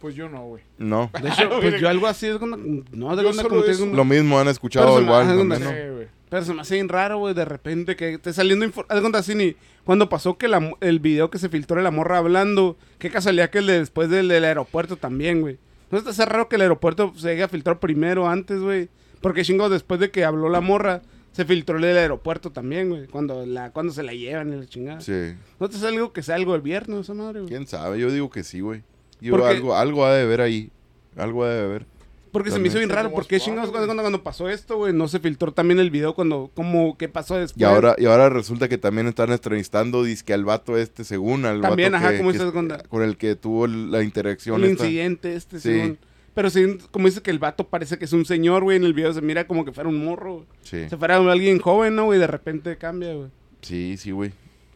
Pues 0.00 0.14
yo 0.14 0.28
no, 0.28 0.44
güey. 0.46 0.62
No. 0.78 1.10
De 1.22 1.28
hecho, 1.30 1.50
pues 1.60 1.80
yo 1.80 1.88
algo 1.88 2.06
así 2.06 2.26
es 2.26 2.38
como... 2.38 2.56
No, 2.56 3.14
de 3.16 3.32
solo 3.34 3.48
como 3.48 3.62
digo, 3.62 3.86
Lo 3.86 4.04
mismo 4.04 4.38
han 4.40 4.48
escuchado 4.48 4.86
Pero 4.86 4.96
se 4.96 5.00
me- 5.02 5.06
igual. 5.06 5.26
también, 5.26 5.48
¿dónde? 5.48 5.64
¿no? 5.64 5.70
Sí, 5.70 5.94
güey. 5.94 6.08
Pero 6.30 6.44
se 6.44 6.54
me 6.54 6.60
hace 6.62 6.74
bien 6.76 6.88
raro, 6.88 7.18
güey, 7.18 7.34
de 7.34 7.44
repente 7.44 7.96
que 7.96 8.14
esté 8.14 8.32
saliendo 8.32 8.64
información. 8.64 9.14
así 9.16 9.34
ni 9.34 9.56
cuando 9.84 10.08
pasó 10.08 10.38
que 10.38 10.46
la, 10.46 10.72
el 10.80 11.00
video 11.00 11.28
que 11.28 11.38
se 11.38 11.48
filtró 11.48 11.76
de 11.76 11.82
la 11.82 11.90
morra 11.90 12.18
hablando, 12.18 12.76
qué 13.00 13.10
casualidad 13.10 13.50
que 13.50 13.58
el 13.58 13.66
de 13.66 13.80
después 13.80 14.08
del, 14.08 14.28
del 14.28 14.44
aeropuerto 14.44 14.96
también, 14.96 15.40
güey. 15.40 15.58
¿No 15.90 16.02
te 16.02 16.10
hace 16.10 16.24
raro 16.24 16.48
que 16.48 16.56
el 16.56 16.62
aeropuerto 16.62 17.12
se 17.16 17.30
haya 17.30 17.48
filtrado 17.48 17.80
primero 17.80 18.28
antes, 18.28 18.60
güey? 18.60 18.88
Porque 19.20 19.42
chingo, 19.44 19.68
después 19.68 20.00
de 20.00 20.10
que 20.10 20.24
habló 20.24 20.48
la 20.48 20.60
morra, 20.60 21.02
se 21.32 21.44
filtró 21.44 21.78
el 21.78 21.84
aeropuerto 21.84 22.50
también, 22.50 22.88
güey. 22.90 23.06
Cuando, 23.06 23.44
la, 23.44 23.70
cuando 23.72 23.92
se 23.92 24.02
la 24.02 24.12
llevan 24.12 24.52
y 24.52 24.56
la 24.56 24.66
chingada. 24.66 25.00
Sí. 25.00 25.34
¿No 25.58 25.68
te 25.68 25.76
hace 25.76 25.86
algo 25.88 26.12
que 26.12 26.22
sea 26.22 26.36
algo 26.36 26.54
el 26.54 26.62
viernes, 26.62 27.00
esa 27.00 27.14
madre, 27.14 27.40
güey? 27.40 27.50
¿Quién 27.50 27.66
sabe? 27.66 27.98
Yo 27.98 28.10
digo 28.10 28.30
que 28.30 28.44
sí, 28.44 28.60
güey. 28.60 28.82
Yo 29.20 29.32
Porque- 29.36 29.48
algo, 29.48 29.76
algo 29.76 30.04
ha 30.06 30.14
de 30.14 30.24
ver 30.26 30.40
ahí. 30.40 30.70
Algo 31.16 31.44
ha 31.44 31.50
de 31.50 31.66
ver. 31.66 31.86
Porque 32.32 32.50
se 32.50 32.58
me 32.58 32.68
hizo 32.68 32.78
bien 32.78 32.88
También. 32.88 32.96
raro. 32.96 33.08
Como 33.10 33.16
¿Por 33.22 33.26
qué 33.28 33.38
suave, 33.38 33.50
chingados 33.50 33.70
cuando, 33.70 34.02
cuando 34.02 34.22
pasó 34.22 34.48
esto, 34.48 34.76
güey? 34.76 34.92
No 34.92 35.08
se 35.08 35.18
filtró 35.18 35.52
también 35.52 35.80
el 35.80 35.90
video 35.90 36.14
cuando... 36.14 36.50
Como, 36.54 36.96
¿qué 36.96 37.08
pasó 37.08 37.36
después? 37.36 37.60
Y 37.60 37.64
ahora, 37.64 37.96
y 37.98 38.06
ahora 38.06 38.28
resulta 38.28 38.68
que 38.68 38.78
también 38.78 39.06
están 39.08 39.32
entrevistando 39.32 40.02
disque 40.04 40.32
al 40.32 40.44
vato 40.44 40.76
este, 40.78 41.04
según 41.04 41.44
al 41.44 41.60
También, 41.60 41.92
vato 41.92 42.04
ajá, 42.04 42.12
que- 42.12 42.18
como 42.18 42.30
que- 42.30 42.38
dices, 42.38 42.52
Gonda. 42.52 42.82
con 42.88 43.02
el 43.02 43.16
que 43.16 43.34
tuvo 43.36 43.66
la 43.66 44.02
interacción. 44.02 44.62
el 44.62 44.70
esta. 44.70 44.84
incidente 44.86 45.34
este, 45.34 45.58
Sí. 45.60 45.68
según. 45.70 45.98
Pero 46.32 46.48
sí, 46.48 46.78
como 46.92 47.06
dice 47.08 47.20
que 47.22 47.32
el 47.32 47.40
vato 47.40 47.66
parece 47.68 47.98
que 47.98 48.04
es 48.04 48.12
un 48.12 48.24
señor, 48.24 48.62
güey. 48.62 48.76
En 48.76 48.84
el 48.84 48.94
video 48.94 49.12
se 49.12 49.20
mira 49.20 49.46
como 49.48 49.64
que 49.64 49.72
fuera 49.72 49.90
un 49.90 50.02
morro. 50.04 50.46
Sí, 50.62 50.88
Se 50.88 50.96
fuera 50.96 51.16
alguien 51.16 51.58
joven, 51.58 51.96
¿no, 51.96 52.04
güey? 52.04 52.20
De 52.20 52.28
repente 52.28 52.78
cambia, 52.78 53.12
güey. 53.14 53.28
sí, 53.62 53.96
sí, 53.98 54.12
güey. 54.12 54.30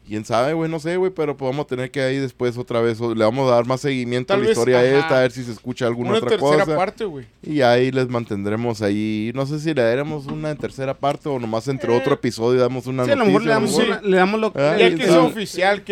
¿Quién 0.07 0.25
sabe, 0.27 0.53
güey? 0.53 0.71
No 0.71 0.79
sé, 0.81 0.99
güey, 0.99 1.11
pero 1.11 1.35
pues 1.35 1.51
vamos 1.51 1.65
a 1.65 1.67
tener 1.67 1.91
que 1.91 2.03
ahí 2.03 2.19
después 2.19 2.59
otra 2.59 2.83
vez, 2.83 3.01
o- 3.01 3.15
le 3.15 3.25
vamos 3.25 3.51
a 3.51 3.55
dar 3.55 3.65
más 3.67 3.81
seguimiento 3.81 4.29
Tal 4.35 4.37
a 4.41 4.43
la 4.43 4.49
vez, 4.49 4.59
historia 4.59 4.79
ajá. 4.81 4.87
esta, 4.99 5.19
a 5.19 5.21
ver 5.23 5.31
si 5.33 5.43
se 5.45 5.51
escucha 5.53 5.87
alguna 5.87 6.11
Una 6.11 6.19
otra 6.19 6.29
tercera 6.31 6.65
cosa. 6.67 6.77
parte, 6.77 7.05
güey. 7.07 7.25
Y 7.43 7.63
ahí 7.63 7.91
les 7.91 8.09
mantendremos 8.09 8.83
ahí, 8.83 9.33
no 9.35 9.47
sé 9.47 9.59
si 9.61 9.73
le 9.73 9.81
daremos 9.83 10.27
una 10.27 10.55
tercera 10.57 10.93
parte 10.93 11.31
o 11.31 11.39
nomás 11.39 11.69
entre 11.69 11.91
Eh, 11.95 11.97
otro 11.99 12.13
episodio 12.15 12.61
damos 12.61 12.87
una 12.87 13.07
Sí, 13.07 13.13
a 13.13 13.17
lo 13.17 13.25
mejor 13.25 13.45
le 13.45 13.55
noticia, 13.55 13.79
damos, 13.79 13.79
o- 13.79 13.99
una- 14.03 14.09
le 14.11 14.17
damos 14.19 14.41
lo 14.41 14.47
Ah, 14.55 14.77
Ya 14.79 14.95
que 14.95 15.05
el- 15.05 15.17
oficial, 15.17 15.83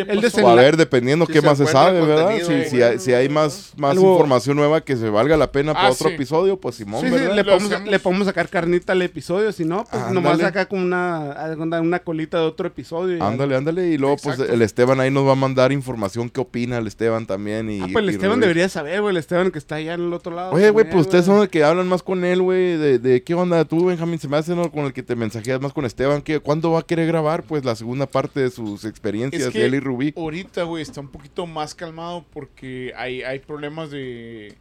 O 0.43 0.49
a 0.49 0.55
ver, 0.57 0.77
dependiendo 0.77 1.25
Si 1.25 1.33
qué 1.33 1.41
se 1.41 1.47
más 1.47 1.57
se 1.57 1.67
sabe, 1.67 2.01
¿verdad? 2.05 2.33
Si, 2.69 2.83
hay, 2.83 2.99
si 2.99 3.15
hay 3.15 3.29
más, 3.31 3.73
más 3.79 3.93
Algo- 3.93 4.13
información 4.13 4.57
nueva 4.59 4.83
que 4.83 4.95
se 4.97 5.09
valga 5.09 5.39
la 5.39 5.51
pena 5.51 5.73
para 5.73 5.87
Ah, 5.89 5.91
otro 5.91 6.09
sí. 6.11 6.15
episodio, 6.17 6.59
pues 6.61 6.75
Simón, 6.75 7.01
Sí, 7.01 7.09
le 7.11 7.45
podemos, 7.45 7.83
le 7.87 7.99
podemos 7.99 8.27
sacar 8.27 8.49
carnita 8.51 8.93
al 8.93 9.01
episodio, 9.01 9.53
si 9.53 9.65
no, 9.65 9.85
pues 9.91 10.11
nomás 10.11 10.43
acá 10.43 10.67
con 10.67 10.81
una, 10.81 11.57
una, 11.81 11.99
colita 12.01 12.39
de 12.39 12.45
otro 12.45 12.67
episodio. 12.69 13.23
Ándale, 13.25 13.57
ándale. 13.57 13.89
Y 13.89 14.02
luego, 14.03 14.17
pues, 14.23 14.39
el 14.39 14.61
Esteban 14.61 15.01
ahí 15.01 15.11
nos 15.11 15.27
va 15.27 15.33
a 15.33 15.37
mandar 15.37 15.73
información. 15.73 16.29
¿Qué 16.29 16.41
opina 16.41 16.77
el 16.77 16.87
Esteban 16.87 17.27
también? 17.27 17.71
Y, 17.71 17.81
Ah, 17.81 17.87
pues 17.91 18.05
el 18.05 18.11
y 18.11 18.15
Esteban 18.15 18.41
debería 18.41 18.69
saber, 18.69 19.01
güey. 19.01 19.13
El 19.13 19.17
Esteban 19.17 19.51
que 19.51 19.59
está 19.59 19.77
allá 19.77 19.95
en 19.95 20.03
el 20.03 20.13
otro 20.13 20.35
lado. 20.35 20.53
Oye, 20.53 20.69
güey, 20.71 20.85
pues 20.85 21.07
ustedes 21.07 21.25
son 21.25 21.39
los 21.39 21.49
que 21.49 21.65
hablan 21.65 21.89
más 21.89 22.03
con 22.03 22.25
él, 22.25 22.43
güey. 22.43 22.77
De, 22.77 22.99
de 22.99 23.23
qué 23.23 23.35
onda 23.35 23.65
tú, 23.65 23.87
Benjamín. 23.87 24.19
Se 24.19 24.29
me 24.29 24.37
hace, 24.37 24.55
¿no? 24.55 24.71
Con 24.71 24.85
el 24.85 24.93
que 24.93 25.03
te 25.03 25.17
mensajeas 25.17 25.61
más 25.61 25.73
con 25.73 25.85
Esteban. 25.87 26.21
¿qué, 26.21 26.41
¿Cuándo 26.41 26.71
va 26.73 26.81
a 26.81 26.83
querer 26.87 27.07
grabar, 27.07 27.45
pues, 27.45 27.65
la 27.65 27.75
segunda 27.75 28.07
parte 28.07 28.41
de 28.41 28.51
sus 28.51 28.85
experiencias 28.85 29.41
Es 29.43 29.47
de 29.47 29.53
que 29.53 29.65
él 29.65 29.75
y 29.75 29.81
Rubí? 29.81 30.13
ahorita, 30.17 30.65
güey, 30.65 30.83
está 30.83 31.01
un 31.01 31.09
poquito 31.09 31.47
más 31.47 31.75
calmado 31.75 32.25
porque 32.33 32.93
hay, 32.97 33.23
hay 33.23 33.39
problemas 33.39 33.91
de, 33.91 34.55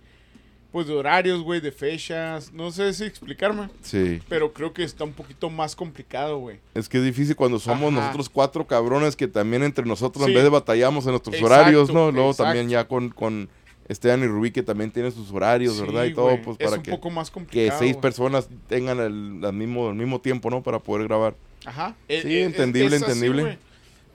pues, 0.72 0.88
de 0.88 0.94
horarios, 0.94 1.42
güey, 1.42 1.60
de 1.60 1.72
fechas. 1.72 2.54
No 2.54 2.72
sé 2.72 2.94
si 2.94 3.04
explicarme, 3.04 3.70
Sí. 3.82 4.22
pero 4.30 4.54
creo 4.54 4.74
que 4.74 4.84
está 4.84 5.04
un 5.04 5.14
poquito 5.14 5.50
más 5.50 5.76
complicado, 5.76 6.38
güey. 6.38 6.60
Es 6.74 6.88
que 6.88 6.98
es 7.00 7.04
difícil 7.04 7.36
cuando 7.36 7.60
somos 7.60 7.92
Ajá. 7.94 8.02
nosotros 8.02 8.30
cuatro 8.30 8.66
cabrones 8.68 9.16
que 9.16 9.28
también 9.28 9.64
entre 9.64 9.86
nosotros 9.86 10.24
Sí. 10.26 10.32
en 10.32 10.36
vez 10.36 10.44
de 10.44 10.50
batallamos 10.50 11.06
en 11.06 11.12
nuestros 11.12 11.36
Exacto, 11.36 11.54
horarios, 11.54 11.92
¿no? 11.94 12.12
Luego 12.12 12.30
exacto. 12.32 12.44
también 12.50 12.70
ya 12.70 12.88
con, 12.88 13.10
con 13.10 13.50
Esteban 13.90 14.24
y 14.24 14.28
Rubí 14.28 14.52
que 14.52 14.64
también 14.64 14.92
tienen 14.92 15.12
sus 15.12 15.32
horarios, 15.32 15.80
¿verdad? 15.82 16.06
Y 16.06 16.14
todo, 16.14 16.26
güey, 16.26 16.42
pues 16.42 16.56
es 16.60 16.66
para 16.66 16.78
un 16.78 16.84
que, 16.84 16.92
poco 16.92 17.10
más 17.10 17.30
que 17.30 17.34
complicado. 17.34 17.80
seis 17.80 17.92
güey. 17.94 18.02
personas 18.02 18.48
tengan 18.70 19.00
el, 19.00 19.42
el 19.44 19.54
mismo, 19.54 19.90
el 19.90 19.96
mismo 19.96 20.22
tiempo, 20.22 20.50
¿no? 20.50 20.64
Para 20.64 20.80
poder 20.80 21.08
grabar. 21.08 21.36
Ajá. 21.66 21.96
Sí, 22.08 22.40
entendible, 22.40 22.96
entendible. 22.96 23.42
güey. 23.44 23.58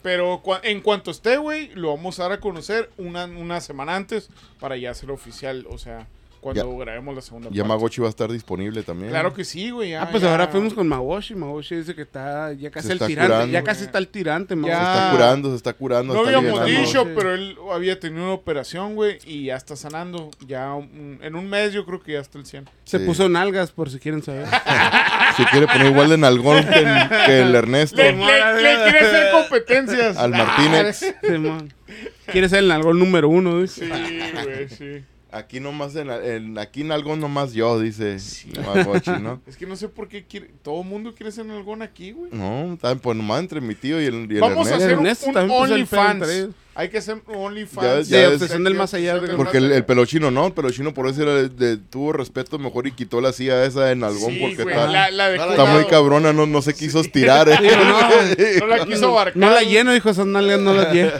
Pero 0.03 0.41
cua- 0.43 0.61
en 0.63 0.81
cuanto 0.81 1.11
esté, 1.11 1.37
güey, 1.37 1.71
lo 1.75 1.89
vamos 1.95 2.19
a 2.21 2.25
dar 2.25 2.33
a 2.33 2.41
conocer 2.41 2.91
una, 2.97 3.25
una 3.27 3.61
semana 3.61 3.97
antes 3.97 4.31
para 4.61 4.77
ya 4.77 4.93
hacer 4.93 5.11
oficial, 5.11 5.67
o 5.69 5.79
sea, 5.79 6.07
cuando 6.55 6.77
grabemos 6.79 7.15
la 7.15 7.21
segunda 7.23 7.49
parte. 7.49 7.59
Yamagochi 7.59 8.01
va 8.01 8.07
a 8.07 8.11
estar 8.11 8.31
disponible 8.31 8.83
también. 8.83 9.11
Claro 9.11 9.33
que 9.35 9.45
sí, 9.45 9.71
güey. 9.71 9.91
ya- 9.91 10.03
Ah, 10.03 10.09
pues 10.11 10.23
ya- 10.23 10.31
ahora 10.31 10.49
fuimos 10.49 10.75
con 10.75 10.87
Magoshi. 10.89 11.35
Magoshi 11.35 11.77
dice 11.77 11.95
que 11.95 12.03
está 12.03 12.53
ya 12.53 12.71
casi 12.71 12.87
Se 12.87 12.93
el 12.93 12.97
está 12.97 13.07
tirante. 13.07 13.33
curando. 13.33 13.53
ya 13.53 13.63
casi 13.65 13.85
está 13.85 13.99
el 13.99 14.09
tirante, 14.09 14.49
Se 14.55 14.57
Magoshi. 14.57 14.77
Ya. 14.81 14.95
está 14.95 15.11
curando, 15.13 15.51
se 15.51 15.57
está 15.57 15.73
curando. 15.73 16.15
No 16.15 16.25
está 16.27 16.39
habíamos 16.39 16.65
dicho, 16.67 17.07
pero 17.15 17.35
él 17.35 17.57
había 17.73 17.99
tenido 18.01 18.25
una 18.25 18.33
operación, 18.35 18.95
güey, 18.95 19.19
y 19.25 19.47
ya 19.47 19.57
está 19.57 19.77
sanando. 19.77 20.31
Ya 20.47 20.73
un- 20.75 21.19
en 21.23 21.35
un 21.37 21.49
mes 21.49 21.73
yo 21.73 21.85
creo 21.85 22.01
que 22.03 22.13
ya 22.13 22.21
está 22.21 22.39
el 22.39 22.47
100. 22.47 22.69
Se 22.85 22.99
Sí. 22.99 23.05
puso 23.05 23.29
nalgas, 23.29 23.71
por 23.73 23.91
si 23.91 23.99
quieren 23.99 24.23
saber. 24.23 24.47
Si 25.37 25.45
quiere 25.47 25.67
poner 25.67 25.89
igual 25.89 26.09
de 26.09 26.17
nalgón 26.17 26.65
que 26.65 26.79
el, 26.79 27.09
que 27.27 27.41
el 27.43 27.55
Ernesto. 27.55 27.97
Le, 27.99 28.13
le- 28.13 28.17
le 28.63 28.83
quiere 28.85 28.99
hacer 29.01 29.33
competencias. 29.33 30.17
Al 30.17 30.31
Martínez. 30.31 31.15
Quiere 32.33 32.49
ser 32.49 32.61
el 32.61 32.69
nalgón 32.69 32.99
número 32.99 33.29
uno, 33.29 33.61
dice. 33.61 33.85
Sí, 33.87 34.21
güey, 34.45 34.69
sí. 34.69 35.05
Aquí 35.33 35.59
nomás, 35.59 35.95
en, 35.97 36.09
en- 36.11 36.57
aquí 36.57 36.83
en 36.83 36.93
algo 36.93 37.15
nomás 37.17 37.53
yo, 37.53 37.81
dice 37.81 38.17
Yamagochi, 38.53 39.11
¿no? 39.21 39.43
Es 39.47 39.57
que 39.57 39.67
no 39.67 39.75
sé 39.77 39.89
por 39.89 40.09
qué 40.09 40.25
quiere, 40.25 40.51
todo 40.63 40.81
el 40.83 40.87
mundo 40.87 41.13
quiere 41.15 41.33
ser 41.33 41.51
algún 41.51 41.83
aquí, 41.83 42.13
güey. 42.13 42.31
No, 42.33 42.79
también 42.81 43.01
pues 43.01 43.17
nomás 43.17 43.41
entre 43.41 43.61
mi 43.61 43.75
tío 43.75 44.01
y 44.01 44.07
el, 44.07 44.29
y 44.31 44.35
el 44.37 44.41
Vamos 44.41 44.71
a 44.71 44.77
hacer 44.77 44.93
un, 44.95 45.05
Ernesto 45.05 45.29
un 45.31 45.51
OnlyFans. 45.51 46.49
Hay 46.77 46.91
que 46.91 46.99
hacer 46.99 47.21
un 47.27 47.35
OnlyFans. 47.37 48.09
Ya- 48.09 48.19
ya 48.23 48.29
De 48.29 48.35
es- 48.37 48.41
obsesión 48.43 48.63
del 48.65 48.75
más 48.75 48.95
allá. 48.95 49.19
Del 49.19 49.35
Porque 49.37 49.59
el, 49.59 49.73
el 49.73 49.85
pelochino 49.85 50.31
no, 50.31 50.47
el 50.47 50.53
pelochino 50.53 50.95
por 50.95 51.09
eso 51.09 51.23
era 51.23 51.43
de- 51.49 51.77
tuvo 51.77 52.13
respeto 52.13 52.59
mejor 52.61 52.87
y 52.87 52.93
quitó 52.93 53.21
la 53.21 53.33
silla 53.33 53.65
esa 53.65 53.85
de 53.87 53.97
nalgón 53.97 54.31
Sí, 54.33 54.39
porque 54.41 54.63
güey, 54.63 54.75
está, 54.77 54.87
la, 54.87 55.11
la 55.11 55.29
de 55.31 55.65
muy 55.73 55.87
cabrona, 55.87 56.33
no, 56.33 56.47
no 56.47 56.63
se 56.63 56.73
quiso 56.73 57.01
estirar. 57.01 57.49
eh. 57.49 57.57
No, 58.61 58.61
No 58.61 58.67
la 58.69 58.85
quiso 58.87 59.09
abarcar. 59.09 59.37
no 59.37 59.51
la 59.51 59.63
lleno, 59.63 59.93
dijo, 59.93 60.09
esas 60.09 60.27
nalgas 60.27 60.61
no 60.61 60.73
las 60.73 60.93
lleno. 60.95 61.11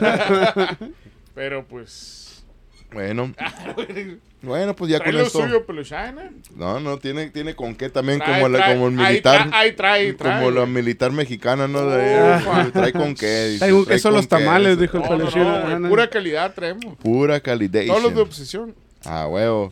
Pero 1.35 1.65
pues. 1.67 2.16
Bueno, 2.97 3.31
bueno, 4.41 4.75
pues 4.75 4.89
ya 4.91 4.97
Trae 4.97 5.11
con 5.11 5.21
lo 5.21 5.27
esto. 5.27 5.39
suyo, 5.43 5.65
Peluchana. 5.67 6.31
No, 6.55 6.79
no, 6.79 6.97
tiene, 6.97 7.29
tiene 7.29 7.55
con 7.55 7.75
qué 7.75 7.89
también, 7.89 8.17
Trae, 8.17 8.33
como, 8.41 8.49
la, 8.49 8.57
trae, 8.57 8.73
como 8.73 8.87
el 8.87 8.99
ahí 8.99 9.05
militar. 9.11 9.49
Ahí 9.53 9.71
trae, 9.73 10.13
trae. 10.13 10.39
como 10.43 10.51
la 10.59 10.65
militar 10.65 11.11
mexicana, 11.11 11.67
¿no? 11.67 11.87
De- 11.87 12.71
trae 12.71 12.91
con 12.93 13.13
qué. 13.13 13.47
dice, 13.49 13.67
trae 13.67 13.85
queso 13.85 14.09
con 14.09 14.15
los 14.17 14.27
tamales, 14.27 14.79
dijo 14.79 14.97
el 14.97 15.03
No, 15.03 15.09
no, 15.09 15.17
peluchino. 15.17 15.43
no, 15.59 15.61
güey, 15.67 15.79
no. 15.79 15.89
Pura 15.89 16.09
calidad 16.09 16.53
traemos. 16.55 16.95
Pura 16.97 17.39
calidad. 17.39 17.85
Todos 17.85 18.01
los 18.01 18.15
de 18.15 18.21
obsesión. 18.21 18.73
Ah, 19.05 19.27
huevo. 19.27 19.71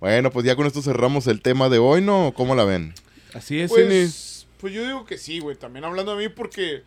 Bueno, 0.00 0.30
pues 0.30 0.44
ya 0.44 0.54
con 0.54 0.66
esto 0.66 0.82
cerramos 0.82 1.26
el 1.26 1.40
tema 1.40 1.70
de 1.70 1.78
hoy, 1.78 2.02
¿no? 2.02 2.34
¿Cómo 2.36 2.54
la 2.54 2.64
ven? 2.64 2.92
Así 3.32 3.58
es. 3.60 3.70
Pues, 3.70 4.46
pues 4.58 4.74
yo 4.74 4.84
digo 4.84 5.06
que 5.06 5.16
sí, 5.16 5.38
güey. 5.40 5.56
También 5.56 5.86
hablando 5.86 6.14
de 6.14 6.28
mí, 6.28 6.32
porque 6.34 6.82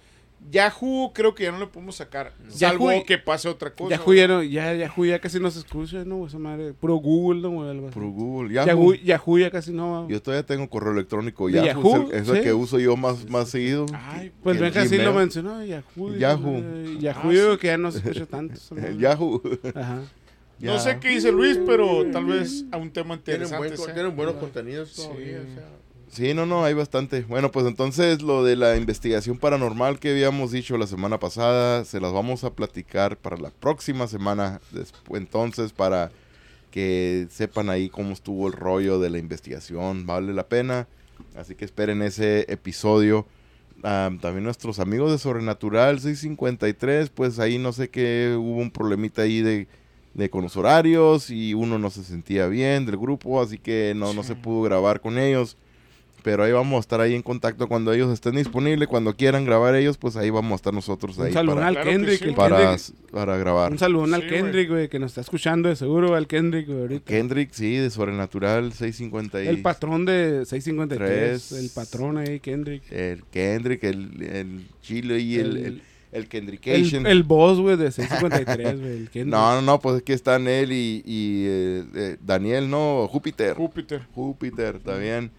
Yahoo 0.52 1.12
creo 1.14 1.34
que 1.34 1.44
ya 1.44 1.52
no 1.52 1.60
le 1.60 1.68
podemos 1.68 1.96
sacar. 1.96 2.34
Salvo 2.50 2.91
Yahoo- 2.91 3.06
que 3.06 3.18
pase 3.18 3.48
otra 3.50 3.74
cosa. 3.74 3.96
Yahoo 3.96 4.14
ya, 4.14 4.28
no, 4.28 4.44
ya, 4.44 4.74
Yahoo 4.74 5.06
ya 5.06 5.20
casi 5.20 5.39
no 5.39 5.50
se 5.50 5.60
escucha, 5.60 6.04
¿no? 6.06 6.26
Esa 6.28 6.38
madre. 6.38 6.74
Puro 6.74 6.96
Google, 6.96 7.41
¿no? 7.41 7.64
Algo 7.70 7.88
así. 7.88 8.00
Google. 8.00 8.54
Yahoo. 8.54 8.66
Yahoo, 8.68 8.94
Yahoo 8.96 9.38
ya 9.39 9.52
casi 9.52 9.72
no. 9.72 10.08
Yo 10.10 10.22
todavía 10.22 10.46
tengo 10.46 10.70
correo 10.70 10.94
electrónico. 10.94 11.48
¿De 11.48 11.54
Yahoo. 11.54 11.66
Yahoo? 11.66 12.04
Es 12.08 12.14
el, 12.14 12.22
es 12.22 12.30
el 12.30 12.38
Sí. 12.38 12.41
que 12.44 12.54
uso 12.54 12.80
yo 12.80 12.96
más, 12.96 13.30
más 13.30 13.50
seguido. 13.50 13.86
Ay, 13.94 14.32
Pues 14.44 14.60
Benja 14.60 14.86
sí 14.86 14.98
lo 14.98 15.14
mencionó, 15.14 15.64
Yahoo. 15.64 16.16
Yahoo. 16.18 16.58
eh, 16.58 16.98
Yahoo 17.00 17.30
Ah, 17.30 17.34
yo 17.34 17.54
sí. 17.54 17.60
que 17.60 17.68
ya 17.68 17.78
no 17.78 17.91
se 17.91 17.98
escucha 18.00 18.26
tanto. 18.28 18.60
El 18.78 19.00
Yahoo. 19.00 19.41
Ajá. 19.76 20.02
no 20.60 20.80
sé 20.80 20.98
qué 21.00 21.10
dice 21.10 21.32
Luis, 21.32 21.60
pero 21.66 22.06
tal 22.12 22.26
vez 22.26 22.66
a 22.72 22.78
un 22.78 22.91
tema 22.91 23.18
Tienen, 23.18 23.44
interesante. 23.44 23.58
buen 23.58 23.76
co- 23.78 23.86
sea. 23.86 23.94
tienen 23.94 24.16
buenos 24.16 24.36
contenidos 24.36 24.94
todavía. 24.96 25.41
Sí. 25.41 25.48
o 25.52 25.56
sea. 25.56 25.68
Sí, 26.14 26.36
no, 26.36 26.45
no, 26.45 26.64
hay 26.64 26.76
bastante. 26.76 27.22
Bueno, 27.22 27.51
pues 27.51 27.66
entonces 27.66 28.22
lo 28.22 28.43
de 28.43 28.55
la 28.55 28.78
investigación 28.78 29.39
paranormal 29.39 29.97
que 29.97 30.11
habíamos 30.11 30.51
dicho 30.51 30.78
la 30.78 30.86
semana 30.86 31.20
pasada, 31.20 31.86
se 31.86 31.99
las 31.99 32.14
vamos 32.14 32.43
a 32.43 32.53
platicar 32.53 33.18
para 33.18 33.36
la 33.38 33.49
próxima 33.49 34.05
semana. 34.05 34.61
Entonces, 35.09 35.74
para 35.74 36.11
que 36.70 37.26
sepan 37.32 37.72
ahí 37.72 37.89
cómo 37.89 38.11
estuvo 38.14 38.45
el 38.45 38.53
rollo 38.53 38.99
de 38.99 39.09
la 39.09 39.18
investigación, 39.18 40.05
vale 40.05 40.36
la 40.36 40.47
pena. 40.47 40.88
Así 41.36 41.55
que 41.55 41.66
esperen 41.66 42.03
ese 42.03 42.45
episodio. 42.47 43.26
Am, 43.82 44.20
también 44.20 44.43
nuestros 44.43 44.78
amigos 44.78 45.11
de 45.11 45.18
Sobrenatural 45.18 45.99
653, 45.99 47.09
pues 47.09 47.39
ahí 47.39 47.57
no 47.57 47.74
sé 47.74 47.89
qué, 47.89 48.36
hubo 48.38 48.57
un 48.57 48.70
problemita 48.70 49.24
ahí 49.24 49.41
de, 49.41 49.68
de 50.14 50.30
con 50.30 50.43
los 50.43 50.57
horarios 50.57 51.32
y 51.32 51.55
uno 51.55 51.80
no 51.80 51.89
se 51.89 52.03
sentía 52.03 52.45
bien 52.45 52.86
del 52.86 52.97
grupo, 52.97 53.41
así 53.41 53.57
que 53.57 53.93
no, 53.95 54.14
no 54.14 54.22
se 54.22 54.36
pudo 54.36 54.61
grabar 54.61 55.01
con 55.01 55.18
ellos. 55.18 55.57
Pero 56.24 56.43
ahí 56.43 56.51
vamos 56.53 56.78
a 56.78 56.80
estar 56.80 57.01
ahí 57.01 57.13
en 57.15 57.21
contacto 57.21 57.67
cuando 57.67 57.91
ellos 57.93 58.11
estén 58.11 58.36
disponibles, 58.36 58.88
cuando 58.88 59.15
quieran 59.15 59.43
grabar 59.45 59.76
ellos, 59.76 59.97
pues 59.97 60.15
ahí 60.15 60.30
vamos 60.30 60.53
a 60.53 60.55
estar 60.55 60.74
nosotros 60.74 61.17
Un 61.17 61.26
ahí 61.28 61.34
saludo 61.34 61.55
para, 61.55 61.67
al 61.67 61.74
Claro 61.76 61.89
Kendrick. 61.91 62.19
sí. 62.19 62.26
el 62.30 62.34
para, 62.34 62.57
Kendrick. 62.57 63.11
para 63.11 63.38
grabar. 63.38 63.71
Un 63.74 63.78
saludo 63.78 64.07
Sí, 64.07 64.13
al. 64.13 64.28
Kendrick, 64.28 64.69
güey, 64.69 64.88
que 64.89 64.99
nos 64.99 65.11
está 65.11 65.21
escuchando 65.21 65.67
de 65.69 65.76
seguro, 65.76 66.15
al 66.15 66.26
Kendrick, 66.28 66.65
güey, 66.67 66.80
ahorita. 66.80 67.05
Kendrick, 67.05 67.51
sí, 67.51 67.76
de 67.76 67.89
Sobrenatural 67.89 68.71
653. 68.74 69.47
El 69.49 69.61
patrón 69.61 70.05
de 70.05 70.45
653, 70.45 71.47
Tres. 71.49 71.51
el 71.51 71.69
patrón 71.69 72.17
ahí, 72.17 72.39
Kendrick. 72.39 72.89
El 72.91 73.24
Kendrick, 73.26 73.84
el, 73.84 74.24
el 74.24 74.67
Chile 74.82 75.19
y 75.19 75.36
el, 75.36 75.57
el, 75.57 75.65
el 75.65 75.82
El, 76.13 76.28
Kendrickation. 76.30 77.05
el 77.05 77.24
boss, 77.24 77.59
güey, 77.59 77.76
de 77.76 77.91
653, 77.91 78.80
güey, 78.80 78.91
el 78.93 79.09
Kendrick. 79.09 79.26
No, 79.34 79.55
no, 79.55 79.61
no, 79.61 79.80
pues 79.80 79.97
es 79.97 80.03
que 80.03 80.13
están 80.13 80.47
él 80.47 80.71
y, 80.71 81.01
y, 81.05 81.43
eh, 81.47 81.84
eh, 81.95 82.17
Daniel, 82.26 82.69
no, 82.69 83.09
Júpiter. 83.11 83.55
Júpiter. 83.57 84.03
Júpiter, 84.13 84.76
está 84.78 84.95
bien. 84.97 85.32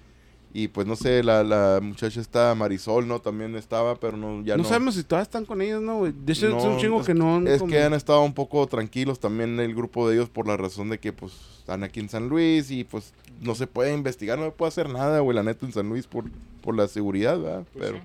Y 0.57 0.69
pues 0.69 0.87
no 0.87 0.95
sé, 0.95 1.25
la, 1.25 1.43
la 1.43 1.81
muchacha 1.83 2.21
está 2.21 2.55
Marisol, 2.55 3.09
¿no? 3.09 3.19
También 3.21 3.57
estaba, 3.57 3.97
pero 3.97 4.17
no, 4.17 4.41
ya 4.45 4.57
no, 4.57 4.63
no. 4.63 4.69
sabemos 4.69 4.95
si 4.95 5.03
todas 5.03 5.23
están 5.23 5.45
con 5.47 5.61
ellos, 5.61 5.83
¿no, 5.83 5.99
güey? 5.99 6.13
De 6.17 6.33
hecho, 6.33 6.57
es 6.57 6.65
un 6.65 6.79
chingo 6.79 7.01
es- 7.01 7.07
que 7.07 7.13
no... 7.13 7.45
Es 7.45 7.59
como- 7.59 7.73
que 7.73 7.83
han 7.83 7.93
estado 7.93 8.23
un 8.23 8.35
poco 8.35 8.65
tranquilos 8.69 9.19
también 9.19 9.59
el 9.59 9.75
grupo 9.75 10.09
de 10.09 10.15
ellos 10.15 10.29
por 10.31 10.47
la 10.47 10.57
razón 10.57 10.91
de 10.91 10.99
que 11.01 11.13
pues 11.13 11.33
están 11.59 11.83
aquí 11.83 11.99
en 11.99 12.09
San 12.09 12.29
Luis 12.29 12.71
y 12.71 12.85
pues 12.85 13.13
no 13.41 13.57
se 13.57 13.67
puede 13.67 13.93
investigar, 13.93 14.39
no 14.39 14.45
se 14.45 14.51
puede 14.53 14.69
hacer 14.69 14.89
nada, 14.89 15.19
güey, 15.19 15.35
la 15.35 15.43
neta 15.43 15.67
en 15.67 15.73
San 15.73 15.89
Luis 15.89 16.07
por, 16.07 16.27
por 16.63 16.77
la 16.77 16.87
seguridad, 16.87 17.37
¿verdad? 17.37 17.65
Pues 17.73 17.87
Pero 17.87 17.99
sí. 17.99 18.05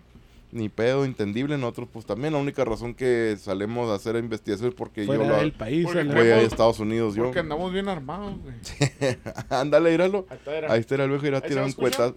ni 0.51 0.69
pedo, 0.69 1.05
entendible. 1.05 1.55
Nosotros 1.55 1.87
pues 1.93 2.07
también 2.07 2.33
la 2.33 2.39
única 2.39 2.65
razón 2.65 2.95
que 2.95 3.37
salimos 3.39 3.91
a 3.91 3.93
hacer 3.93 4.15
investigaciones 4.15 4.73
es 4.73 4.75
porque 4.75 5.05
Fuera 5.05 5.23
yo 5.23 5.29
la, 5.33 5.37
del 5.37 5.51
país, 5.53 5.85
Porque 5.85 6.03
voy 6.03 6.17
a 6.29 6.41
Estados 6.41 6.79
Unidos, 6.79 7.13
yo. 7.13 7.25
Porque 7.25 7.41
andamos 7.41 7.71
bien 7.71 7.87
armados, 7.89 8.33
güey. 8.41 8.55
Ándale, 9.51 9.93
íralo. 9.93 10.25
Ahí 10.31 10.37
está, 10.37 10.57
era. 10.57 10.73
Ahí 10.73 10.79
está 10.79 10.95
el 10.95 11.09
viejo, 11.11 11.27
irá 11.27 11.37
a 11.37 11.41
¿Ahí 11.41 11.43
se 11.43 11.49
tirar 11.49 11.65
un 11.65 11.73
cuetazo. 11.73 12.15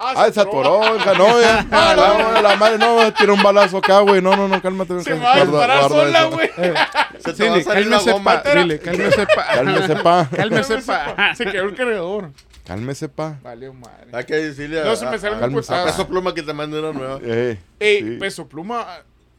Ah, 0.00 0.30
se 0.32 0.40
atoró. 0.40 0.80
no, 1.16 1.40
ya. 1.40 1.66
Ah, 1.72 1.94
no, 2.36 2.40
la 2.42 2.54
madre, 2.56 2.78
no, 2.78 3.12
tira 3.14 3.32
un 3.32 3.42
balazo 3.42 3.78
acá, 3.78 3.98
güey. 4.00 4.22
No, 4.22 4.36
no, 4.36 4.46
no, 4.46 4.62
cálmate. 4.62 5.00
Se 5.02 5.10
cálmate, 5.10 5.26
va 5.26 5.32
a 5.34 5.44
disparar 5.44 5.88
sola, 5.88 6.24
güey. 6.26 6.50
Se 7.18 7.32
te 7.32 7.34
Sí, 7.34 7.48
va 7.48 7.56
a 7.56 7.60
salir 7.62 7.86
la 7.88 7.96
cálmese, 7.98 8.20
pa. 8.22 8.42
Dile, 8.54 8.78
cálmese, 8.80 9.26
pa. 9.26 9.46
Cálmese, 9.54 9.96
pa. 9.96 10.28
Cálmese, 10.36 10.78
pa. 10.78 11.34
Se 11.34 11.44
quedó 11.46 11.64
el 11.64 11.74
cargador. 11.74 12.30
Cálmese, 12.64 13.08
pa. 13.08 13.38
Vale, 13.42 13.72
madre. 13.72 14.06
Hay 14.12 14.24
que 14.24 14.34
decirle 14.36 14.82
a, 14.82 14.84
No, 14.84 14.94
se 14.94 15.04
me 15.06 15.16
a- 15.16 15.18
sale 15.18 15.34
un 15.44 15.58
a-. 15.68 15.84
Peso 15.86 16.06
Pluma 16.06 16.32
que 16.32 16.42
te 16.44 16.52
mande 16.52 16.78
una 16.78 16.92
nueva. 16.92 17.18
Eh, 17.24 17.58
Ey, 17.80 18.02
sí. 18.02 18.10
Peso 18.20 18.46
Pluma 18.46 18.86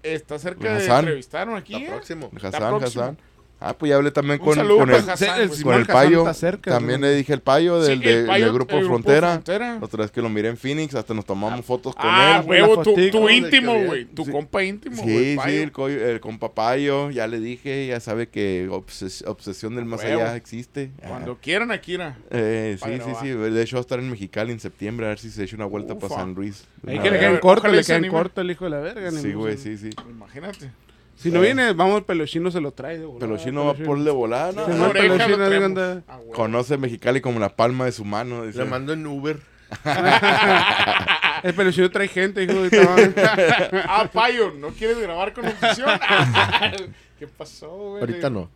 está 0.03 0.37
cerca 0.39 0.73
de 0.73 0.85
entrevistaron 0.85 1.55
aquí, 1.55 1.73
La 1.73 1.79
¿eh? 1.79 1.87
próximo. 1.87 2.31
Hassan, 2.35 2.77
próximo. 2.79 3.03
Hassan. 3.03 3.17
Ah, 3.61 3.73
pues 3.77 3.89
ya 3.89 3.97
hablé 3.97 4.09
también 4.11 4.39
Un 4.39 4.45
con, 4.45 4.57
el, 4.57 4.95
Hassan, 4.95 5.49
con 5.63 5.73
el 5.73 5.85
payo. 5.85 6.33
cerca, 6.33 6.71
también 6.71 7.01
le 7.01 7.13
dije 7.13 7.33
el 7.33 7.41
payo 7.41 7.81
del, 7.81 7.99
Sí, 7.99 8.05
de- 8.05 8.19
el 8.21 8.25
payo, 8.25 8.45
del 8.45 8.53
grupo 8.53 8.75
el 8.77 8.85
grupo 8.85 8.93
Frontera. 9.03 9.77
Otra 9.81 10.03
vez 10.03 10.11
que 10.11 10.21
lo 10.21 10.29
miré 10.29 10.47
en 10.47 10.55
Phoenix, 10.55 10.95
hasta 10.95 11.13
nos 11.13 11.25
tomamos 11.25 11.65
fotos 11.65 11.93
con 11.93 12.05
Ah, 12.05 12.37
él. 12.39 12.45
güey, 12.45 12.61
huevo, 12.61 12.81
tu, 12.83 12.95
tu 13.11 13.29
íntimo, 13.29 13.73
güey. 13.85 14.05
Tu 14.05 14.23
Sí. 14.23 14.31
compa 14.31 14.63
íntimo, 14.63 14.95
Sí, 14.95 15.01
güey. 15.01 15.31
sí, 15.31 15.35
payo. 15.37 15.61
el, 15.63 15.71
co- 15.73 15.87
el 15.89 16.19
compa 16.21 16.53
Payo, 16.55 17.09
ya 17.11 17.27
le 17.27 17.41
dije, 17.41 17.87
ya 17.87 17.99
sabe 17.99 18.29
que 18.29 18.69
obses- 18.69 19.25
obsesión 19.27 19.75
del 19.75 19.83
más 19.83 20.01
huevo. 20.03 20.21
allá 20.21 20.35
existe. 20.37 20.91
Ajá. 20.99 21.09
Cuando 21.09 21.37
quieran, 21.39 21.71
aquí, 21.71 21.95
era. 21.95 22.17
Eh, 22.31 22.77
sí, 22.81 22.89
sí, 23.03 23.11
sí. 23.21 23.27
De 23.27 23.61
hecho, 23.61 23.75
va 23.75 23.79
a 23.79 23.81
estar 23.81 23.99
en 23.99 24.09
Mexicali 24.09 24.53
en 24.53 24.61
septiembre, 24.61 25.05
a 25.05 25.09
ver 25.09 25.19
si 25.19 25.29
se 25.31 25.43
echa 25.43 25.57
una 25.57 25.65
vuelta 25.65 25.95
Ufa. 25.95 26.07
para 26.07 26.21
San 26.21 26.33
Luis. 26.33 26.65
Ahí 26.87 26.97
que 26.99 27.11
le 27.11 27.19
queden 27.19 27.37
corto, 27.39 27.67
le 27.67 27.83
se 27.83 27.87
queden 27.91 28.03
anime. 28.05 28.13
corto 28.17 28.39
el 28.39 28.51
hijo 28.51 28.63
de 28.63 28.69
la 28.71 28.79
verga. 28.79 29.11
Sí, 29.11 29.33
güey, 29.33 29.57
sí, 29.57 29.77
sí. 29.77 29.89
Imagínate. 30.09 30.71
Si 31.19 31.31
no 31.31 31.41
viene, 31.41 31.73
vamos, 31.73 32.03
Pelochino 32.03 32.49
se 32.49 32.61
lo 32.61 32.71
trae. 32.71 32.97
de 32.97 33.05
volada, 33.05 33.19
Pelochino 33.19 33.65
va 33.65 33.73
por 33.73 34.01
de 34.01 34.11
volada, 34.11 34.53
¿no? 34.53 34.65
Sí, 34.65 34.71
Una 34.71 34.87
no, 34.87 34.93
Pelochino. 34.93 36.03
Ah. 36.07 36.19
Conoce 36.33 36.77
Mexicali 36.77 37.19
como 37.19 37.41
la 37.41 37.57
palma 37.57 37.83
de 37.85 37.91
su 37.91 38.05
mano. 38.05 38.45
dice. 38.45 38.59
Le 38.59 38.65
mando 38.65 38.93
en 38.93 39.05
Uber. 39.05 39.37
El 41.43 41.53
Pelochino 41.53 41.91
trae 41.91 42.07
gente, 42.07 42.43
hijo 42.43 42.53
de. 42.61 42.69
Ah, 43.85 44.09
Payo, 44.11 44.51
¿no 44.51 44.69
quieres 44.69 44.97
grabar 44.99 45.33
con 45.33 45.45
opción? 45.45 45.89
¿Qué 47.19 47.27
pasó, 47.27 47.67
güey? 47.69 47.99
Ahorita 47.99 48.29
no. 48.29 48.49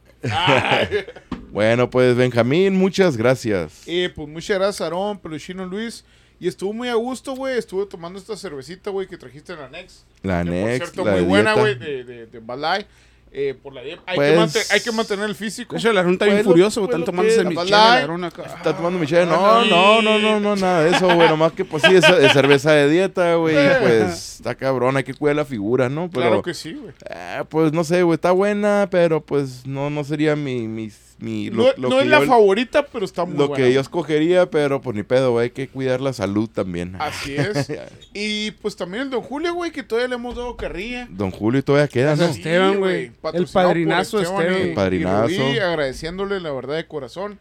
Bueno, 1.52 1.90
pues 1.90 2.16
Benjamín, 2.16 2.76
muchas 2.76 3.18
gracias. 3.18 3.84
Eh, 3.86 4.10
pues 4.16 4.30
muchas 4.30 4.58
gracias, 4.58 4.82
Aarón, 4.82 5.20
Peluchino 5.20 5.66
Luis. 5.66 6.06
Y 6.44 6.50
estuvo 6.50 6.74
muy 6.74 6.90
a 6.90 6.96
gusto, 6.96 7.38
güey. 7.38 7.58
Estuve 7.58 7.86
tomando 7.86 8.20
esta 8.20 8.36
cervecita, 8.36 8.90
güey, 8.90 9.08
que 9.08 9.18
trajiste 9.18 9.54
en 9.54 9.60
la 9.60 9.70
Next. 9.70 10.02
La 10.24 10.44
Que, 10.44 10.50
por 10.52 10.70
cierto, 10.72 11.06
la 11.06 11.12
muy 11.14 11.22
buena, 11.22 11.54
güey, 11.54 11.76
de, 11.76 12.04
de, 12.04 12.26
de 12.26 12.58
Light. 12.58 12.86
Eh, 13.32 13.56
por 13.64 13.74
la 13.74 13.82
dieta. 13.82 14.04
Hay, 14.06 14.18
Pues- 14.18 14.32
que 14.34 14.38
mantener, 14.38 14.68
hay 14.72 14.80
que 14.82 14.92
mantener 14.92 15.30
el 15.30 15.36
físico. 15.36 15.74
De 15.74 15.80
hecho, 15.80 15.94
la 15.94 16.04
runta 16.04 16.26
bien 16.26 16.40
Pues 16.40 16.48
furioso, 16.48 16.82
pues 16.82 16.90
están 16.90 17.06
tomándose 17.06 17.46
mi 17.46 17.56
acá. 17.58 18.44
Está 18.58 18.76
tomando 18.76 19.00
Michelle. 19.00 19.26
No, 19.26 19.64
no, 19.64 20.02
no, 20.02 20.20
no, 20.20 20.40
no, 20.42 20.56
nada 20.58 20.84
de 20.84 20.92
eso, 20.92 21.08
güey. 21.16 21.30
Nomás 21.30 21.54
que, 21.54 21.64
pues 21.64 21.82
sí, 21.82 21.96
es, 21.96 22.04
es 22.04 22.34
cerveza 22.34 22.74
de 22.74 22.90
dieta, 22.90 23.36
güey. 23.36 23.56
y, 23.56 23.70
Pues 23.80 24.36
está 24.36 24.54
cabrón, 24.54 24.98
hay 24.98 25.06
que 25.06 25.14
cuidar 25.14 25.38
la 25.38 25.46
figura, 25.46 25.88
¿no? 25.88 26.10
Pero, 26.10 26.22
Claro 26.28 26.42
que 26.44 26.54
sí, 26.54 26.74
güey. 26.74 26.94
ah, 27.10 27.46
pues 27.50 27.72
no 27.72 27.86
sé, 27.86 28.04
güey, 28.04 28.16
está 28.16 28.32
buena, 28.34 28.90
pero 28.92 29.22
pues 29.22 29.66
no, 29.66 29.90
no 29.90 30.04
sería 30.04 30.36
mi. 30.36 30.92
Mi, 31.24 31.50
No, 31.50 31.64
lo, 31.64 31.74
lo 31.78 31.90
no 31.90 31.96
que 31.98 32.02
es 32.04 32.08
la 32.10 32.22
favorita, 32.22 32.86
pero 32.88 33.06
está 33.06 33.26
muy 33.26 33.38
Lo 33.38 33.48
buena. 33.48 33.64
que 33.66 33.74
yo 33.74 33.80
escogería, 33.82 34.50
pero 34.50 34.82
pues 34.82 34.96
ni 34.96 35.04
pedo, 35.04 35.32
güey. 35.32 35.46
Hay 35.46 35.50
que 35.52 35.68
cuidar 35.68 36.02
la 36.02 36.14
salud 36.14 36.50
también. 36.50 36.96
Así 37.00 37.36
es. 37.38 37.72
y 38.14 38.52
pues 38.52 38.76
también 38.76 39.04
el 39.04 39.10
Don 39.10 39.22
Julio, 39.22 39.54
güey, 39.54 39.72
que 39.72 39.84
todavía 39.84 40.10
le 40.10 40.16
hemos 40.16 40.36
dado 40.36 40.56
carrilla. 40.58 41.08
Don 41.10 41.32
Julio 41.32 41.64
todavía 41.64 41.88
queda, 41.88 42.16
¿no? 42.16 42.26
Esteban, 42.26 42.78
güey. 42.80 43.12
El 43.34 43.48
padrinazo 43.48 44.20
Esteban. 44.22 44.58
y- 44.60 44.62
El 44.70 44.74
padrinazo. 44.74 45.30
y 45.32 45.38
Rubí, 45.38 45.60
agradeciéndole 45.60 46.40
la 46.40 46.52
verdad 46.52 46.76
de 46.76 46.88
corazón. 46.88 47.40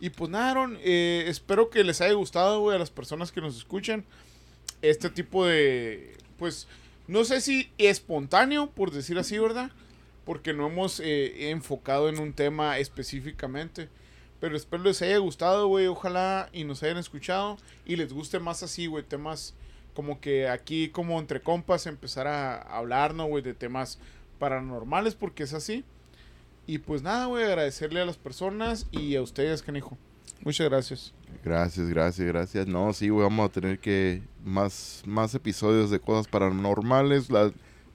Y 0.00 0.10
pues 0.10 0.30
nada, 0.30 0.50
Aaron, 0.52 0.78
eh, 0.82 1.24
espero 1.26 1.70
que 1.70 1.82
les 1.82 2.00
haya 2.00 2.12
gustado, 2.12 2.60
güey, 2.60 2.76
a 2.76 2.78
las 2.78 2.90
personas 2.90 3.32
que 3.32 3.40
nos 3.40 3.56
escuchan. 3.56 4.04
Este 4.80 5.10
tipo 5.10 5.44
de, 5.44 6.14
pues, 6.38 6.68
no 7.08 7.24
sé 7.24 7.40
si 7.40 7.68
espontáneo, 7.78 8.68
por 8.70 8.92
decir 8.92 9.18
así, 9.18 9.36
¿verdad? 9.38 9.72
Porque 10.28 10.52
no 10.52 10.66
hemos 10.66 11.00
eh, 11.00 11.48
enfocado 11.48 12.10
en 12.10 12.18
un 12.18 12.34
tema 12.34 12.76
específicamente. 12.76 13.88
Pero 14.40 14.58
espero 14.58 14.82
les 14.82 15.00
haya 15.00 15.16
gustado, 15.16 15.68
güey. 15.68 15.86
Ojalá 15.86 16.50
y 16.52 16.64
nos 16.64 16.82
hayan 16.82 16.98
escuchado. 16.98 17.56
Y 17.86 17.96
les 17.96 18.12
guste 18.12 18.38
más 18.38 18.62
así, 18.62 18.88
güey. 18.88 19.04
Temas 19.04 19.54
como 19.94 20.20
que 20.20 20.46
aquí, 20.46 20.90
como 20.90 21.18
entre 21.18 21.40
compas, 21.40 21.86
empezar 21.86 22.26
a 22.26 22.60
hablar, 22.60 23.14
¿no, 23.14 23.24
güey? 23.24 23.42
De 23.42 23.54
temas 23.54 23.98
paranormales, 24.38 25.14
porque 25.14 25.44
es 25.44 25.54
así. 25.54 25.82
Y 26.66 26.76
pues 26.76 27.00
nada, 27.00 27.24
güey. 27.24 27.44
Agradecerle 27.44 28.02
a 28.02 28.04
las 28.04 28.18
personas 28.18 28.86
y 28.90 29.16
a 29.16 29.22
ustedes, 29.22 29.62
canijo. 29.62 29.96
Muchas 30.44 30.68
gracias. 30.68 31.14
Gracias, 31.42 31.88
gracias, 31.88 32.28
gracias. 32.28 32.66
No, 32.66 32.92
sí, 32.92 33.08
güey, 33.08 33.22
vamos 33.22 33.48
a 33.48 33.52
tener 33.52 33.78
que 33.78 34.20
más, 34.44 35.04
más 35.06 35.34
episodios 35.34 35.88
de 35.88 36.00
cosas 36.00 36.28
paranormales. 36.28 37.30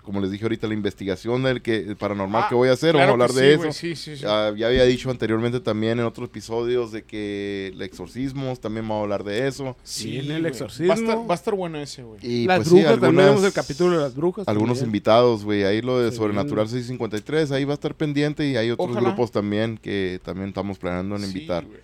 Como 0.04 0.22
les 0.22 0.30
dije 0.32 0.44
ahorita, 0.46 0.68
la 0.68 0.74
investigación 0.74 1.42
del 1.44 1.62
que 1.62 1.78
el 1.78 1.96
paranormal 1.96 2.44
Ah, 2.44 2.50
que 2.50 2.56
voy 2.56 2.70
a 2.70 2.74
hacer, 2.74 2.92
claro 2.92 3.14
vamos 3.18 3.22
a 3.22 3.34
hablar 3.34 3.42
de 3.44 3.48
sí, 3.48 3.54
eso. 3.54 3.60
güey, 3.62 3.74
Sí, 3.74 3.96
sí, 3.96 4.16
sí. 4.18 4.22
Ya, 4.24 4.54
ya 4.56 4.68
había 4.68 4.84
dicho 4.84 5.10
anteriormente 5.10 5.60
también 5.60 6.00
en 6.00 6.06
otros 6.06 6.30
episodios 6.30 6.92
de 6.92 7.04
que 7.04 7.72
el 7.74 7.82
exorcismos, 7.82 8.60
también 8.60 8.88
vamos 8.88 9.00
a 9.00 9.04
hablar 9.04 9.24
de 9.24 9.48
eso. 9.48 9.76
Sí, 9.84 10.12
Viene 10.12 10.36
el 10.36 10.46
exorcismo. 10.46 10.88
Va 10.90 10.94
a 10.94 10.98
estar, 10.98 11.18
va 11.30 11.34
a 11.34 11.36
estar 11.36 11.56
bueno 11.56 11.80
ese, 11.80 12.04
güey. 12.04 12.20
Y 12.22 12.46
las 12.46 12.58
pues 12.60 12.70
brujas, 12.70 12.86
también 12.92 13.06
algunas- 13.10 13.26
vemos 13.28 13.44
el 13.46 13.54
capítulo 13.54 13.98
de 13.98 14.04
las 14.04 14.16
brujas. 14.16 14.48
algunos 14.48 14.78
también. 14.80 14.88
invitados, 14.90 15.44
güey. 15.44 15.64
Ahí 15.64 15.82
lo 15.82 16.00
de 16.00 16.12
Sí, 16.12 16.18
Sobrenatural 16.18 16.68
653, 16.68 17.52
ahí 17.52 17.66
va 17.66 17.72
a 17.72 17.76
estar 17.76 17.96
pendiente. 17.96 18.48
Y 18.48 18.56
hay 18.58 18.70
otros 18.72 18.90
Ojalá. 18.90 19.08
grupos 19.10 19.32
también 19.32 19.78
que 19.78 20.20
también 20.24 20.50
estamos 20.50 20.78
planeando 20.78 21.16
en 21.16 21.22
Sí, 21.24 21.28
invitar. 21.28 21.66
güey. 21.66 21.80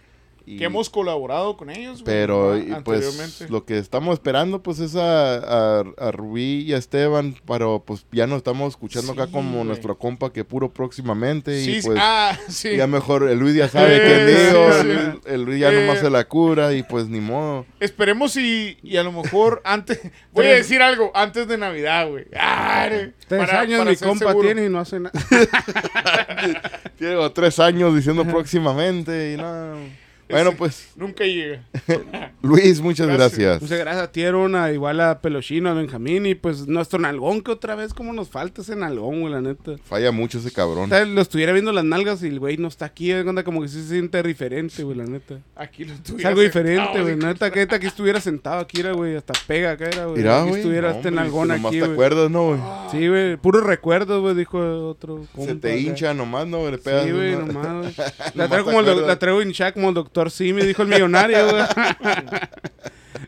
Y- 0.51 0.57
Que 0.57 0.65
hemos 0.65 0.89
colaborado 0.89 1.55
con 1.57 1.69
ellos, 1.69 2.01
güey, 2.01 2.05
Pero 2.05 2.51
¿no? 2.53 2.57
y, 2.57 2.71
anteriormente. 2.71 3.35
pues 3.37 3.49
lo 3.51 3.65
que 3.65 3.77
estamos 3.77 4.13
esperando 4.13 4.63
pues 4.63 4.79
es 4.79 4.95
a, 4.95 5.35
a, 5.35 5.83
a 5.99 6.11
Rubí 6.11 6.61
y 6.63 6.73
a 6.73 6.77
Esteban, 6.77 7.35
pero 7.45 7.83
pues 7.85 8.05
ya 8.11 8.25
nos 8.25 8.37
estamos 8.37 8.69
escuchando 8.73 9.11
acá 9.11 9.27
como 9.27 9.51
güey. 9.57 9.65
nuestro 9.65 9.97
compa 9.99 10.33
que 10.33 10.43
puro 10.43 10.73
próximamente 10.73 11.63
sí, 11.63 11.71
y 11.71 11.81
sí, 11.81 11.87
pues 11.87 11.99
ah, 12.01 12.35
sí. 12.47 12.75
ya 12.75 12.87
mejor 12.87 13.29
el 13.29 13.37
Luis 13.37 13.53
ya 13.55 13.69
sabe 13.69 13.97
Eh, 13.97 14.01
quién 14.03 14.27
digo, 14.27 14.71
sí. 14.73 14.79
el, 14.79 14.87
Luis- 15.11 15.25
el 15.27 15.41
Luis 15.43 15.59
ya 15.59 15.71
Eh. 15.71 15.81
nomás 15.85 15.99
se 15.99 16.09
la 16.09 16.27
cura 16.27 16.73
y 16.73 16.81
pues 16.81 17.07
ni 17.09 17.19
modo. 17.21 17.67
Esperemos 17.79 18.35
y, 18.35 18.77
y 18.81 18.97
a 18.97 19.03
lo 19.03 19.11
mejor 19.11 19.61
antes. 19.65 19.99
Voy 20.31 20.47
a 20.47 20.53
decir 20.55 20.81
algo, 20.81 21.11
antes 21.13 21.47
de 21.47 21.59
Navidad, 21.59 22.09
güey. 22.09 22.25
Ah, 22.35 22.87
Tres 22.89 23.13
para- 23.27 23.59
años 23.59 23.77
para 23.79 23.91
mi 23.91 23.97
compa 23.97 24.25
seguro. 24.29 24.47
tiene 24.47 24.65
y 24.65 24.69
no 24.69 24.79
hace 24.79 24.99
nada. 24.99 25.11
Tiene 26.97 27.15
como 27.15 27.31
tres 27.31 27.59
años 27.59 27.95
diciendo 27.95 28.25
próximamente 28.25 29.33
y 29.33 29.37
no. 29.37 30.08
Bueno 30.29 30.51
pues 30.57 30.89
Nunca 30.95 31.25
llega. 31.25 31.63
Luis, 32.41 32.79
muchas 32.81 33.07
Gracias. 33.07 33.31
gracias. 33.37 33.61
Muchas 33.61 33.79
gracias 33.79 34.03
a 34.03 34.11
Tieron, 34.11 34.55
a 34.55 34.71
igual 34.71 34.99
a 35.01 35.19
Pelochino, 35.21 35.69
a 35.69 35.73
Benjamín 35.73 36.25
y 36.25 36.35
pues 36.35 36.67
nuestro 36.67 36.99
nalgón 36.99 37.41
que 37.41 37.51
otra 37.51 37.75
vez 37.75 37.93
como 37.93 38.13
nos 38.13 38.29
falta 38.29 38.61
ese 38.61 38.75
nalgón, 38.75 39.21
güey, 39.21 39.33
la 39.33 39.41
neta. 39.41 39.75
Falla 39.83 40.11
mucho 40.11 40.39
ese 40.39 40.51
cabrón. 40.51 40.85
O 40.85 40.87
sea, 40.87 41.05
lo 41.05 41.21
estuviera 41.21 41.51
viendo 41.51 41.71
las 41.71 41.83
nalgas 41.83 42.23
y 42.23 42.27
el 42.27 42.39
güey 42.39 42.57
no 42.57 42.67
está 42.67 42.85
aquí, 42.85 43.11
es 43.11 43.25
onda 43.25 43.43
como 43.43 43.61
que 43.61 43.67
sí 43.67 43.81
se 43.81 43.89
siente 43.89 44.21
diferente, 44.23 44.83
güey, 44.83 44.97
la 44.97 45.05
neta. 45.05 45.39
Aquí 45.55 45.85
lo 45.85 45.93
Es 45.93 46.03
tuviera 46.03 46.29
algo 46.29 46.41
sentado, 46.41 46.61
diferente, 46.63 47.01
güey. 47.01 47.15
Neta, 47.15 47.51
que 47.51 47.59
neta 47.59 47.79
que 47.79 47.87
estuviera 47.87 48.19
sentado 48.21 48.59
aquí, 48.59 48.79
era, 48.79 48.91
güey, 48.93 49.15
hasta 49.15 49.33
pega 49.47 49.71
acá 49.71 49.87
era, 49.87 50.05
güey. 50.05 50.17
Mira, 50.17 50.39
Aquí 50.41 50.49
güey. 50.49 50.61
estuviera 50.61 50.89
no, 50.91 50.95
este 50.95 51.07
hombre, 51.09 51.23
nalgón 51.23 51.47
nomás 51.49 51.65
aquí, 51.65 51.75
te 51.79 51.85
güey. 51.85 51.93
acuerdas, 51.93 52.29
¿no, 52.31 52.47
güey? 52.47 52.59
Sí, 52.91 53.07
güey, 53.07 53.37
puros 53.37 53.63
recuerdos, 53.63 54.21
güey, 54.21 54.35
dijo 54.35 54.59
otro. 54.87 55.23
Se 55.23 55.31
compa 55.47 55.61
te 55.61 55.71
acá. 55.71 55.75
hincha 55.77 56.13
nomás, 56.13 56.47
¿no? 56.47 56.69
Le 56.69 56.77
pegas 56.77 57.05
Sí, 57.05 57.11
güey, 57.11 57.35
nomás, 57.35 57.95
güey. 57.95 58.07
La 58.35 58.47
traigo, 58.47 58.65
como 58.65 58.79
el, 58.81 59.07
la 59.07 59.17
traigo 59.19 59.41
hinchada 59.41 59.71
como 59.73 59.89
el 59.89 59.95
doctor 59.95 60.18
Simi, 60.29 60.61
dijo 60.63 60.81
el 60.81 60.87
millonario, 60.89 61.49
güey. 61.49 61.63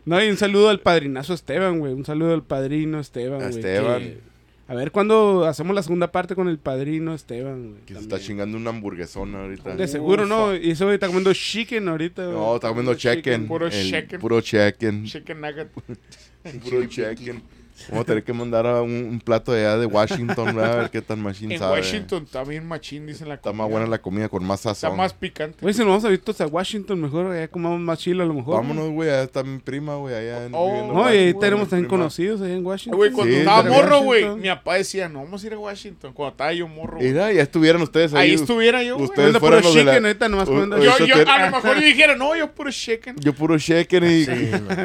No, 0.05 0.23
y 0.23 0.29
un 0.29 0.37
saludo 0.37 0.69
al 0.69 0.79
padrinazo 0.79 1.33
Esteban, 1.33 1.79
güey. 1.79 1.93
Un 1.93 2.05
saludo 2.05 2.33
al 2.33 2.43
padrino 2.43 2.99
Esteban, 2.99 3.37
güey. 3.39 3.49
Esteban. 3.49 3.99
que- 4.01 4.19
A 4.67 4.73
ver 4.73 4.91
cuándo 4.91 5.45
hacemos 5.45 5.75
la 5.75 5.83
segunda 5.83 6.11
parte 6.11 6.33
con 6.33 6.47
el 6.47 6.57
padrino 6.57 7.13
Esteban, 7.13 7.71
güey. 7.71 7.81
Que 7.85 7.93
se 7.93 7.99
está 7.99 8.19
chingando 8.19 8.57
una 8.57 8.69
hamburguesona 8.71 9.41
ahorita. 9.41 9.75
De 9.75 9.87
seguro, 9.87 10.25
¿no? 10.25 10.55
Y 10.55 10.71
eso 10.71 10.85
güey, 10.85 10.95
está 10.95 11.07
comiendo 11.07 11.33
chicken 11.33 11.87
ahorita, 11.87 12.23
güey. 12.25 12.35
No, 12.37 12.55
está 12.55 12.69
comiendo 12.69 12.95
chicken. 12.95 13.47
Puro 13.47 13.69
chicken. 13.69 14.19
Puro 14.19 14.41
chicken. 14.41 15.05
Chicken 15.05 15.41
nugget. 15.41 15.67
Puro 16.63 16.85
chicken. 16.87 17.43
Vamos 17.89 18.03
a 18.03 18.05
tener 18.05 18.23
que 18.23 18.33
mandar 18.33 18.65
a 18.67 18.81
un, 18.81 18.91
un 18.91 19.19
plato 19.19 19.51
de 19.51 19.65
allá 19.65 19.77
de 19.77 19.85
Washington, 19.85 20.55
¿verdad? 20.55 20.73
a 20.73 20.75
ver 20.81 20.89
qué 20.89 21.01
tan 21.01 21.21
machine 21.21 21.53
En 21.55 21.59
sabe. 21.59 21.79
Washington 21.79 22.23
está 22.23 22.43
bien 22.43 22.65
machín, 22.67 23.05
dicen 23.07 23.27
la 23.27 23.35
Está 23.35 23.49
comida. 23.49 23.63
más 23.63 23.71
buena 23.71 23.87
la 23.87 23.97
comida 23.99 24.29
con 24.29 24.43
más 24.43 24.59
Está 24.61 24.73
sazón. 24.75 24.97
más 24.97 25.13
picante. 25.13 25.57
Güey, 25.61 25.73
si 25.73 25.79
nos 25.79 25.87
vamos 25.89 26.05
a 26.05 26.11
ir 26.11 26.21
todos 26.21 26.41
a 26.41 26.47
Washington, 26.47 27.01
mejor 27.01 27.31
allá 27.31 27.47
comamos 27.47 27.79
más 27.79 27.99
chilo 27.99 28.23
a 28.23 28.25
lo 28.25 28.33
mejor. 28.33 28.55
Vámonos, 28.55 28.89
güey. 28.91 29.09
Allá 29.09 29.23
está 29.23 29.43
mi 29.43 29.59
prima, 29.59 29.95
güey. 29.95 30.15
Allá 30.15 30.45
en. 30.45 30.51
Oh. 30.55 30.69
en 30.69 30.87
No, 30.93 31.13
y 31.13 31.17
ahí 31.17 31.33
tenemos 31.33 31.67
también 31.69 31.87
prima. 31.87 32.03
conocidos 32.03 32.41
allá 32.41 32.53
en 32.53 32.65
Washington. 32.65 32.97
Güey, 32.97 33.11
cuando 33.11 33.33
Sí, 33.33 33.39
estaba 33.39 33.63
morro, 33.63 33.99
güey, 34.01 34.35
mi 34.35 34.47
papá 34.49 34.75
decía, 34.75 35.09
no, 35.09 35.23
vamos 35.23 35.43
a 35.43 35.47
ir 35.47 35.53
a 35.53 35.59
Washington. 35.59 36.13
Cuando 36.13 36.31
estaba 36.31 36.53
yo 36.53 36.67
morro. 36.67 36.99
Mira, 36.99 37.31
ya 37.31 37.41
estuvieran 37.41 37.81
ustedes 37.81 38.13
ahí. 38.13 38.29
Ahí 38.29 38.35
estuviera 38.35 38.83
yo, 38.83 38.95
güey. 38.95 39.09
ustedes 39.09 39.37
fueran 39.37 39.61
puro 39.61 39.69
los 39.69 39.75
de 39.75 39.83
la- 39.83 39.91
chicken 39.91 40.05
ahorita 40.05 40.29
nomás 40.29 40.47
Yo, 40.47 41.05
yo, 41.05 41.15
a 41.29 41.45
lo 41.45 41.51
mejor 41.57 41.75
yo 41.75 41.81
dijera, 41.85 42.15
no, 42.15 42.35
yo 42.35 42.51
puro 42.51 42.71
chicken. 42.71 43.15
Yo 43.19 43.33
puro 43.33 43.57
chicken 43.57 44.03
y. 44.03 44.25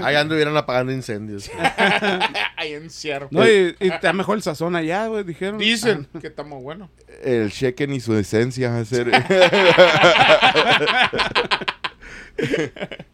Ahí 0.05 0.17
anduvieran 0.17 0.57
apagando 0.57 0.93
incendios. 0.93 1.51
Ahí 2.57 2.73
Seattle. 2.91 3.29
No, 3.31 3.47
y, 3.47 3.77
y 3.81 3.89
está 3.89 4.13
mejor 4.13 4.37
el 4.37 4.43
sazón 4.43 4.77
allá, 4.77 5.07
güey, 5.07 5.25
dijeron. 5.25 5.59
Dicen 5.59 6.07
que 6.21 6.27
está 6.29 6.43
muy 6.43 6.63
bueno. 6.63 6.91
El 7.23 7.51
chicken 7.51 7.93
y 7.93 8.01
su 8.01 8.15
esencia. 8.17 8.77
Hacer... 8.79 9.11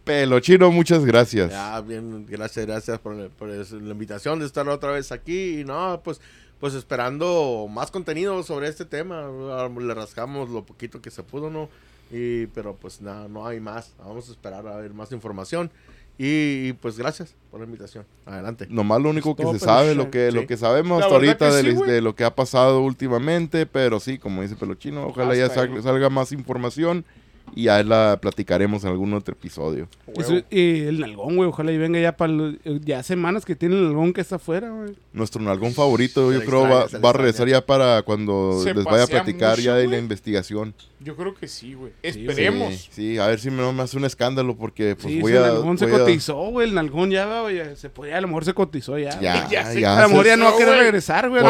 Pelo 0.05 0.41
chino, 0.41 0.71
muchas 0.73 1.05
gracias. 1.05 1.51
Ya, 1.51 1.81
bien, 1.81 2.27
gracias, 2.27 2.67
gracias 2.67 2.99
por, 2.99 3.31
por 3.31 3.49
la 3.49 3.93
invitación 3.93 4.41
de 4.41 4.47
estar 4.47 4.69
otra 4.69 4.91
vez 4.93 5.13
aquí. 5.13 5.61
Y 5.61 5.65
no, 5.65 6.01
pues, 6.03 6.21
pues 6.59 6.75
esperando 6.75 7.67
más 7.71 7.91
contenido 7.91 8.43
sobre 8.43 8.69
este 8.69 8.85
tema. 8.85 9.25
Ah, 9.53 9.71
Le 9.79 9.95
rascamos 9.95 10.51
lo 10.51 10.65
poquito 10.65 11.01
que 11.01 11.11
se 11.11 11.23
pudo, 11.23 11.51
¿no? 11.51 11.69
Y, 12.11 12.47
pero 12.49 12.77
pues 12.77 13.01
nada, 13.01 13.29
no 13.29 13.47
hay 13.47 13.61
más. 13.61 13.95
Vamos 13.99 14.29
a 14.29 14.33
esperar 14.33 14.67
a 14.67 14.77
ver 14.77 14.93
más 14.93 15.13
información. 15.13 15.71
Y, 16.19 16.69
y, 16.69 16.73
pues 16.75 16.99
gracias 16.99 17.35
por 17.51 17.61
la 17.61 17.67
invitación. 17.67 18.05
Adelante. 18.27 18.67
Nomás 18.69 19.01
lo 19.01 19.11
único 19.11 19.35
que 19.35 19.47
se 19.47 19.59
sabe, 19.59 19.95
lo 19.95 20.11
que, 20.11 20.31
Sí. 20.31 20.37
lo 20.37 20.47
que 20.47 20.57
sabemos 20.57 21.01
La 21.01 21.07
hasta 21.07 21.17
ahorita 21.17 21.53
de, 21.53 22.01
lo 22.01 22.15
que 22.15 22.25
ha 22.25 22.35
pasado 22.35 22.83
últimamente, 22.83 23.67
pero 23.67 23.99
sí, 23.99 24.19
como 24.19 24.43
dice 24.43 24.55
Pelochino, 24.55 25.07
ojalá 25.07 25.35
ya 25.35 25.47
Hasta 25.47 25.83
salga 25.83 26.11
más 26.11 26.33
información 26.33 27.05
y 27.55 27.65
ya 27.65 27.83
la 27.83 28.19
platicaremos 28.21 28.85
en 28.85 28.91
algún 28.91 29.13
otro 29.15 29.33
episodio. 29.35 29.89
Eso- 30.17 30.43
y 30.51 30.81
el 30.83 31.01
nalgón, 31.01 31.37
güey, 31.37 31.49
ojalá 31.49 31.73
y 31.73 31.79
venga 31.79 32.01
ya 32.01 32.17
para 32.17 32.33
ya 32.85 33.03
semanas 33.03 33.45
que 33.45 33.55
tiene 33.57 33.77
el 33.77 33.85
nalgón 33.85 34.13
que 34.13 34.21
está 34.21 34.37
afuera, 34.37 34.71
güey. 34.71 34.95
Nuestro 35.13 35.43
nalgón 35.43 35.73
favorito, 35.73 36.31
Se 36.31 36.39
yo 36.39 36.45
creo, 36.45 36.63
extraña, 36.67 36.87
va, 36.93 36.99
va 37.01 37.11
a 37.11 37.13
regresar 37.13 37.49
ya 37.49 37.65
para 37.65 38.03
cuando 38.03 38.61
Se 38.63 38.75
les 38.75 38.85
vaya 38.85 39.05
a 39.05 39.07
platicar 39.07 39.51
mucho, 39.51 39.63
ya 39.63 39.75
de 39.75 39.85
la 39.85 39.89
güey. 39.91 40.01
investigación. 40.01 40.75
Yo 41.01 41.17
creo 41.17 41.35
que 41.35 41.49
sí, 41.49 41.75
güey. 41.75 41.93
Esperemos. 42.03 42.75
Sí, 42.75 42.89
sí, 42.93 43.19
a 43.19 43.27
ver 43.27 43.41
si 43.41 43.51
no 43.51 43.73
me 43.73 43.83
hace 43.83 43.97
un 43.97 44.05
escándalo 44.05 44.57
porque 44.57 44.95
pues 44.95 45.13
sí, 45.13 45.21
voy 45.21 45.37
a... 45.37 45.41
nalgón 45.41 45.77
se 45.77 45.89
cotizó, 45.89 46.37
güey, 46.51 46.69
el 46.69 46.75
nalgón 46.75 47.11
ya, 47.11 47.27
va, 47.27 47.43
güey, 47.43 47.61
se 47.77 47.91
podía, 47.91 48.19
a 48.19 48.21
lo 48.21 48.29
mejor 48.29 48.45
se 48.45 48.55
cotizó 48.55 48.99
ya. 48.99 49.19
Ya. 49.21 49.49
Ya 49.51 49.73
ya. 49.73 49.99
a 49.99 50.03
lo 50.03 50.11
mejor 50.11 50.27
ya 50.27 50.37
no 50.37 50.45
va 50.45 50.51
a 50.53 50.57
querer 50.57 50.79
regresar, 50.79 51.29
güey. 51.29 51.43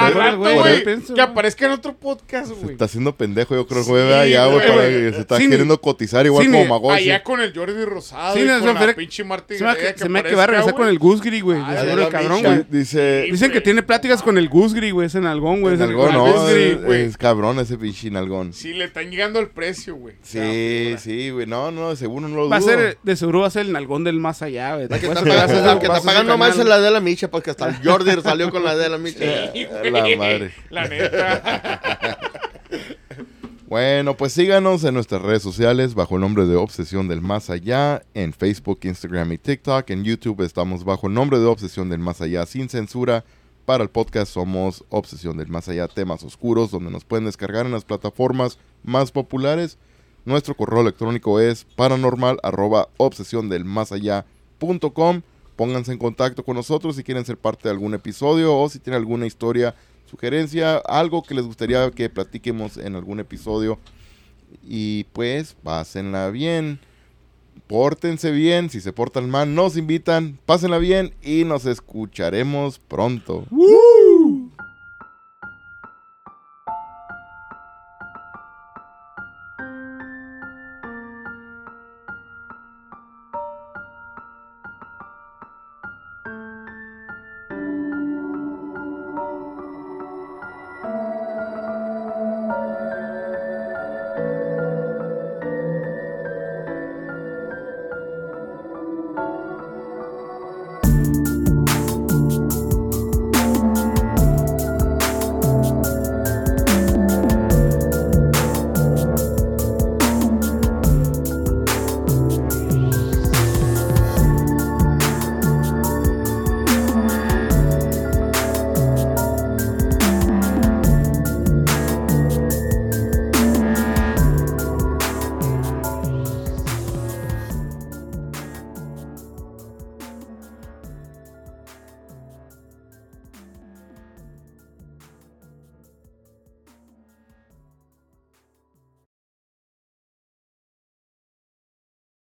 que 1.14 1.20
aparezca 1.20 1.66
en 1.66 1.72
otro 1.72 1.94
podcast, 1.94 2.52
güey. 2.52 2.72
está 2.72 2.86
haciendo 2.86 3.14
pendejo, 3.14 3.54
yo 3.54 3.66
creo, 3.66 3.84
güey, 3.84 4.12
allá, 4.12 4.46
güey, 4.46 4.58
güey, 4.58 4.68
para 4.68 4.88
que 4.88 5.12
se 5.12 5.20
está 5.20 5.38
queriendo 5.38 5.78
cotizar 5.82 6.24
igual 6.24 6.46
sí, 6.46 6.50
como 6.50 6.64
Magoshi. 6.64 7.10
Allá 7.10 7.22
con 7.22 7.40
el 7.40 7.52
Jordi 7.54 7.84
Rosado 7.84 8.34
Sí, 8.34 8.40
y 8.40 8.44
no, 8.44 8.60
con 8.60 8.74
la 8.74 8.94
pinche 8.94 9.24
Marta 9.24 9.54
Se 9.54 9.62
me, 9.62 9.74
Gareda 9.74 9.98
se 9.98 10.08
me 10.08 10.22
que 10.22 10.34
va 10.34 10.44
a 10.44 10.46
regresar 10.46 10.74
con 10.74 10.88
el 10.88 10.98
Gusgri, 10.98 11.40
güey. 11.40 11.60
Ah, 11.62 11.70
de 11.70 11.74
de 11.74 11.82
seguro 11.82 11.96
la 12.00 12.06
el 12.06 12.12
cabrón, 12.12 12.42
güey. 12.42 12.64
Dice... 12.70 13.24
Sí, 13.26 13.30
Dicen 13.32 13.48
que 13.48 13.54
güey. 13.58 13.64
tiene 13.64 13.82
pláticas 13.82 14.22
con 14.22 14.38
el 14.38 14.48
Gusgri, 14.48 14.90
güey, 14.92 15.08
ese 15.08 15.20
nalgón, 15.20 15.60
güey. 15.60 15.74
ese 15.74 15.84
Nalgón, 15.84 16.10
nalgón. 16.10 16.34
no, 16.34 16.40
Gusgri, 16.40 16.62
es, 16.62 16.84
güey. 16.84 17.02
es 17.02 17.16
cabrón 17.18 17.58
ese 17.58 17.76
pinche 17.76 18.10
nalgón. 18.10 18.54
Sí, 18.54 18.72
le 18.72 18.84
están 18.84 19.10
llegando 19.10 19.40
el 19.40 19.48
precio, 19.48 19.96
güey. 19.96 20.14
Sí, 20.22 20.94
sí, 20.98 21.30
güey. 21.30 21.46
No, 21.46 21.70
no, 21.70 21.90
de 21.90 21.96
seguro 21.96 22.28
no 22.28 22.36
lo 22.36 22.48
Va 22.48 22.56
a 22.56 22.60
ser, 22.62 22.96
de 23.02 23.16
seguro 23.16 23.40
va 23.40 23.48
a 23.48 23.50
ser 23.50 23.66
el 23.66 23.72
nalgón 23.72 24.04
del 24.04 24.18
más 24.20 24.40
allá, 24.40 24.76
güey. 24.76 24.88
La 24.88 24.98
que 24.98 25.06
está 25.06 25.22
pagando, 25.22 25.80
que 26.32 26.38
más 26.38 26.58
es 26.58 26.64
la 26.64 26.80
de 26.80 26.90
la 26.90 27.00
Micha, 27.00 27.28
porque 27.30 27.50
hasta 27.50 27.68
el 27.68 27.76
Jordi 27.84 28.10
salió 28.22 28.50
con 28.50 28.64
la 28.64 28.76
de 28.76 28.88
la 28.88 28.98
Micha. 28.98 29.24
La 29.92 30.16
madre. 30.16 30.52
La 30.70 30.88
neta. 30.88 31.80
Bueno, 33.72 34.18
pues 34.18 34.34
síganos 34.34 34.84
en 34.84 34.92
nuestras 34.92 35.22
redes 35.22 35.42
sociales 35.42 35.94
bajo 35.94 36.16
el 36.16 36.20
nombre 36.20 36.44
de 36.44 36.56
Obsesión 36.56 37.08
del 37.08 37.22
Más 37.22 37.48
Allá, 37.48 38.02
en 38.12 38.34
Facebook, 38.34 38.80
Instagram 38.82 39.32
y 39.32 39.38
TikTok. 39.38 39.88
En 39.88 40.04
YouTube 40.04 40.42
estamos 40.42 40.84
bajo 40.84 41.06
el 41.06 41.14
nombre 41.14 41.38
de 41.38 41.46
Obsesión 41.46 41.88
del 41.88 41.98
Más 41.98 42.20
Allá 42.20 42.44
sin 42.44 42.68
censura. 42.68 43.24
Para 43.64 43.82
el 43.82 43.88
podcast 43.88 44.30
somos 44.30 44.84
Obsesión 44.90 45.38
del 45.38 45.48
Más 45.48 45.70
Allá, 45.70 45.88
temas 45.88 46.22
oscuros, 46.22 46.70
donde 46.70 46.90
nos 46.90 47.06
pueden 47.06 47.24
descargar 47.24 47.64
en 47.64 47.72
las 47.72 47.86
plataformas 47.86 48.58
más 48.84 49.10
populares. 49.10 49.78
Nuestro 50.26 50.54
correo 50.54 50.82
electrónico 50.82 51.40
es 51.40 51.64
paranormal 51.64 52.40
arroba 52.42 52.90
obsesión 52.98 53.48
del 53.48 53.64
más 53.64 53.90
allá 53.90 54.26
punto 54.58 54.92
com. 54.92 55.22
Pónganse 55.56 55.92
en 55.92 55.98
contacto 55.98 56.44
con 56.44 56.56
nosotros 56.56 56.96
si 56.96 57.04
quieren 57.04 57.24
ser 57.24 57.38
parte 57.38 57.62
de 57.64 57.70
algún 57.70 57.94
episodio 57.94 58.54
o 58.54 58.68
si 58.68 58.80
tienen 58.80 59.00
alguna 59.00 59.26
historia, 59.26 59.74
sugerencia, 60.12 60.76
algo 60.76 61.22
que 61.22 61.34
les 61.34 61.46
gustaría 61.46 61.90
que 61.90 62.10
platiquemos 62.10 62.76
en 62.76 62.94
algún 62.96 63.18
episodio. 63.18 63.78
Y 64.62 65.04
pues, 65.14 65.56
pásenla 65.62 66.28
bien. 66.28 66.78
Pórtense 67.66 68.30
bien. 68.30 68.68
Si 68.68 68.82
se 68.82 68.92
portan 68.92 69.30
mal, 69.30 69.54
nos 69.54 69.78
invitan. 69.78 70.38
Pásenla 70.44 70.76
bien 70.76 71.14
y 71.22 71.44
nos 71.44 71.64
escucharemos 71.64 72.78
pronto. 72.78 73.46
¡Woo! 73.50 74.21